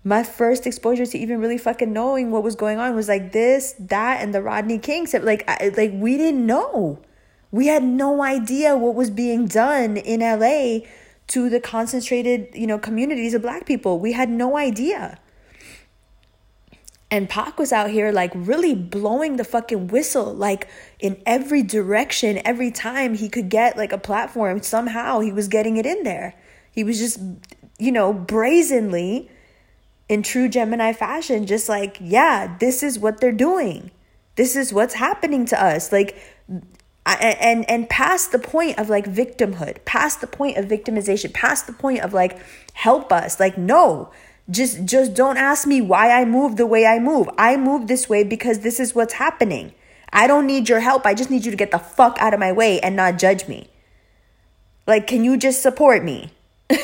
My 0.03 0.23
first 0.23 0.67
exposure 0.67 1.05
to 1.05 1.17
even 1.17 1.39
really 1.39 1.57
fucking 1.57 1.91
knowing 1.91 2.31
what 2.31 2.43
was 2.43 2.55
going 2.55 2.79
on 2.79 2.95
was 2.95 3.07
like 3.07 3.31
this, 3.31 3.75
that, 3.79 4.21
and 4.21 4.33
the 4.33 4.41
Rodney 4.41 4.77
King. 4.77 5.07
Like, 5.21 5.43
I, 5.47 5.71
like 5.75 5.91
we 5.93 6.17
didn't 6.17 6.45
know. 6.45 6.99
We 7.51 7.67
had 7.67 7.83
no 7.83 8.21
idea 8.21 8.75
what 8.75 8.95
was 8.95 9.09
being 9.09 9.47
done 9.47 9.97
in 9.97 10.19
LA 10.19 10.87
to 11.27 11.49
the 11.49 11.59
concentrated, 11.59 12.49
you 12.53 12.67
know, 12.67 12.77
communities 12.77 13.33
of 13.33 13.41
black 13.41 13.65
people. 13.65 13.99
We 13.99 14.13
had 14.13 14.29
no 14.29 14.57
idea. 14.57 15.19
And 17.11 17.27
Pac 17.27 17.57
was 17.57 17.73
out 17.73 17.89
here 17.89 18.11
like 18.11 18.31
really 18.35 18.75
blowing 18.75 19.37
the 19.37 19.43
fucking 19.43 19.87
whistle, 19.87 20.33
like 20.33 20.67
in 20.99 21.21
every 21.25 21.63
direction, 21.63 22.39
every 22.45 22.69
time 22.69 23.15
he 23.15 23.29
could 23.29 23.49
get 23.49 23.77
like 23.77 23.91
a 23.91 23.97
platform, 23.97 24.61
somehow 24.61 25.19
he 25.19 25.31
was 25.31 25.47
getting 25.47 25.77
it 25.77 25.87
in 25.87 26.03
there. 26.03 26.35
He 26.71 26.83
was 26.83 26.99
just, 26.99 27.19
you 27.79 27.91
know, 27.91 28.13
brazenly 28.13 29.29
in 30.07 30.21
true 30.21 30.47
Gemini 30.47 30.93
fashion, 30.93 31.47
just 31.47 31.67
like, 31.67 31.97
yeah, 31.99 32.57
this 32.59 32.83
is 32.83 32.99
what 32.99 33.19
they're 33.19 33.31
doing. 33.31 33.89
This 34.35 34.55
is 34.55 34.71
what's 34.71 34.93
happening 34.93 35.45
to 35.47 35.61
us. 35.61 35.91
Like, 35.91 36.15
and 37.05 37.67
and 37.69 37.89
past 37.89 38.31
the 38.31 38.39
point 38.39 38.77
of 38.77 38.87
like 38.89 39.05
victimhood 39.05 39.83
past 39.85 40.21
the 40.21 40.27
point 40.27 40.57
of 40.57 40.65
victimization 40.65 41.33
past 41.33 41.65
the 41.65 41.73
point 41.73 42.01
of 42.01 42.13
like 42.13 42.37
help 42.73 43.11
us 43.11 43.39
like 43.39 43.57
no 43.57 44.11
just 44.49 44.85
just 44.85 45.13
don't 45.13 45.37
ask 45.37 45.67
me 45.67 45.79
why 45.81 46.11
i 46.11 46.25
move 46.25 46.55
the 46.57 46.65
way 46.65 46.85
i 46.85 46.99
move. 46.99 47.29
I 47.37 47.57
move 47.57 47.87
this 47.87 48.09
way 48.09 48.23
because 48.23 48.59
this 48.59 48.79
is 48.79 48.95
what's 48.95 49.13
happening. 49.13 49.73
I 50.11 50.25
don't 50.25 50.47
need 50.47 50.67
your 50.69 50.79
help. 50.79 51.05
I 51.05 51.13
just 51.13 51.29
need 51.29 51.45
you 51.45 51.51
to 51.51 51.57
get 51.57 51.71
the 51.71 51.77
fuck 51.77 52.17
out 52.19 52.33
of 52.33 52.39
my 52.39 52.51
way 52.51 52.79
and 52.79 52.95
not 52.95 53.19
judge 53.19 53.47
me. 53.47 53.69
Like 54.87 55.07
can 55.07 55.23
you 55.23 55.37
just 55.37 55.61
support 55.61 56.03
me? 56.03 56.31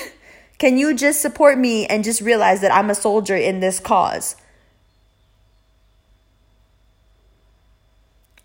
Can 0.58 0.78
you 0.78 0.96
just 0.96 1.22
support 1.22 1.58
me 1.58 1.86
and 1.86 2.02
just 2.02 2.22
realize 2.22 2.62
that 2.62 2.74
i'm 2.74 2.90
a 2.90 2.96
soldier 2.96 3.36
in 3.36 3.60
this 3.60 3.80
cause? 3.80 4.38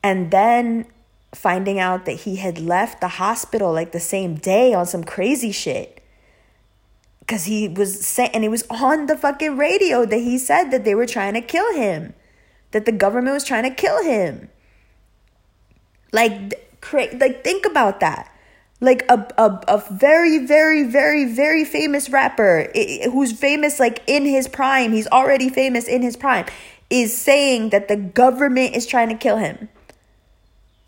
And 0.02 0.30
then 0.30 0.86
finding 1.34 1.78
out 1.78 2.04
that 2.06 2.20
he 2.20 2.36
had 2.36 2.58
left 2.58 3.00
the 3.00 3.08
hospital 3.08 3.72
like 3.72 3.92
the 3.92 4.00
same 4.00 4.34
day 4.34 4.74
on 4.74 4.86
some 4.86 5.04
crazy 5.04 5.52
shit. 5.52 5.99
Because 7.30 7.44
he 7.44 7.68
was 7.68 8.04
saying, 8.04 8.32
and 8.34 8.44
it 8.44 8.48
was 8.48 8.64
on 8.68 9.06
the 9.06 9.16
fucking 9.16 9.56
radio 9.56 10.04
that 10.04 10.18
he 10.18 10.36
said 10.36 10.72
that 10.72 10.84
they 10.84 10.96
were 10.96 11.06
trying 11.06 11.34
to 11.34 11.40
kill 11.40 11.72
him, 11.74 12.12
that 12.72 12.86
the 12.86 12.92
government 12.92 13.32
was 13.32 13.44
trying 13.44 13.62
to 13.62 13.70
kill 13.70 14.02
him. 14.02 14.48
Like, 16.12 16.80
cra- 16.80 17.16
like 17.16 17.44
think 17.44 17.64
about 17.66 18.00
that. 18.00 18.34
Like 18.80 19.04
a, 19.08 19.28
a, 19.38 19.62
a 19.68 19.84
very, 19.92 20.44
very, 20.44 20.82
very, 20.82 21.24
very 21.24 21.64
famous 21.64 22.10
rapper 22.10 22.68
who's 23.12 23.30
famous 23.30 23.78
like 23.78 24.02
in 24.08 24.24
his 24.24 24.48
prime, 24.48 24.90
he's 24.90 25.06
already 25.06 25.48
famous 25.48 25.86
in 25.86 26.02
his 26.02 26.16
prime, 26.16 26.46
is 26.88 27.16
saying 27.16 27.70
that 27.70 27.86
the 27.86 27.94
government 27.94 28.74
is 28.74 28.86
trying 28.86 29.08
to 29.10 29.14
kill 29.14 29.36
him. 29.36 29.68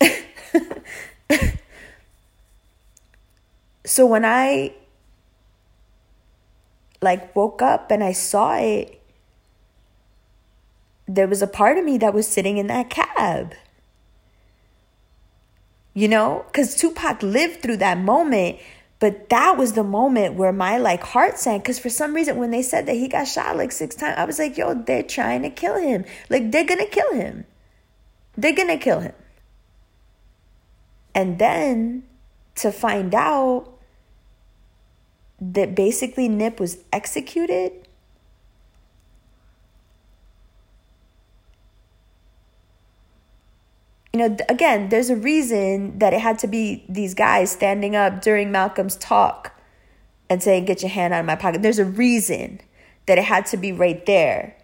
so 3.84 4.04
when 4.06 4.24
I 4.24 4.74
like 7.02 7.34
woke 7.34 7.60
up 7.60 7.90
and 7.90 8.02
I 8.02 8.12
saw 8.12 8.56
it, 8.56 9.00
there 11.06 11.28
was 11.28 11.42
a 11.42 11.46
part 11.46 11.78
of 11.78 11.84
me 11.84 11.98
that 11.98 12.14
was 12.14 12.26
sitting 12.26 12.58
in 12.58 12.68
that 12.68 12.90
cab. 12.90 13.54
You 15.94 16.08
know, 16.08 16.44
because 16.46 16.74
Tupac 16.74 17.22
lived 17.22 17.60
through 17.60 17.76
that 17.78 17.98
moment, 17.98 18.58
but 18.98 19.28
that 19.28 19.58
was 19.58 19.74
the 19.74 19.84
moment 19.84 20.36
where 20.36 20.52
my 20.52 20.78
like 20.78 21.02
heart 21.02 21.38
sank. 21.38 21.64
Because 21.64 21.78
for 21.78 21.90
some 21.90 22.14
reason, 22.14 22.38
when 22.38 22.50
they 22.50 22.62
said 22.62 22.86
that 22.86 22.94
he 22.94 23.08
got 23.08 23.24
shot 23.24 23.56
like 23.56 23.72
six 23.72 23.94
times, 23.94 24.14
I 24.16 24.24
was 24.24 24.38
like, 24.38 24.56
yo, 24.56 24.74
they're 24.74 25.02
trying 25.02 25.42
to 25.42 25.50
kill 25.50 25.76
him. 25.76 26.04
Like, 26.30 26.50
they're 26.50 26.64
gonna 26.64 26.86
kill 26.86 27.12
him. 27.12 27.44
They're 28.36 28.54
gonna 28.54 28.78
kill 28.78 29.00
him. 29.00 29.12
And 31.14 31.38
then 31.38 32.04
to 32.54 32.72
find 32.72 33.14
out 33.14 33.68
that 35.50 35.74
basically 35.74 36.28
Nip 36.28 36.60
was 36.60 36.78
executed. 36.92 37.72
You 44.12 44.20
know, 44.20 44.36
again, 44.48 44.88
there's 44.90 45.10
a 45.10 45.16
reason 45.16 45.98
that 45.98 46.14
it 46.14 46.20
had 46.20 46.38
to 46.40 46.46
be 46.46 46.84
these 46.88 47.14
guys 47.14 47.50
standing 47.50 47.96
up 47.96 48.22
during 48.22 48.52
Malcolm's 48.52 48.94
talk 48.96 49.58
and 50.30 50.40
saying, 50.40 50.66
Get 50.66 50.82
your 50.82 50.90
hand 50.90 51.12
out 51.12 51.20
of 51.20 51.26
my 51.26 51.34
pocket. 51.34 51.62
There's 51.62 51.80
a 51.80 51.84
reason 51.84 52.60
that 53.06 53.18
it 53.18 53.24
had 53.24 53.46
to 53.46 53.56
be 53.56 53.72
right 53.72 54.04
there 54.06 54.56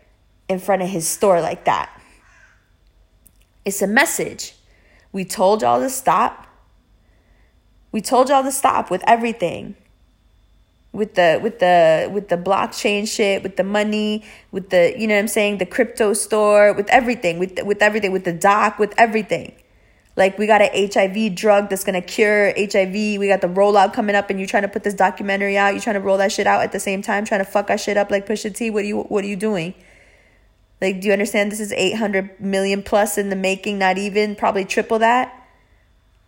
in 0.48 0.60
front 0.60 0.82
of 0.82 0.88
his 0.88 1.08
store 1.08 1.40
like 1.40 1.64
that. 1.64 1.90
It's 3.64 3.82
a 3.82 3.86
message. 3.86 4.54
We 5.10 5.24
told 5.24 5.62
y'all 5.62 5.80
to 5.80 5.90
stop. 5.90 6.46
We 7.90 8.00
told 8.00 8.28
y'all 8.28 8.44
to 8.44 8.52
stop 8.52 8.90
with 8.90 9.02
everything 9.08 9.74
with 10.92 11.14
the 11.14 11.38
with 11.42 11.58
the 11.58 12.10
with 12.12 12.28
the 12.28 12.36
blockchain 12.36 13.06
shit 13.06 13.42
with 13.42 13.56
the 13.56 13.64
money 13.64 14.24
with 14.52 14.70
the 14.70 14.94
you 14.98 15.06
know 15.06 15.14
what 15.14 15.20
i'm 15.20 15.28
saying 15.28 15.58
the 15.58 15.66
crypto 15.66 16.14
store 16.14 16.72
with 16.72 16.88
everything 16.88 17.38
with 17.38 17.62
with 17.64 17.82
everything 17.82 18.10
with 18.12 18.24
the 18.24 18.32
doc 18.32 18.78
with 18.78 18.94
everything. 18.98 19.54
Like 20.16 20.36
we 20.36 20.48
got 20.48 20.60
an 20.60 20.70
hiv 20.92 21.36
drug 21.36 21.70
that's 21.70 21.84
gonna 21.84 22.02
cure 22.02 22.52
hiv 22.56 22.92
we 22.92 23.28
got 23.28 23.40
the 23.40 23.48
rollout 23.48 23.92
coming 23.94 24.16
up 24.16 24.30
and 24.30 24.40
you're 24.40 24.48
trying 24.48 24.64
to 24.64 24.68
put 24.68 24.82
this 24.82 24.94
documentary 24.94 25.56
out. 25.56 25.74
You're 25.74 25.80
trying 25.80 25.94
to 25.94 26.00
roll 26.00 26.18
that 26.18 26.32
shit 26.32 26.46
out 26.46 26.62
at 26.62 26.72
the 26.72 26.80
same 26.80 27.02
time 27.02 27.24
trying 27.24 27.44
to 27.44 27.48
fuck 27.48 27.70
our 27.70 27.78
shit 27.78 27.96
up 27.96 28.10
like 28.10 28.26
pusha 28.26 28.52
t. 28.52 28.68
What 28.68 28.82
are 28.82 28.88
you 28.88 29.02
what 29.02 29.24
are 29.24 29.28
you 29.28 29.36
doing? 29.36 29.74
Like 30.80 31.00
do 31.00 31.06
you 31.06 31.12
understand 31.12 31.52
this 31.52 31.60
is 31.60 31.72
800 31.72 32.40
million 32.40 32.82
plus 32.82 33.16
in 33.16 33.30
the 33.30 33.36
making 33.36 33.78
not 33.78 33.96
even 33.96 34.34
probably 34.34 34.64
triple 34.64 34.98
that 34.98 35.37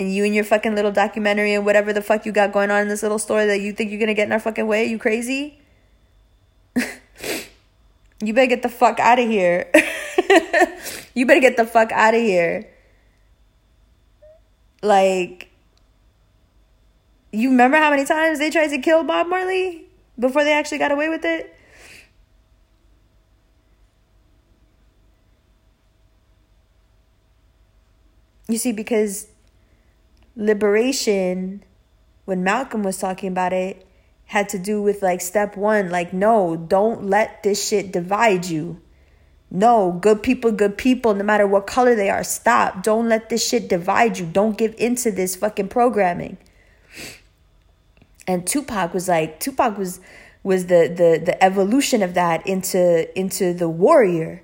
and 0.00 0.12
you 0.12 0.24
and 0.24 0.34
your 0.34 0.44
fucking 0.44 0.74
little 0.74 0.90
documentary 0.90 1.54
and 1.54 1.64
whatever 1.64 1.92
the 1.92 2.02
fuck 2.02 2.26
you 2.26 2.32
got 2.32 2.52
going 2.52 2.70
on 2.70 2.82
in 2.82 2.88
this 2.88 3.02
little 3.02 3.18
store 3.18 3.46
that 3.46 3.60
you 3.60 3.72
think 3.72 3.90
you're 3.90 4.00
gonna 4.00 4.14
get 4.14 4.26
in 4.26 4.32
our 4.32 4.40
fucking 4.40 4.66
way? 4.66 4.86
You 4.86 4.98
crazy? 4.98 5.60
you 8.22 8.34
better 8.34 8.46
get 8.46 8.62
the 8.62 8.68
fuck 8.68 8.98
out 8.98 9.18
of 9.18 9.28
here. 9.28 9.70
you 11.14 11.26
better 11.26 11.40
get 11.40 11.56
the 11.56 11.66
fuck 11.66 11.92
out 11.92 12.14
of 12.14 12.20
here. 12.20 12.68
Like, 14.82 15.50
you 17.32 17.50
remember 17.50 17.76
how 17.76 17.90
many 17.90 18.04
times 18.04 18.38
they 18.38 18.50
tried 18.50 18.68
to 18.68 18.78
kill 18.78 19.04
Bob 19.04 19.26
Marley 19.28 19.84
before 20.18 20.42
they 20.44 20.52
actually 20.52 20.78
got 20.78 20.90
away 20.90 21.08
with 21.08 21.24
it? 21.24 21.54
You 28.48 28.58
see, 28.58 28.72
because 28.72 29.29
liberation, 30.36 31.64
when 32.24 32.44
Malcolm 32.44 32.82
was 32.82 32.98
talking 32.98 33.30
about 33.30 33.52
it, 33.52 33.86
had 34.26 34.48
to 34.50 34.58
do 34.58 34.80
with 34.80 35.02
like 35.02 35.20
step 35.20 35.56
one 35.56 35.90
like, 35.90 36.12
no, 36.12 36.56
don't 36.56 37.06
let 37.06 37.42
this 37.42 37.66
shit 37.66 37.92
divide 37.92 38.46
you. 38.46 38.80
No, 39.50 39.98
good 40.00 40.22
people, 40.22 40.52
good 40.52 40.78
people, 40.78 41.14
no 41.14 41.24
matter 41.24 41.46
what 41.46 41.66
color 41.66 41.96
they 41.96 42.08
are, 42.08 42.22
stop. 42.22 42.84
Don't 42.84 43.08
let 43.08 43.28
this 43.28 43.46
shit 43.46 43.68
divide 43.68 44.18
you. 44.18 44.26
Don't 44.26 44.56
give 44.56 44.74
into 44.78 45.10
this 45.10 45.34
fucking 45.34 45.68
programming. 45.68 46.38
And 48.28 48.46
Tupac 48.46 48.94
was 48.94 49.08
like, 49.08 49.40
Tupac 49.40 49.76
was 49.76 50.00
was 50.42 50.66
the 50.66 50.88
the 50.88 51.20
the 51.24 51.44
evolution 51.44 52.02
of 52.02 52.14
that 52.14 52.46
into 52.46 53.18
into 53.18 53.52
the 53.52 53.68
warrior. 53.68 54.42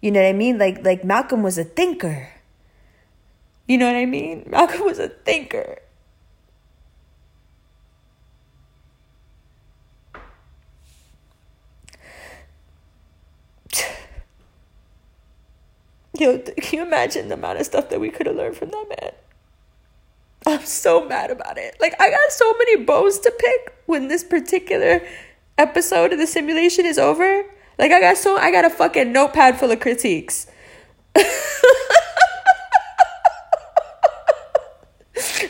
You 0.00 0.10
know 0.10 0.22
what 0.22 0.28
I 0.28 0.32
mean? 0.32 0.58
Like 0.58 0.84
like 0.84 1.04
Malcolm 1.04 1.42
was 1.42 1.58
a 1.58 1.64
thinker. 1.64 2.30
You 3.66 3.78
know 3.78 3.86
what 3.86 3.96
I 3.96 4.06
mean? 4.06 4.44
Malcolm 4.50 4.84
was 4.84 4.98
a 4.98 5.08
thinker. 5.08 5.78
Yo, 16.18 16.38
can 16.38 16.78
you 16.78 16.82
imagine 16.86 17.28
the 17.28 17.34
amount 17.34 17.60
of 17.60 17.66
stuff 17.66 17.90
that 17.90 18.00
we 18.00 18.10
could 18.10 18.26
have 18.26 18.36
learned 18.36 18.56
from 18.56 18.70
that 18.70 18.86
man? 19.00 19.12
I'm 20.46 20.64
so 20.64 21.04
mad 21.04 21.32
about 21.32 21.58
it. 21.58 21.76
Like, 21.80 22.00
I 22.00 22.08
got 22.08 22.30
so 22.30 22.52
many 22.54 22.84
bows 22.84 23.18
to 23.20 23.32
pick 23.36 23.74
when 23.86 24.06
this 24.06 24.22
particular 24.22 25.02
episode 25.58 26.12
of 26.12 26.20
the 26.20 26.26
simulation 26.26 26.86
is 26.86 26.98
over. 26.98 27.44
Like, 27.78 27.90
I 27.90 28.00
got 28.00 28.16
so, 28.16 28.36
I 28.36 28.52
got 28.52 28.64
a 28.64 28.70
fucking 28.70 29.12
notepad 29.12 29.58
full 29.58 29.72
of 29.72 29.80
critiques. 29.80 30.46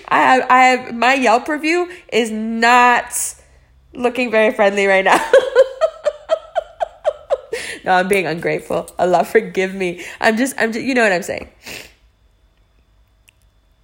I 0.08 0.20
have 0.20 0.50
I 0.50 0.62
have 0.64 0.94
my 0.94 1.14
Yelp 1.14 1.48
review 1.48 1.90
is 2.12 2.30
not 2.30 3.34
looking 3.94 4.30
very 4.30 4.52
friendly 4.52 4.86
right 4.86 5.04
now. 5.04 5.18
no, 7.84 7.92
I'm 7.92 8.08
being 8.08 8.26
ungrateful. 8.26 8.88
Allah 8.98 9.24
forgive 9.24 9.74
me. 9.74 10.04
I'm 10.20 10.36
just 10.36 10.54
I'm 10.58 10.72
just 10.72 10.84
you 10.84 10.94
know 10.94 11.02
what 11.02 11.12
I'm 11.12 11.22
saying. 11.22 11.48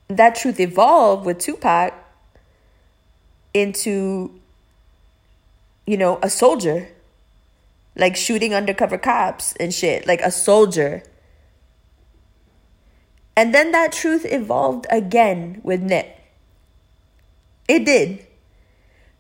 That 0.09 0.35
truth 0.35 0.61
evolved 0.61 1.25
with 1.25 1.39
Tupac 1.39 1.95
into 3.55 4.31
you 5.87 5.97
know, 5.97 6.19
a 6.23 6.31
soldier. 6.31 6.89
Like 7.95 8.17
shooting 8.17 8.55
undercover 8.55 8.97
cops 8.97 9.55
and 9.61 9.75
shit, 9.75 10.07
like 10.07 10.23
a 10.23 10.31
soldier. 10.31 11.03
And 13.37 13.55
then 13.55 13.73
that 13.73 13.93
truth 13.93 14.27
evolved 14.29 14.87
again 14.91 15.61
with 15.63 15.81
Nip. 15.81 16.19
It 17.67 17.85
did. 17.85 18.27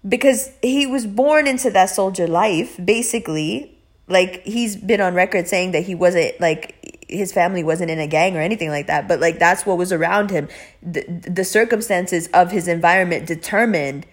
Because 0.06 0.50
he 0.60 0.86
was 0.86 1.06
born 1.06 1.46
into 1.46 1.70
that 1.70 1.86
soldier 1.86 2.26
life, 2.26 2.78
basically. 2.84 3.78
Like, 4.08 4.42
he's 4.42 4.76
been 4.76 5.00
on 5.00 5.14
record 5.14 5.48
saying 5.48 5.72
that 5.72 5.84
he 5.84 5.94
wasn't, 5.94 6.38
like, 6.40 7.06
his 7.08 7.32
family 7.32 7.62
wasn't 7.62 7.90
in 7.90 7.98
a 7.98 8.06
gang 8.06 8.36
or 8.36 8.40
anything 8.40 8.68
like 8.68 8.88
that, 8.88 9.06
but, 9.06 9.20
like, 9.20 9.38
that's 9.38 9.64
what 9.64 9.78
was 9.78 9.92
around 9.92 10.30
him. 10.30 10.48
The, 10.82 11.02
the 11.30 11.44
circumstances 11.44 12.28
of 12.34 12.50
his 12.50 12.68
environment 12.68 13.26
determined 13.26 14.06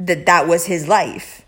that 0.00 0.26
that 0.26 0.48
was 0.48 0.66
his 0.66 0.88
life. 0.88 1.44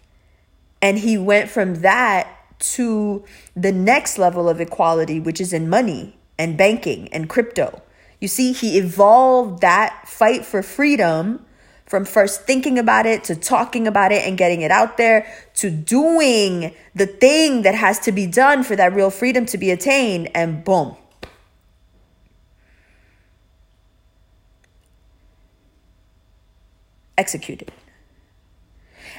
And 0.82 0.98
he 0.98 1.16
went 1.18 1.50
from 1.50 1.76
that 1.76 2.28
to 2.58 3.24
the 3.56 3.72
next 3.72 4.18
level 4.18 4.48
of 4.48 4.60
equality, 4.60 5.18
which 5.18 5.40
is 5.40 5.52
in 5.52 5.68
money 5.68 6.19
and 6.40 6.56
banking 6.56 7.06
and 7.12 7.28
crypto. 7.28 7.82
You 8.18 8.26
see, 8.26 8.52
he 8.52 8.78
evolved 8.78 9.60
that 9.60 10.08
fight 10.08 10.46
for 10.46 10.62
freedom 10.62 11.44
from 11.84 12.06
first 12.06 12.46
thinking 12.46 12.78
about 12.78 13.04
it 13.04 13.24
to 13.24 13.36
talking 13.36 13.86
about 13.86 14.10
it 14.10 14.26
and 14.26 14.38
getting 14.38 14.62
it 14.62 14.70
out 14.70 14.96
there 14.96 15.26
to 15.54 15.70
doing 15.70 16.74
the 16.94 17.06
thing 17.06 17.60
that 17.62 17.74
has 17.74 17.98
to 18.00 18.12
be 18.12 18.26
done 18.26 18.62
for 18.62 18.74
that 18.74 18.94
real 18.94 19.10
freedom 19.10 19.44
to 19.46 19.58
be 19.58 19.70
attained, 19.70 20.30
and 20.34 20.64
boom. 20.64 20.96
Executed. 27.18 27.70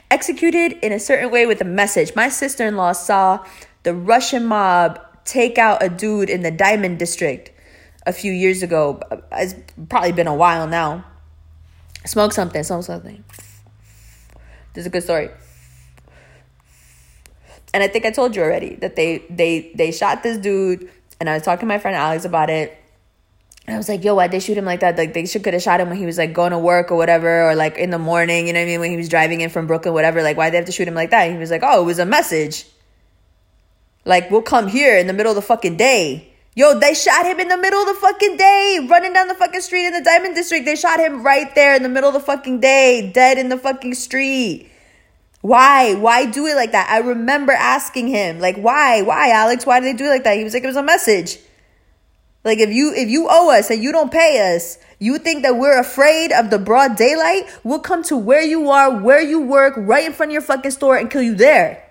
Executed 0.09 0.73
in 0.81 0.91
a 0.91 0.99
certain 0.99 1.29
way 1.29 1.45
with 1.45 1.61
a 1.61 1.65
message. 1.65 2.15
My 2.15 2.29
sister 2.29 2.65
in 2.65 2.77
law 2.77 2.93
saw 2.93 3.45
the 3.83 3.93
Russian 3.93 4.45
mob 4.45 4.99
take 5.25 5.57
out 5.57 5.83
a 5.83 5.89
dude 5.89 6.29
in 6.29 6.41
the 6.41 6.51
Diamond 6.51 6.99
District 6.99 7.51
a 8.05 8.13
few 8.13 8.31
years 8.31 8.63
ago. 8.63 8.99
It's 9.31 9.55
probably 9.89 10.11
been 10.11 10.27
a 10.27 10.35
while 10.35 10.67
now. 10.67 11.05
Smoke 12.05 12.33
something, 12.33 12.63
smoke 12.63 12.83
something. 12.83 13.23
This 14.73 14.83
is 14.83 14.87
a 14.87 14.89
good 14.89 15.03
story. 15.03 15.29
and 17.73 17.83
I 17.83 17.87
think 17.87 18.05
I 18.05 18.11
told 18.11 18.35
you 18.35 18.41
already 18.41 18.75
that 18.75 18.95
they 18.95 19.23
they 19.29 19.71
they 19.75 19.91
shot 19.91 20.23
this 20.23 20.37
dude, 20.37 20.89
and 21.19 21.29
I 21.29 21.33
was 21.33 21.43
talking 21.43 21.61
to 21.61 21.65
my 21.65 21.77
friend 21.77 21.95
Alex 21.95 22.25
about 22.25 22.49
it. 22.49 22.77
And 23.67 23.75
I 23.75 23.77
was 23.77 23.87
like, 23.87 24.03
yo, 24.03 24.15
why'd 24.15 24.31
they 24.31 24.39
shoot 24.39 24.57
him 24.57 24.65
like 24.65 24.79
that? 24.79 24.97
Like, 24.97 25.13
they 25.13 25.27
should 25.27 25.43
could 25.43 25.53
have 25.53 25.61
shot 25.61 25.79
him 25.79 25.89
when 25.89 25.97
he 25.97 26.07
was 26.07 26.17
like 26.17 26.33
going 26.33 26.51
to 26.51 26.57
work 26.57 26.91
or 26.91 26.95
whatever, 26.97 27.47
or 27.47 27.55
like 27.55 27.77
in 27.77 27.91
the 27.91 27.99
morning, 27.99 28.47
you 28.47 28.53
know 28.53 28.59
what 28.59 28.63
I 28.63 28.67
mean? 28.67 28.79
When 28.79 28.89
he 28.89 28.97
was 28.97 29.07
driving 29.07 29.41
in 29.41 29.51
from 29.51 29.67
Brooklyn, 29.67 29.93
whatever. 29.93 30.23
Like, 30.23 30.35
why'd 30.35 30.51
they 30.51 30.57
have 30.57 30.65
to 30.65 30.71
shoot 30.71 30.87
him 30.87 30.95
like 30.95 31.11
that? 31.11 31.25
And 31.25 31.33
he 31.33 31.37
was 31.39 31.51
like, 31.51 31.61
oh, 31.63 31.79
it 31.81 31.85
was 31.85 31.99
a 31.99 32.05
message. 32.05 32.65
Like, 34.05 34.31
we'll 34.31 34.41
come 34.41 34.67
here 34.67 34.97
in 34.97 35.07
the 35.07 35.13
middle 35.13 35.31
of 35.31 35.35
the 35.35 35.41
fucking 35.41 35.77
day. 35.77 36.27
Yo, 36.55 36.77
they 36.77 36.93
shot 36.93 37.25
him 37.25 37.39
in 37.39 37.47
the 37.47 37.57
middle 37.57 37.79
of 37.79 37.87
the 37.87 38.01
fucking 38.01 38.35
day, 38.35 38.85
running 38.89 39.13
down 39.13 39.27
the 39.27 39.35
fucking 39.35 39.61
street 39.61 39.85
in 39.85 39.93
the 39.93 40.01
Diamond 40.01 40.35
District. 40.35 40.65
They 40.65 40.75
shot 40.75 40.99
him 40.99 41.23
right 41.23 41.53
there 41.55 41.75
in 41.75 41.83
the 41.83 41.89
middle 41.89 42.09
of 42.09 42.13
the 42.13 42.19
fucking 42.19 42.59
day, 42.59 43.11
dead 43.13 43.37
in 43.37 43.49
the 43.49 43.57
fucking 43.57 43.93
street. 43.93 44.69
Why? 45.41 45.95
Why 45.95 46.25
do 46.25 46.45
it 46.47 46.55
like 46.55 46.73
that? 46.73 46.89
I 46.89 46.99
remember 46.99 47.53
asking 47.53 48.07
him, 48.09 48.39
like, 48.39 48.57
why? 48.57 49.01
Why, 49.01 49.31
Alex? 49.31 49.65
Why 49.65 49.79
did 49.79 49.93
they 49.93 49.97
do 49.97 50.05
it 50.05 50.09
like 50.09 50.23
that? 50.25 50.37
He 50.37 50.43
was 50.43 50.53
like, 50.53 50.63
it 50.63 50.67
was 50.67 50.75
a 50.75 50.83
message. 50.83 51.37
Like 52.43 52.57
if 52.57 52.71
you 52.71 52.93
if 52.95 53.09
you 53.09 53.27
owe 53.29 53.51
us 53.51 53.69
and 53.69 53.83
you 53.83 53.91
don't 53.91 54.11
pay 54.11 54.55
us, 54.55 54.77
you 54.99 55.17
think 55.19 55.43
that 55.43 55.57
we're 55.57 55.79
afraid 55.79 56.31
of 56.31 56.49
the 56.49 56.57
broad 56.57 56.95
daylight? 56.95 57.43
We'll 57.63 57.79
come 57.79 58.03
to 58.05 58.17
where 58.17 58.41
you 58.41 58.69
are, 58.71 58.99
where 58.99 59.21
you 59.21 59.41
work, 59.41 59.75
right 59.77 60.05
in 60.05 60.13
front 60.13 60.31
of 60.31 60.33
your 60.33 60.41
fucking 60.41 60.71
store 60.71 60.97
and 60.97 61.09
kill 61.09 61.21
you 61.21 61.35
there. 61.35 61.87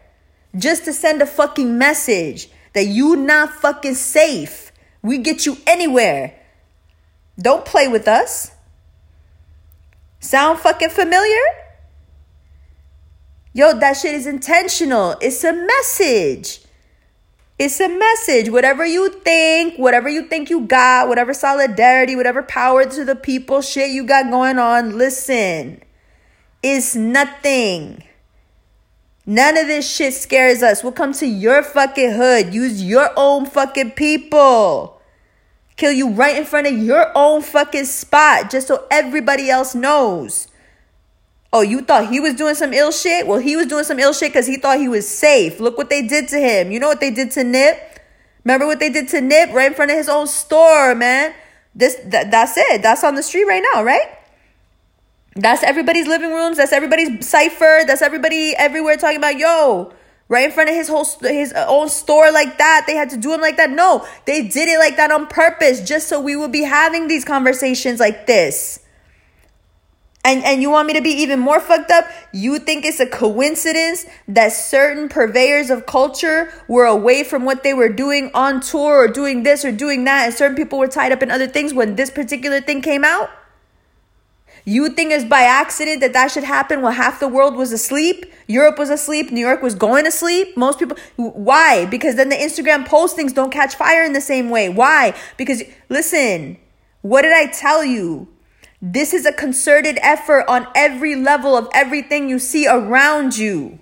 Just 0.56 0.84
to 0.84 0.92
send 0.92 1.22
a 1.22 1.26
fucking 1.26 1.78
message 1.78 2.48
that 2.72 2.84
you 2.84 3.16
not 3.16 3.50
fucking 3.50 3.94
safe. 3.94 4.72
We 5.02 5.18
get 5.18 5.46
you 5.46 5.56
anywhere. 5.66 6.38
Don't 7.40 7.64
play 7.64 7.88
with 7.88 8.06
us. 8.08 8.50
Sound 10.20 10.58
fucking 10.58 10.90
familiar? 10.90 11.40
Yo, 13.52 13.72
that 13.78 13.94
shit 13.94 14.14
is 14.14 14.26
intentional. 14.26 15.16
It's 15.20 15.42
a 15.42 15.52
message. 15.52 16.60
It's 17.58 17.80
a 17.80 17.88
message. 17.88 18.48
Whatever 18.48 18.86
you 18.86 19.10
think, 19.10 19.78
whatever 19.78 20.08
you 20.08 20.22
think 20.22 20.50
you 20.50 20.62
got, 20.66 21.08
whatever 21.08 21.34
solidarity, 21.34 22.16
whatever 22.16 22.42
power 22.42 22.84
to 22.84 23.04
the 23.04 23.16
people 23.16 23.60
shit 23.60 23.90
you 23.90 24.04
got 24.04 24.30
going 24.30 24.58
on, 24.58 24.96
listen. 24.96 25.82
It's 26.62 26.94
nothing. 26.94 28.04
None 29.30 29.56
of 29.56 29.68
this 29.68 29.88
shit 29.88 30.14
scares 30.14 30.60
us. 30.60 30.82
We'll 30.82 30.90
come 30.90 31.12
to 31.12 31.24
your 31.24 31.62
fucking 31.62 32.14
hood. 32.14 32.52
Use 32.52 32.82
your 32.82 33.10
own 33.16 33.46
fucking 33.46 33.92
people. 33.92 35.00
Kill 35.76 35.92
you 35.92 36.10
right 36.10 36.36
in 36.36 36.44
front 36.44 36.66
of 36.66 36.76
your 36.76 37.12
own 37.14 37.40
fucking 37.40 37.84
spot 37.84 38.50
just 38.50 38.66
so 38.66 38.88
everybody 38.90 39.48
else 39.48 39.72
knows. 39.72 40.48
Oh, 41.52 41.60
you 41.60 41.80
thought 41.80 42.10
he 42.10 42.18
was 42.18 42.34
doing 42.34 42.56
some 42.56 42.72
ill 42.72 42.90
shit? 42.90 43.24
Well, 43.24 43.38
he 43.38 43.54
was 43.54 43.68
doing 43.68 43.84
some 43.84 44.00
ill 44.00 44.12
shit 44.12 44.32
because 44.32 44.48
he 44.48 44.56
thought 44.56 44.80
he 44.80 44.88
was 44.88 45.08
safe. 45.08 45.60
Look 45.60 45.78
what 45.78 45.90
they 45.90 46.04
did 46.04 46.26
to 46.30 46.36
him. 46.36 46.72
You 46.72 46.80
know 46.80 46.88
what 46.88 46.98
they 46.98 47.12
did 47.12 47.30
to 47.30 47.44
Nip? 47.44 48.00
Remember 48.42 48.66
what 48.66 48.80
they 48.80 48.90
did 48.90 49.06
to 49.10 49.20
Nip 49.20 49.52
right 49.52 49.68
in 49.68 49.74
front 49.74 49.92
of 49.92 49.96
his 49.96 50.08
own 50.08 50.26
store, 50.26 50.96
man? 50.96 51.32
This 51.72 51.94
that, 52.06 52.32
that's 52.32 52.56
it. 52.56 52.82
That's 52.82 53.04
on 53.04 53.14
the 53.14 53.22
street 53.22 53.44
right 53.44 53.62
now, 53.74 53.84
right? 53.84 54.10
That's 55.36 55.62
everybody's 55.62 56.06
living 56.06 56.30
rooms. 56.30 56.56
That's 56.56 56.72
everybody's 56.72 57.26
cipher. 57.26 57.80
That's 57.86 58.02
everybody 58.02 58.54
everywhere 58.56 58.96
talking 58.96 59.18
about 59.18 59.38
yo, 59.38 59.92
right 60.28 60.44
in 60.44 60.50
front 60.50 60.70
of 60.70 60.76
his 60.76 60.88
whole 60.88 61.04
his 61.20 61.52
uh, 61.52 61.66
own 61.68 61.88
store 61.88 62.32
like 62.32 62.58
that. 62.58 62.84
They 62.86 62.96
had 62.96 63.10
to 63.10 63.16
do 63.16 63.32
him 63.32 63.40
like 63.40 63.56
that. 63.56 63.70
No, 63.70 64.06
they 64.24 64.48
did 64.48 64.68
it 64.68 64.78
like 64.78 64.96
that 64.96 65.10
on 65.12 65.26
purpose, 65.26 65.86
just 65.86 66.08
so 66.08 66.20
we 66.20 66.34
would 66.34 66.52
be 66.52 66.62
having 66.62 67.06
these 67.06 67.24
conversations 67.24 68.00
like 68.00 68.26
this. 68.26 68.80
And 70.24 70.44
and 70.44 70.60
you 70.60 70.68
want 70.68 70.88
me 70.88 70.94
to 70.94 71.00
be 71.00 71.10
even 71.10 71.38
more 71.38 71.60
fucked 71.60 71.92
up? 71.92 72.06
You 72.32 72.58
think 72.58 72.84
it's 72.84 73.00
a 73.00 73.06
coincidence 73.06 74.04
that 74.28 74.52
certain 74.52 75.08
purveyors 75.08 75.70
of 75.70 75.86
culture 75.86 76.52
were 76.68 76.84
away 76.84 77.24
from 77.24 77.44
what 77.44 77.62
they 77.62 77.72
were 77.72 77.88
doing 77.88 78.30
on 78.34 78.60
tour 78.60 78.98
or 78.98 79.08
doing 79.08 79.44
this 79.44 79.64
or 79.64 79.72
doing 79.72 80.04
that 80.04 80.26
and 80.26 80.34
certain 80.34 80.56
people 80.56 80.78
were 80.78 80.88
tied 80.88 81.12
up 81.12 81.22
in 81.22 81.30
other 81.30 81.46
things 81.46 81.72
when 81.72 81.96
this 81.96 82.10
particular 82.10 82.60
thing 82.60 82.82
came 82.82 83.04
out? 83.04 83.30
You 84.64 84.90
think 84.90 85.12
it's 85.12 85.24
by 85.24 85.42
accident 85.42 86.00
that 86.00 86.12
that 86.12 86.30
should 86.30 86.44
happen 86.44 86.82
while 86.82 86.92
half 86.92 87.20
the 87.20 87.28
world 87.28 87.56
was 87.56 87.72
asleep? 87.72 88.26
Europe 88.46 88.78
was 88.78 88.90
asleep, 88.90 89.30
New 89.30 89.40
York 89.40 89.62
was 89.62 89.74
going 89.74 90.04
to 90.04 90.10
sleep. 90.10 90.56
Most 90.56 90.78
people 90.78 90.96
why? 91.16 91.86
Because 91.86 92.16
then 92.16 92.28
the 92.28 92.36
Instagram 92.36 92.86
postings 92.86 93.34
don't 93.34 93.52
catch 93.52 93.74
fire 93.74 94.04
in 94.04 94.12
the 94.12 94.20
same 94.20 94.50
way. 94.50 94.68
Why? 94.68 95.14
Because 95.36 95.62
listen, 95.88 96.58
what 97.02 97.22
did 97.22 97.32
I 97.32 97.50
tell 97.50 97.84
you? 97.84 98.28
This 98.82 99.12
is 99.12 99.26
a 99.26 99.32
concerted 99.32 99.98
effort 100.02 100.44
on 100.48 100.66
every 100.74 101.14
level 101.14 101.56
of 101.56 101.68
everything 101.74 102.28
you 102.28 102.38
see 102.38 102.66
around 102.66 103.36
you. 103.36 103.78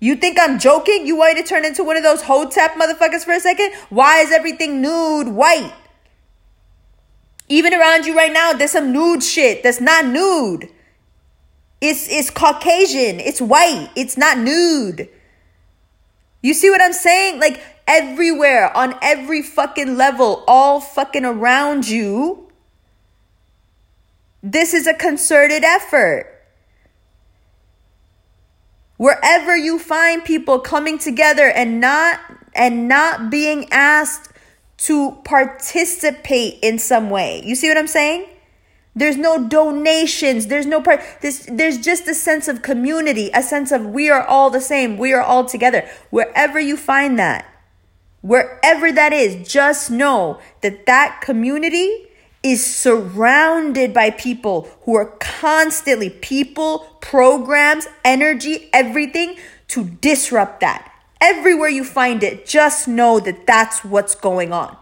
You 0.00 0.16
think 0.16 0.38
I'm 0.38 0.58
joking? 0.58 1.06
You 1.06 1.16
want 1.16 1.34
me 1.34 1.42
to 1.42 1.48
turn 1.48 1.64
into 1.64 1.82
one 1.82 1.96
of 1.96 2.02
those 2.02 2.20
hotep 2.22 2.72
motherfuckers 2.72 3.24
for 3.24 3.32
a 3.32 3.40
second? 3.40 3.72
Why 3.88 4.18
is 4.18 4.32
everything 4.32 4.82
nude 4.82 5.28
white? 5.28 5.72
Even 7.48 7.74
around 7.74 8.06
you 8.06 8.16
right 8.16 8.32
now, 8.32 8.52
there's 8.52 8.72
some 8.72 8.92
nude 8.92 9.22
shit 9.22 9.62
that's 9.62 9.80
not 9.80 10.06
nude. 10.06 10.68
It's 11.80 12.08
it's 12.08 12.30
Caucasian, 12.30 13.20
it's 13.20 13.40
white, 13.40 13.90
it's 13.94 14.16
not 14.16 14.38
nude. 14.38 15.08
You 16.42 16.54
see 16.54 16.70
what 16.70 16.80
I'm 16.80 16.92
saying? 16.92 17.40
Like 17.40 17.62
everywhere, 17.86 18.74
on 18.76 18.94
every 19.02 19.42
fucking 19.42 19.96
level, 19.96 20.44
all 20.46 20.80
fucking 20.80 21.24
around 21.24 21.88
you 21.88 22.44
this 24.44 24.74
is 24.74 24.86
a 24.86 24.92
concerted 24.92 25.64
effort. 25.64 26.30
Wherever 28.98 29.56
you 29.56 29.78
find 29.78 30.22
people 30.22 30.58
coming 30.60 30.98
together 30.98 31.48
and 31.48 31.80
not 31.80 32.20
and 32.54 32.86
not 32.86 33.30
being 33.30 33.66
asked 33.72 34.28
to 34.84 35.12
participate 35.24 36.58
in 36.62 36.78
some 36.78 37.08
way. 37.08 37.42
You 37.42 37.54
see 37.54 37.68
what 37.68 37.78
I'm 37.78 37.86
saying? 37.86 38.26
There's 38.94 39.16
no 39.16 39.48
donations. 39.48 40.48
There's 40.48 40.66
no 40.66 40.82
part. 40.82 41.00
This, 41.22 41.48
there's 41.50 41.78
just 41.78 42.06
a 42.06 42.14
sense 42.14 42.48
of 42.48 42.60
community, 42.60 43.30
a 43.32 43.42
sense 43.42 43.72
of 43.72 43.86
we 43.86 44.10
are 44.10 44.22
all 44.22 44.50
the 44.50 44.60
same. 44.60 44.98
We 44.98 45.14
are 45.14 45.22
all 45.22 45.46
together. 45.46 45.88
Wherever 46.10 46.60
you 46.60 46.76
find 46.76 47.18
that, 47.18 47.46
wherever 48.20 48.92
that 48.92 49.14
is, 49.14 49.48
just 49.48 49.90
know 49.90 50.38
that 50.60 50.84
that 50.84 51.22
community 51.22 52.08
is 52.42 52.64
surrounded 52.64 53.94
by 53.94 54.10
people 54.10 54.68
who 54.82 54.94
are 54.94 55.16
constantly 55.18 56.10
people, 56.10 56.80
programs, 57.00 57.88
energy, 58.04 58.68
everything 58.74 59.36
to 59.68 59.84
disrupt 59.84 60.60
that. 60.60 60.93
Everywhere 61.24 61.70
you 61.70 61.84
find 61.84 62.22
it, 62.22 62.44
just 62.44 62.86
know 62.86 63.18
that 63.20 63.46
that's 63.46 63.82
what's 63.82 64.14
going 64.14 64.52
on. 64.52 64.76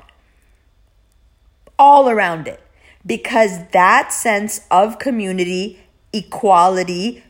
All 1.78 2.08
around 2.08 2.48
it. 2.48 2.60
Because 3.06 3.68
that 3.68 4.12
sense 4.12 4.62
of 4.70 4.98
community, 4.98 5.78
equality, 6.12 7.22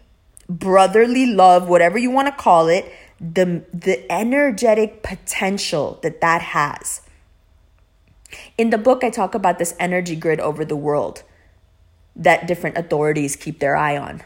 brotherly 0.49 1.27
love, 1.27 1.69
whatever 1.69 1.99
you 1.99 2.11
want 2.11 2.29
to 2.29 2.33
call 2.33 2.69
it, 2.69 2.91
the, 3.21 3.65
the 3.73 4.11
energetic 4.11 5.03
potential 5.03 5.99
that 6.03 6.23
that 6.23 6.41
has 6.41 7.03
in 8.59 8.71
the 8.71 8.79
book, 8.79 9.05
I 9.05 9.11
talk 9.11 9.35
about 9.35 9.59
this 9.59 9.75
energy 9.79 10.17
grid 10.17 10.41
over 10.41 10.65
the 10.65 10.77
world 10.77 11.23
that 12.15 12.47
different 12.47 12.77
authorities 12.77 13.37
keep 13.37 13.59
their 13.59 13.77
eye 13.77 13.97
on 13.97 14.23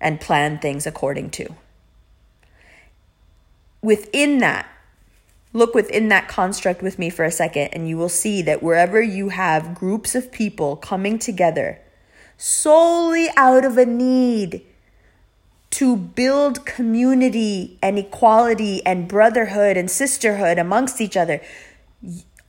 and 0.00 0.20
plan 0.20 0.58
things 0.58 0.86
according 0.86 1.30
to. 1.30 1.54
Within 3.86 4.38
that, 4.38 4.68
look 5.52 5.72
within 5.72 6.08
that 6.08 6.26
construct 6.26 6.82
with 6.82 6.98
me 6.98 7.08
for 7.08 7.24
a 7.24 7.30
second, 7.30 7.68
and 7.68 7.88
you 7.88 7.96
will 7.96 8.08
see 8.08 8.42
that 8.42 8.60
wherever 8.60 9.00
you 9.00 9.28
have 9.28 9.76
groups 9.76 10.16
of 10.16 10.32
people 10.32 10.74
coming 10.74 11.20
together 11.20 11.78
solely 12.36 13.28
out 13.36 13.64
of 13.64 13.78
a 13.78 13.86
need 13.86 14.62
to 15.70 15.94
build 15.94 16.66
community 16.66 17.78
and 17.80 17.96
equality 17.96 18.84
and 18.84 19.06
brotherhood 19.06 19.76
and 19.76 19.88
sisterhood 19.88 20.58
amongst 20.58 21.00
each 21.00 21.16
other, 21.16 21.40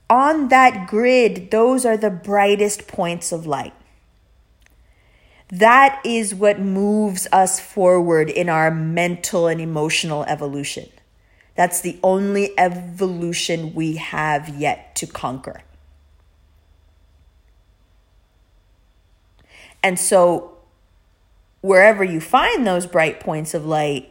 on 0.10 0.48
that 0.48 0.88
grid, 0.88 1.52
those 1.52 1.86
are 1.86 1.98
the 1.98 2.10
brightest 2.10 2.88
points 2.88 3.32
of 3.32 3.46
light. 3.46 3.76
That 5.50 6.02
is 6.04 6.34
what 6.34 6.60
moves 6.60 7.28
us 7.32 7.60
forward 7.60 8.32
in 8.32 8.50
our 8.50 8.72
mental 8.72 9.46
and 9.46 9.62
emotional 9.62 10.24
evolution. 10.24 10.90
That's 11.58 11.82
the 11.82 12.00
only 12.04 12.58
evolution 12.58 13.74
we 13.74 13.96
have 13.96 14.48
yet 14.48 14.96
to 14.96 15.08
conquer. 15.08 15.64
And 19.82 20.00
so, 20.00 20.60
wherever 21.62 22.04
you 22.04 22.22
find 22.22 22.66
those 22.66 22.86
bright 22.86 23.20
points 23.20 23.56
of 23.56 23.66
light, 23.66 24.08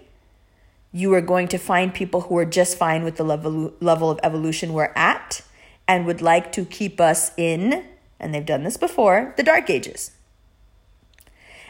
you 0.93 1.15
are 1.15 1.21
going 1.21 1.47
to 1.49 1.59
find 1.59 1.95
people 1.95 2.23
who 2.23 2.37
are 2.37 2.45
just 2.45 2.77
fine 2.77 3.05
with 3.05 3.17
the 3.17 3.25
level, 3.25 3.73
level 3.81 4.11
of 4.11 4.19
evolution 4.25 4.73
we're 4.73 4.93
at 4.97 5.43
and 5.87 6.05
would 6.05 6.21
like 6.21 6.51
to 6.53 6.65
keep 6.65 7.01
us 7.01 7.31
in, 7.37 7.85
and 8.19 8.35
they've 8.35 8.45
done 8.45 8.65
this 8.65 8.77
before, 8.77 9.35
the 9.37 9.45
Dark 9.45 9.71
Ages. 9.71 10.11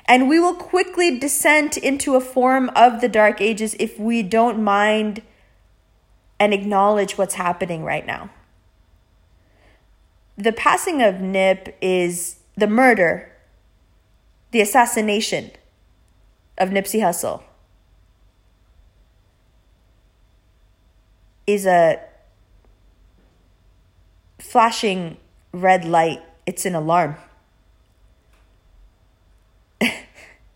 And 0.06 0.26
we 0.26 0.40
will 0.40 0.54
quickly 0.54 1.18
descend 1.18 1.76
into 1.76 2.14
a 2.14 2.20
form 2.20 2.70
of 2.74 3.02
the 3.02 3.08
Dark 3.08 3.42
Ages 3.42 3.76
if 3.78 3.98
we 3.98 4.22
don't 4.22 4.62
mind 4.62 5.20
and 6.38 6.52
acknowledge 6.52 7.16
what's 7.16 7.34
happening 7.34 7.84
right 7.84 8.06
now. 8.06 8.30
The 10.36 10.52
passing 10.52 11.02
of 11.02 11.20
Nip 11.20 11.76
is 11.80 12.40
the 12.56 12.66
murder, 12.66 13.32
the 14.50 14.60
assassination 14.60 15.50
of 16.58 16.70
Nipsey 16.70 17.00
Hussle 17.00 17.42
is 21.46 21.64
a 21.64 22.00
flashing 24.38 25.16
red 25.52 25.84
light. 25.84 26.22
It's 26.44 26.66
an 26.66 26.74
alarm. 26.74 27.16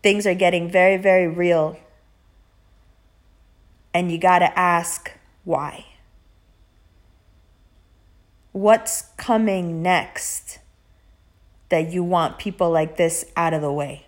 Things 0.03 0.27
are 0.27 0.35
getting 0.35 0.69
very, 0.69 0.97
very 0.97 1.27
real. 1.27 1.77
And 3.93 4.11
you 4.11 4.17
got 4.17 4.39
to 4.39 4.57
ask 4.57 5.11
why. 5.43 5.85
What's 8.51 9.03
coming 9.17 9.81
next 9.81 10.59
that 11.69 11.91
you 11.91 12.03
want 12.03 12.37
people 12.37 12.69
like 12.69 12.97
this 12.97 13.25
out 13.35 13.53
of 13.53 13.61
the 13.61 13.71
way? 13.71 14.07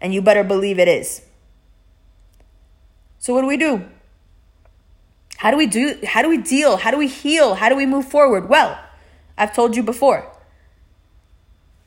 And 0.00 0.14
you 0.14 0.22
better 0.22 0.44
believe 0.44 0.78
it 0.78 0.88
is. 0.88 1.22
So, 3.18 3.34
what 3.34 3.42
do 3.42 3.46
we 3.46 3.56
do? 3.56 3.84
How 5.36 5.50
do 5.50 5.56
we 5.56 5.66
do 5.66 5.98
how 6.06 6.22
do 6.22 6.28
we 6.28 6.38
deal? 6.38 6.76
How 6.76 6.90
do 6.90 6.96
we 6.96 7.08
heal? 7.08 7.54
How 7.54 7.68
do 7.68 7.76
we 7.76 7.86
move 7.86 8.06
forward? 8.06 8.48
Well, 8.48 8.78
I've 9.36 9.54
told 9.54 9.76
you 9.76 9.82
before. 9.82 10.30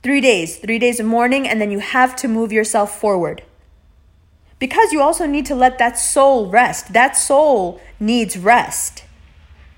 3 0.04 0.22
days, 0.22 0.58
3 0.58 0.80
days 0.80 1.00
of 1.00 1.06
mourning 1.06 1.48
and 1.48 1.60
then 1.60 1.72
you 1.72 1.80
have 1.80 2.16
to 2.18 2.28
move 2.28 2.52
yourself 2.52 3.00
forward. 3.00 3.44
Because 4.60 4.92
you 4.92 5.02
also 5.02 5.26
need 5.26 5.46
to 5.48 5.56
let 5.56 5.78
that 5.78 5.98
soul 6.00 6.50
rest. 6.50 6.94
That 6.94 7.16
soul 7.16 7.80
needs 8.00 8.38
rest. 8.38 9.04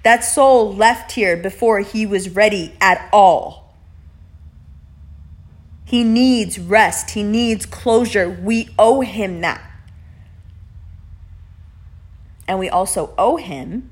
That 0.04 0.24
soul 0.24 0.74
left 0.74 1.12
here 1.14 1.36
before 1.36 1.80
he 1.80 2.06
was 2.06 2.30
ready 2.30 2.74
at 2.80 3.10
all. 3.12 3.76
He 5.84 6.04
needs 6.04 6.60
rest. 6.60 7.12
He 7.12 7.24
needs 7.24 7.66
closure. 7.66 8.30
We 8.30 8.70
owe 8.78 9.02
him 9.02 9.42
that. 9.42 9.62
And 12.48 12.60
we 12.60 12.70
also 12.70 13.14
owe 13.18 13.38
him 13.38 13.92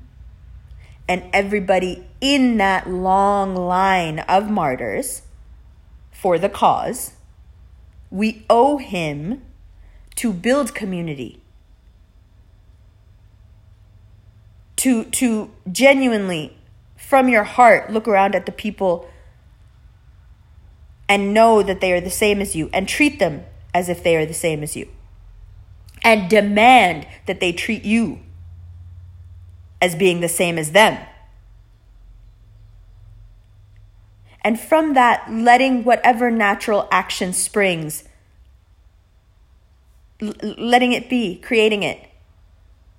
and 1.08 1.24
everybody 1.32 2.06
in 2.20 2.56
that 2.58 2.88
long 2.88 3.54
line 3.54 4.20
of 4.20 4.50
martyrs 4.50 5.22
for 6.10 6.38
the 6.38 6.48
cause. 6.48 7.12
We 8.10 8.44
owe 8.48 8.78
him 8.78 9.42
to 10.18 10.32
build 10.32 10.74
community. 10.74 11.40
To, 14.78 15.04
to 15.04 15.52
genuinely, 15.70 16.56
from 16.96 17.28
your 17.28 17.44
heart, 17.44 17.92
look 17.92 18.08
around 18.08 18.34
at 18.34 18.44
the 18.44 18.50
people 18.50 19.08
and 21.08 21.32
know 21.32 21.62
that 21.62 21.80
they 21.80 21.92
are 21.92 22.00
the 22.00 22.10
same 22.10 22.40
as 22.40 22.56
you 22.56 22.68
and 22.72 22.88
treat 22.88 23.20
them 23.20 23.44
as 23.72 23.88
if 23.88 24.02
they 24.02 24.16
are 24.16 24.26
the 24.26 24.34
same 24.34 24.64
as 24.64 24.74
you. 24.74 24.88
And 26.02 26.28
demand 26.28 27.06
that 27.26 27.38
they 27.38 27.52
treat 27.52 27.84
you 27.84 28.18
as 29.80 29.94
being 29.94 30.18
the 30.18 30.28
same 30.28 30.58
as 30.58 30.72
them. 30.72 30.98
And 34.42 34.58
from 34.58 34.94
that, 34.94 35.30
letting 35.30 35.84
whatever 35.84 36.28
natural 36.28 36.88
action 36.90 37.32
springs, 37.32 38.02
l- 40.20 40.54
letting 40.58 40.92
it 40.92 41.08
be, 41.08 41.36
creating 41.36 41.82
it, 41.82 42.00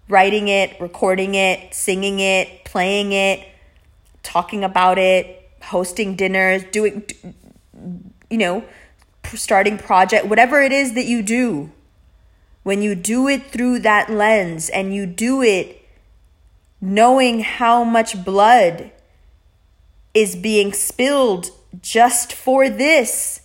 writing 0.08 0.48
it, 0.48 0.80
recording 0.80 1.36
it, 1.36 1.74
singing 1.74 2.20
it, 2.20 2.66
playing 2.66 3.12
it, 3.12 3.48
talking 4.24 4.64
about 4.64 4.98
it, 4.98 5.50
hosting 5.62 6.16
dinners, 6.16 6.64
doing, 6.72 7.04
you 8.30 8.38
know, 8.38 8.64
starting 9.34 9.78
project, 9.78 10.26
whatever 10.26 10.62
it 10.62 10.72
is 10.72 10.94
that 10.94 11.06
you 11.06 11.22
do. 11.22 11.72
When 12.64 12.82
you 12.82 12.94
do 12.96 13.28
it 13.28 13.46
through 13.52 13.80
that 13.80 14.10
lens 14.10 14.70
and 14.70 14.94
you 14.94 15.06
do 15.06 15.42
it 15.42 15.80
knowing 16.82 17.42
how 17.42 17.84
much 17.84 18.24
blood 18.24 18.92
is 20.14 20.36
being 20.36 20.74
spilled 20.74 21.52
just 21.82 22.34
for 22.34 22.70
this, 22.70 23.42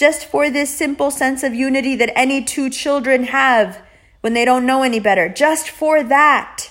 just 0.00 0.24
for 0.24 0.48
this 0.48 0.74
simple 0.74 1.10
sense 1.10 1.42
of 1.42 1.54
unity 1.54 1.94
that 1.94 2.10
any 2.16 2.42
two 2.42 2.70
children 2.70 3.24
have 3.24 3.82
when 4.22 4.32
they 4.32 4.46
don't 4.46 4.64
know 4.64 4.82
any 4.82 4.98
better, 4.98 5.28
just 5.28 5.68
for 5.68 6.02
that. 6.02 6.70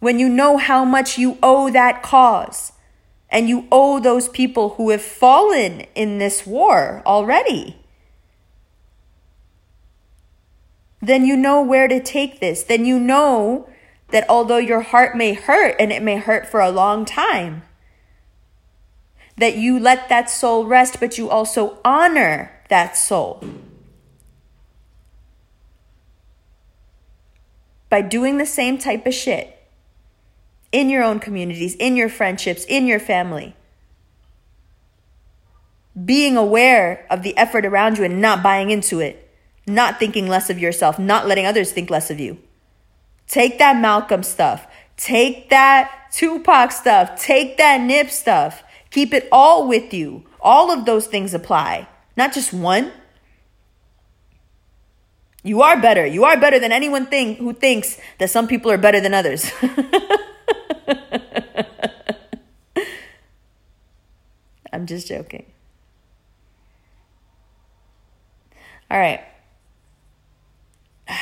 When 0.00 0.18
you 0.18 0.30
know 0.30 0.56
how 0.56 0.86
much 0.86 1.18
you 1.18 1.36
owe 1.42 1.70
that 1.70 2.02
cause 2.02 2.72
and 3.28 3.50
you 3.50 3.68
owe 3.70 4.00
those 4.00 4.30
people 4.30 4.70
who 4.76 4.88
have 4.88 5.02
fallen 5.02 5.82
in 5.94 6.16
this 6.16 6.46
war 6.46 7.02
already. 7.04 7.76
Then 11.02 11.26
you 11.26 11.36
know 11.36 11.60
where 11.60 11.86
to 11.86 12.02
take 12.02 12.40
this. 12.40 12.62
Then 12.62 12.86
you 12.86 12.98
know 12.98 13.68
that 14.10 14.24
although 14.30 14.56
your 14.56 14.80
heart 14.80 15.14
may 15.14 15.34
hurt 15.34 15.76
and 15.78 15.92
it 15.92 16.02
may 16.02 16.16
hurt 16.16 16.46
for 16.46 16.60
a 16.60 16.70
long 16.70 17.04
time, 17.04 17.62
that 19.38 19.56
you 19.56 19.78
let 19.78 20.08
that 20.08 20.28
soul 20.28 20.66
rest, 20.66 21.00
but 21.00 21.16
you 21.16 21.30
also 21.30 21.78
honor 21.84 22.52
that 22.68 22.96
soul. 22.96 23.42
By 27.88 28.02
doing 28.02 28.38
the 28.38 28.46
same 28.46 28.76
type 28.76 29.06
of 29.06 29.14
shit 29.14 29.58
in 30.72 30.90
your 30.90 31.02
own 31.02 31.20
communities, 31.20 31.74
in 31.76 31.96
your 31.96 32.08
friendships, 32.08 32.64
in 32.64 32.86
your 32.86 33.00
family. 33.00 33.54
Being 36.04 36.36
aware 36.36 37.06
of 37.10 37.22
the 37.22 37.36
effort 37.36 37.64
around 37.64 37.98
you 37.98 38.04
and 38.04 38.20
not 38.20 38.42
buying 38.42 38.70
into 38.70 39.00
it, 39.00 39.30
not 39.66 39.98
thinking 39.98 40.28
less 40.28 40.50
of 40.50 40.58
yourself, 40.58 40.98
not 40.98 41.26
letting 41.26 41.46
others 41.46 41.72
think 41.72 41.90
less 41.90 42.10
of 42.10 42.20
you. 42.20 42.38
Take 43.26 43.58
that 43.58 43.76
Malcolm 43.76 44.22
stuff. 44.22 44.66
Take 44.96 45.50
that 45.50 46.10
Tupac 46.12 46.72
stuff. 46.72 47.20
Take 47.20 47.56
that 47.56 47.80
Nip 47.80 48.10
stuff. 48.10 48.62
Keep 48.90 49.12
it 49.12 49.28
all 49.30 49.68
with 49.68 49.92
you. 49.92 50.24
All 50.40 50.70
of 50.70 50.86
those 50.86 51.06
things 51.06 51.34
apply, 51.34 51.88
not 52.16 52.32
just 52.32 52.52
one. 52.52 52.92
You 55.42 55.62
are 55.62 55.80
better. 55.80 56.06
You 56.06 56.24
are 56.24 56.38
better 56.38 56.58
than 56.58 56.72
anyone 56.72 57.06
think, 57.06 57.38
who 57.38 57.52
thinks 57.52 57.98
that 58.18 58.30
some 58.30 58.48
people 58.48 58.70
are 58.70 58.78
better 58.78 59.00
than 59.00 59.14
others. 59.14 59.50
I'm 64.72 64.86
just 64.86 65.08
joking. 65.08 65.46
All 68.90 68.98
right. 68.98 69.20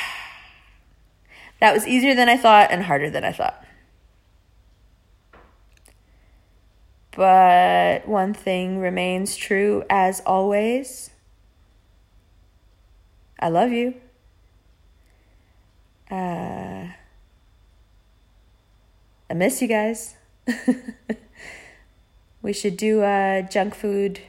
That 1.59 1.73
was 1.73 1.87
easier 1.87 2.15
than 2.15 2.29
I 2.29 2.37
thought 2.37 2.71
and 2.71 2.83
harder 2.83 3.09
than 3.09 3.25
I 3.25 3.33
thought. 3.33 3.65
But 7.17 8.07
one 8.07 8.35
thing 8.35 8.79
remains 8.79 9.37
true 9.37 9.85
as 9.89 10.21
always 10.27 11.11
I 13.39 13.49
love 13.49 13.71
you. 13.71 13.95
Uh, 16.11 16.89
I 19.29 19.35
miss 19.35 19.61
you 19.61 19.69
guys. 19.69 20.15
we 22.43 22.53
should 22.53 22.77
do 22.77 23.03
a 23.03 23.47
junk 23.51 23.75
food 23.75 24.21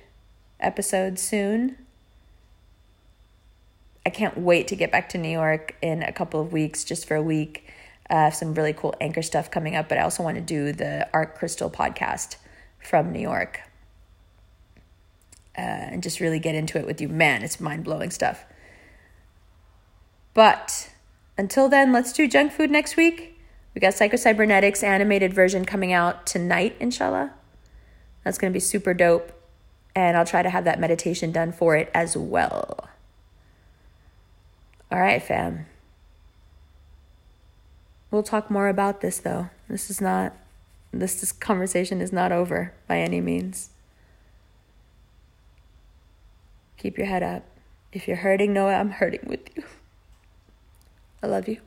episode 0.60 1.20
soon. 1.20 1.78
I 4.06 4.10
can't 4.10 4.38
wait 4.38 4.68
to 4.70 4.76
get 4.76 4.92
back 4.92 5.10
to 5.10 5.18
New 5.18 5.30
York 5.30 5.76
in 5.82 6.04
a 6.04 6.12
couple 6.12 6.42
of 6.42 6.52
weeks, 6.52 6.84
just 6.84 7.08
for 7.08 7.16
a 7.16 7.22
week. 7.22 7.70
Uh, 8.10 8.32
some 8.32 8.54
really 8.54 8.74
cool 8.74 8.94
anchor 9.02 9.22
stuff 9.22 9.52
coming 9.52 9.76
up, 9.76 9.90
but 9.90 9.98
I 9.98 10.02
also 10.02 10.24
want 10.24 10.36
to 10.36 10.42
do 10.42 10.72
the 10.72 11.08
Art 11.14 11.36
Crystal 11.36 11.70
podcast 11.70 12.38
from 12.88 13.12
New 13.12 13.20
York 13.20 13.62
uh, 15.58 15.62
and 15.62 16.02
just 16.02 16.20
really 16.20 16.40
get 16.40 16.56
into 16.56 16.78
it 16.78 16.86
with 16.86 17.02
you. 17.02 17.10
Man, 17.10 17.44
it's 17.44 17.60
mind 17.60 17.84
blowing 17.84 18.12
stuff. 18.12 18.46
But 20.34 20.92
until 21.38 21.68
then, 21.68 21.92
let's 21.92 22.14
do 22.14 22.28
junk 22.28 22.52
food 22.52 22.72
next 22.72 22.96
week. 22.96 23.40
We 23.74 23.82
got 23.82 23.94
Psycho-Cybernetics 23.94 24.84
animated 24.84 25.34
version 25.34 25.66
coming 25.66 25.94
out 25.94 26.26
tonight, 26.26 26.76
inshallah. 26.80 27.34
That's 28.24 28.38
going 28.38 28.52
to 28.52 28.56
be 28.56 28.60
super 28.60 28.94
dope. 28.94 29.34
And 29.96 30.16
I'll 30.16 30.26
try 30.26 30.44
to 30.44 30.50
have 30.50 30.64
that 30.66 30.80
meditation 30.80 31.32
done 31.32 31.52
for 31.52 31.76
it 31.76 31.90
as 31.94 32.16
well. 32.16 32.88
All 34.92 35.00
right, 35.00 35.22
fam. 35.22 35.66
We'll 38.10 38.24
talk 38.24 38.50
more 38.50 38.70
about 38.70 39.02
this 39.02 39.18
though. 39.18 39.50
This 39.68 39.90
is 39.90 40.00
not 40.00 40.34
this, 41.02 41.20
this 41.20 41.32
conversation 41.32 42.02
is 42.02 42.12
not 42.12 42.32
over 42.32 42.74
by 42.88 43.00
any 43.00 43.22
means. 43.22 43.70
Keep 46.78 46.98
your 46.98 47.08
head 47.08 47.24
up. 47.24 47.44
If 47.92 48.08
you're 48.08 48.18
hurting, 48.18 48.54
know 48.54 48.68
I'm 48.68 48.92
hurting 48.92 49.26
with 49.26 49.56
you. 49.56 49.64
I 51.24 51.28
love 51.28 51.48
you. 51.48 51.60